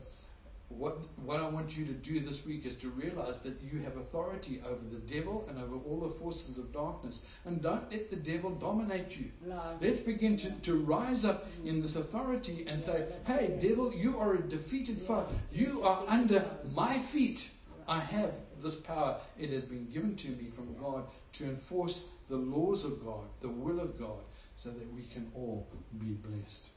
what, 0.69 0.99
what 1.25 1.39
I 1.39 1.49
want 1.49 1.75
you 1.75 1.85
to 1.85 1.93
do 1.93 2.19
this 2.19 2.45
week 2.45 2.65
is 2.65 2.75
to 2.75 2.89
realize 2.91 3.39
that 3.39 3.59
you 3.61 3.79
have 3.79 3.97
authority 3.97 4.61
over 4.65 4.81
the 4.91 4.99
devil 5.13 5.45
and 5.49 5.57
over 5.57 5.75
all 5.75 5.99
the 5.99 6.13
forces 6.19 6.57
of 6.57 6.71
darkness. 6.71 7.21
And 7.45 7.61
don't 7.61 7.91
let 7.91 8.09
the 8.09 8.15
devil 8.15 8.51
dominate 8.51 9.17
you. 9.17 9.31
No. 9.45 9.77
Let's 9.81 9.99
begin 9.99 10.37
to, 10.37 10.51
to 10.51 10.75
rise 10.75 11.25
up 11.25 11.47
in 11.65 11.81
this 11.81 11.95
authority 11.95 12.65
and 12.67 12.81
say, 12.81 13.07
Hey, 13.25 13.57
devil, 13.61 13.91
you 13.93 14.19
are 14.19 14.35
a 14.35 14.41
defeated 14.41 15.01
foe. 15.01 15.27
You 15.51 15.81
are 15.83 16.03
under 16.07 16.45
my 16.71 16.99
feet. 16.99 17.49
I 17.89 17.99
have 17.99 18.31
this 18.61 18.75
power. 18.75 19.19
It 19.39 19.49
has 19.49 19.65
been 19.65 19.89
given 19.91 20.15
to 20.17 20.27
me 20.27 20.51
from 20.55 20.75
God 20.79 21.05
to 21.33 21.45
enforce 21.45 22.01
the 22.29 22.35
laws 22.35 22.85
of 22.85 23.03
God, 23.03 23.25
the 23.41 23.49
will 23.49 23.79
of 23.79 23.97
God, 23.97 24.19
so 24.55 24.69
that 24.69 24.93
we 24.93 25.05
can 25.11 25.31
all 25.35 25.67
be 25.97 26.11
blessed. 26.11 26.67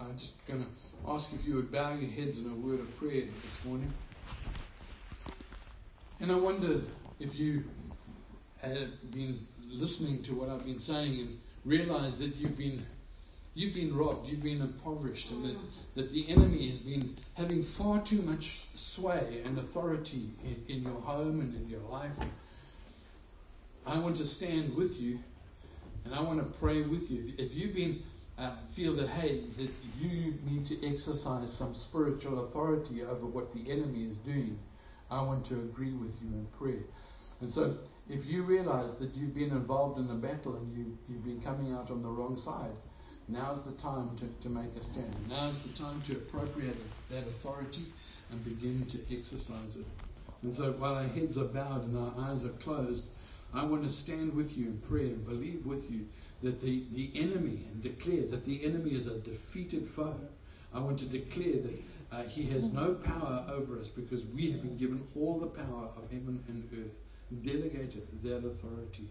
I'm 0.00 0.16
just 0.16 0.34
going 0.46 0.60
to 0.60 0.68
ask 1.10 1.32
if 1.32 1.44
you 1.44 1.56
would 1.56 1.72
bow 1.72 1.92
your 1.94 2.08
heads 2.08 2.38
in 2.38 2.48
a 2.48 2.54
word 2.54 2.78
of 2.78 2.96
prayer 2.98 3.22
this 3.22 3.64
morning. 3.64 3.92
And 6.20 6.30
I 6.30 6.36
wondered 6.36 6.84
if 7.18 7.34
you 7.34 7.64
had 8.58 8.90
been 9.10 9.44
listening 9.66 10.22
to 10.22 10.34
what 10.34 10.48
I've 10.48 10.64
been 10.64 10.78
saying 10.78 11.20
and 11.20 11.40
realized 11.64 12.18
that 12.18 12.36
you've 12.36 12.56
been 12.56 12.86
you've 13.58 13.74
been 13.74 13.96
robbed, 13.96 14.28
you've 14.28 14.42
been 14.42 14.60
impoverished, 14.60 15.30
and 15.30 15.44
that, 15.44 15.56
that 15.96 16.10
the 16.12 16.28
enemy 16.28 16.68
has 16.68 16.78
been 16.78 17.16
having 17.34 17.64
far 17.64 18.00
too 18.02 18.22
much 18.22 18.66
sway 18.76 19.42
and 19.44 19.58
authority 19.58 20.30
in, 20.44 20.76
in 20.76 20.82
your 20.84 21.00
home 21.00 21.40
and 21.40 21.52
in 21.56 21.68
your 21.68 21.80
life. 21.90 22.12
I 23.84 23.98
want 23.98 24.16
to 24.18 24.26
stand 24.26 24.76
with 24.76 25.00
you 25.00 25.18
and 26.04 26.14
I 26.14 26.20
want 26.22 26.38
to 26.38 26.58
pray 26.58 26.82
with 26.82 27.10
you. 27.10 27.32
If 27.36 27.52
you've 27.52 27.74
been 27.74 28.00
uh, 28.38 28.52
feel 28.76 28.94
that 28.94 29.08
hey, 29.08 29.42
that 29.56 29.70
you 30.00 30.34
need 30.46 30.64
to 30.66 30.86
exercise 30.86 31.52
some 31.52 31.74
spiritual 31.74 32.44
authority 32.44 33.02
over 33.02 33.26
what 33.26 33.52
the 33.52 33.68
enemy 33.72 34.04
is 34.04 34.18
doing, 34.18 34.56
I 35.10 35.20
want 35.22 35.44
to 35.46 35.54
agree 35.54 35.90
with 35.90 36.12
you 36.22 36.28
in 36.28 36.46
prayer. 36.56 36.84
And 37.40 37.52
so, 37.52 37.78
if 38.08 38.24
you 38.24 38.44
realize 38.44 38.94
that 39.00 39.16
you've 39.16 39.34
been 39.34 39.50
involved 39.50 39.98
in 39.98 40.08
a 40.10 40.14
battle 40.14 40.54
and 40.54 40.76
you, 40.76 40.96
you've 41.08 41.24
been 41.24 41.40
coming 41.40 41.72
out 41.72 41.90
on 41.90 42.02
the 42.02 42.08
wrong 42.08 42.40
side, 42.40 42.70
now's 43.28 43.62
the 43.62 43.72
time 43.72 44.10
to, 44.18 44.42
to 44.42 44.48
make 44.48 44.74
a 44.78 44.82
stand. 44.82 45.14
Now's 45.28 45.60
the 45.60 45.68
time 45.70 46.00
to 46.02 46.12
appropriate 46.12 46.76
that 47.10 47.26
authority 47.26 47.84
and 48.30 48.44
begin 48.44 48.86
to 48.86 48.98
exercise 49.16 49.76
it. 49.76 49.86
And 50.42 50.54
so, 50.54 50.72
while 50.72 50.94
our 50.94 51.06
heads 51.06 51.36
are 51.36 51.44
bowed 51.44 51.84
and 51.84 51.98
our 51.98 52.30
eyes 52.30 52.44
are 52.44 52.50
closed, 52.50 53.04
I 53.52 53.64
want 53.64 53.84
to 53.84 53.90
stand 53.90 54.34
with 54.34 54.56
you 54.56 54.66
in 54.66 54.78
prayer 54.78 55.06
and 55.06 55.26
believe 55.26 55.64
with 55.66 55.90
you 55.90 56.06
that 56.42 56.60
the, 56.60 56.84
the 56.92 57.10
enemy, 57.14 57.64
and 57.72 57.82
declare 57.82 58.26
that 58.26 58.44
the 58.44 58.64
enemy 58.64 58.90
is 58.90 59.06
a 59.06 59.18
defeated 59.18 59.88
foe. 59.88 60.14
I 60.72 60.80
want 60.80 60.98
to 61.00 61.06
declare 61.06 61.62
that 61.62 61.82
uh, 62.12 62.22
he 62.24 62.44
has 62.50 62.64
no 62.72 62.94
power 62.94 63.44
over 63.50 63.80
us 63.80 63.88
because 63.88 64.24
we 64.26 64.52
have 64.52 64.62
been 64.62 64.76
given 64.76 65.06
all 65.16 65.38
the 65.38 65.46
power 65.46 65.88
of 65.96 66.10
heaven 66.10 66.44
and 66.48 66.68
earth, 66.72 66.94
delegated 67.44 68.06
that 68.22 68.46
authority. 68.46 69.08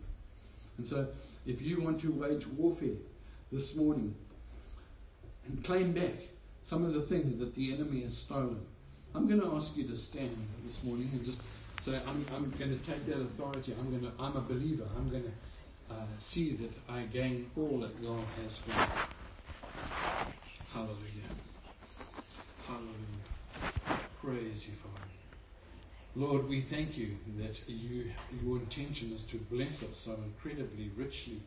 And 0.78 0.88
so, 0.88 1.07
if 1.45 1.61
you 1.61 1.82
want 1.82 1.99
to 2.01 2.11
wage 2.11 2.47
warfare 2.47 2.95
this 3.51 3.75
morning 3.75 4.13
and 5.45 5.63
claim 5.63 5.93
back 5.93 6.13
some 6.63 6.85
of 6.85 6.93
the 6.93 7.01
things 7.01 7.37
that 7.37 7.55
the 7.55 7.73
enemy 7.73 8.01
has 8.01 8.17
stolen, 8.17 8.59
I'm 9.15 9.27
going 9.27 9.41
to 9.41 9.55
ask 9.55 9.75
you 9.75 9.87
to 9.87 9.95
stand 9.95 10.35
this 10.65 10.83
morning 10.83 11.09
and 11.13 11.23
just 11.23 11.39
say, 11.81 11.99
I'm, 12.05 12.25
I'm 12.35 12.51
going 12.51 12.77
to 12.77 12.85
take 12.85 13.05
that 13.05 13.21
authority. 13.21 13.73
I'm 13.79 13.89
going 13.89 14.03
to, 14.03 14.11
I'm 14.19 14.35
a 14.35 14.41
believer. 14.41 14.83
I'm 14.97 15.09
going 15.09 15.23
to 15.23 15.93
uh, 15.93 16.05
see 16.19 16.55
that 16.55 16.71
I 16.89 17.03
gain 17.03 17.49
all 17.55 17.79
that 17.79 18.01
God 18.03 18.23
has 18.43 18.57
for 18.57 18.69
me. 18.69 18.75
Hallelujah. 20.73 20.97
Hallelujah. 22.67 24.01
Praise 24.21 24.67
you, 24.67 24.73
Father. 24.83 24.97
Lord, 26.15 26.49
we 26.49 26.61
thank 26.63 26.97
you 26.97 27.15
that 27.37 27.59
you, 27.69 28.11
your 28.43 28.57
intention 28.57 29.13
is 29.13 29.21
to 29.31 29.37
bless 29.37 29.83
us 29.83 29.97
so 30.03 30.17
incredibly 30.25 30.91
richly. 30.97 31.41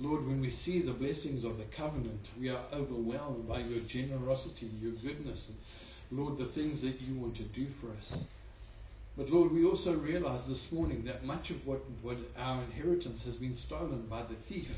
Lord, 0.00 0.26
when 0.26 0.40
we 0.40 0.50
see 0.50 0.80
the 0.80 0.92
blessings 0.92 1.44
of 1.44 1.58
the 1.58 1.64
covenant, 1.64 2.26
we 2.38 2.48
are 2.48 2.64
overwhelmed 2.72 3.46
by 3.46 3.58
your 3.58 3.80
generosity, 3.80 4.70
your 4.80 4.92
goodness, 4.92 5.48
and 5.48 6.18
Lord, 6.18 6.38
the 6.38 6.46
things 6.46 6.80
that 6.80 7.00
you 7.02 7.14
want 7.14 7.36
to 7.36 7.42
do 7.42 7.66
for 7.80 7.88
us. 7.90 8.22
But 9.16 9.28
Lord, 9.28 9.52
we 9.52 9.64
also 9.64 9.92
realize 9.92 10.40
this 10.48 10.72
morning 10.72 11.04
that 11.04 11.24
much 11.24 11.50
of 11.50 11.66
what, 11.66 11.82
what 12.00 12.16
our 12.38 12.62
inheritance 12.62 13.22
has 13.24 13.36
been 13.36 13.54
stolen 13.54 14.06
by 14.08 14.22
the 14.22 14.36
thief. 14.48 14.70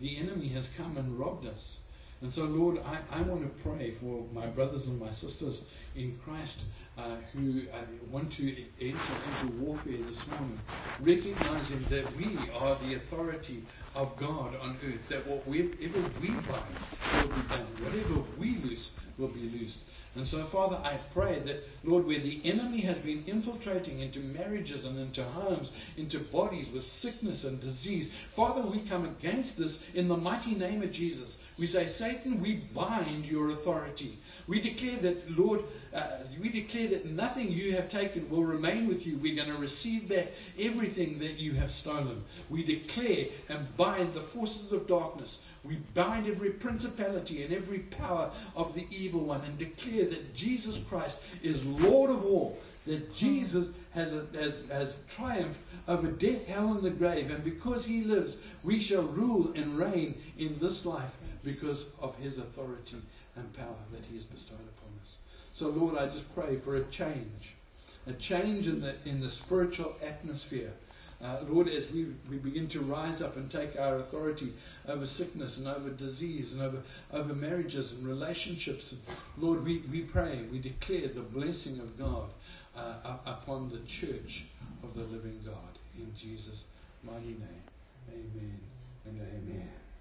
The 0.00 0.16
enemy 0.18 0.48
has 0.50 0.68
come 0.76 0.96
and 0.96 1.18
robbed 1.18 1.46
us. 1.46 1.78
And 2.22 2.32
so, 2.32 2.44
Lord, 2.44 2.78
I, 2.84 3.00
I 3.10 3.22
want 3.22 3.42
to 3.42 3.68
pray 3.68 3.92
for 3.92 4.24
my 4.32 4.46
brothers 4.46 4.86
and 4.86 5.00
my 5.00 5.10
sisters 5.10 5.62
in 5.96 6.18
Christ 6.22 6.58
uh, 6.96 7.16
who 7.32 7.62
uh, 7.72 7.82
want 8.10 8.30
to 8.34 8.64
enter 8.80 8.98
into 9.42 9.54
warfare 9.58 9.98
this 10.06 10.26
morning, 10.28 10.60
recognizing 11.00 11.82
that 11.88 12.14
we 12.16 12.38
are 12.54 12.76
the 12.86 12.94
authority 12.94 13.64
of 13.94 14.16
God 14.16 14.54
on 14.60 14.78
earth, 14.84 15.00
that 15.08 15.26
whatever 15.26 16.10
we 16.20 16.30
bind 16.30 16.76
will 17.16 17.28
be 17.28 17.42
bound, 17.48 17.80
whatever 17.80 18.22
we 18.38 18.56
loose 18.58 18.90
will 19.18 19.28
be 19.28 19.50
loosed. 19.50 19.78
And 20.16 20.26
so, 20.26 20.44
Father, 20.46 20.76
I 20.76 20.98
pray 21.12 21.40
that, 21.40 21.62
Lord, 21.84 22.04
where 22.04 22.20
the 22.20 22.40
enemy 22.44 22.80
has 22.80 22.98
been 22.98 23.22
infiltrating 23.26 24.00
into 24.00 24.18
marriages 24.18 24.84
and 24.84 24.98
into 24.98 25.22
homes, 25.22 25.70
into 25.96 26.18
bodies 26.18 26.66
with 26.72 26.84
sickness 26.84 27.44
and 27.44 27.60
disease, 27.60 28.10
Father, 28.34 28.62
we 28.62 28.80
come 28.80 29.04
against 29.04 29.56
this 29.56 29.78
in 29.94 30.08
the 30.08 30.16
mighty 30.16 30.54
name 30.54 30.82
of 30.82 30.90
Jesus. 30.90 31.36
We 31.60 31.66
say, 31.66 31.90
Satan, 31.90 32.40
we 32.40 32.54
bind 32.74 33.26
your 33.26 33.50
authority. 33.50 34.18
We 34.48 34.62
declare 34.62 34.96
that, 35.00 35.30
Lord, 35.30 35.60
uh, 35.94 36.20
we 36.40 36.48
declare 36.48 36.88
that 36.88 37.04
nothing 37.04 37.52
you 37.52 37.76
have 37.76 37.90
taken 37.90 38.30
will 38.30 38.44
remain 38.44 38.88
with 38.88 39.06
you. 39.06 39.18
We're 39.18 39.36
going 39.36 39.54
to 39.54 39.60
receive 39.60 40.08
back 40.08 40.28
everything 40.58 41.18
that 41.18 41.38
you 41.38 41.52
have 41.56 41.70
stolen. 41.70 42.24
We 42.48 42.64
declare 42.64 43.26
and 43.50 43.76
bind 43.76 44.14
the 44.14 44.22
forces 44.22 44.72
of 44.72 44.86
darkness. 44.86 45.40
We 45.62 45.76
bind 45.92 46.26
every 46.26 46.48
principality 46.48 47.44
and 47.44 47.52
every 47.52 47.80
power 47.80 48.30
of 48.56 48.74
the 48.74 48.86
evil 48.90 49.20
one 49.20 49.42
and 49.42 49.58
declare 49.58 50.06
that 50.06 50.34
Jesus 50.34 50.78
Christ 50.88 51.20
is 51.42 51.62
Lord 51.62 52.10
of 52.10 52.24
all, 52.24 52.56
that 52.86 53.14
Jesus 53.14 53.68
has, 53.90 54.14
a, 54.14 54.24
has, 54.32 54.56
has 54.72 54.94
triumphed 55.08 55.60
over 55.86 56.10
death, 56.10 56.46
hell, 56.46 56.72
and 56.72 56.82
the 56.82 56.88
grave. 56.88 57.30
And 57.30 57.44
because 57.44 57.84
he 57.84 58.02
lives, 58.02 58.36
we 58.62 58.80
shall 58.80 59.02
rule 59.02 59.52
and 59.54 59.78
reign 59.78 60.14
in 60.38 60.58
this 60.58 60.86
life 60.86 61.10
because 61.44 61.84
of 62.00 62.16
his 62.16 62.38
authority 62.38 62.96
and 63.36 63.52
power 63.54 63.76
that 63.92 64.04
he 64.04 64.16
has 64.16 64.24
bestowed 64.24 64.58
upon 64.58 64.90
us. 65.02 65.16
So, 65.52 65.68
Lord, 65.68 65.96
I 65.96 66.06
just 66.06 66.32
pray 66.34 66.56
for 66.56 66.76
a 66.76 66.84
change, 66.84 67.54
a 68.06 68.12
change 68.12 68.66
in 68.66 68.80
the, 68.80 68.94
in 69.04 69.20
the 69.20 69.28
spiritual 69.28 69.94
atmosphere. 70.02 70.72
Uh, 71.22 71.38
Lord, 71.48 71.68
as 71.68 71.90
we, 71.90 72.06
we 72.30 72.38
begin 72.38 72.66
to 72.68 72.80
rise 72.80 73.20
up 73.20 73.36
and 73.36 73.50
take 73.50 73.78
our 73.78 73.96
authority 73.96 74.54
over 74.88 75.04
sickness 75.04 75.58
and 75.58 75.68
over 75.68 75.90
disease 75.90 76.54
and 76.54 76.62
over, 76.62 76.82
over 77.12 77.34
marriages 77.34 77.92
and 77.92 78.06
relationships, 78.06 78.92
and 78.92 79.00
Lord, 79.36 79.62
we, 79.62 79.82
we 79.90 80.00
pray, 80.00 80.46
we 80.50 80.58
declare 80.58 81.08
the 81.08 81.20
blessing 81.20 81.78
of 81.78 81.98
God 81.98 82.30
uh, 82.74 83.16
upon 83.26 83.68
the 83.68 83.80
church 83.80 84.44
of 84.82 84.94
the 84.94 85.02
living 85.02 85.40
God. 85.44 85.78
In 85.98 86.10
Jesus' 86.16 86.62
mighty 87.02 87.36
name. 87.36 87.62
Amen 88.08 88.58
and 89.04 89.20
amen. 89.20 89.79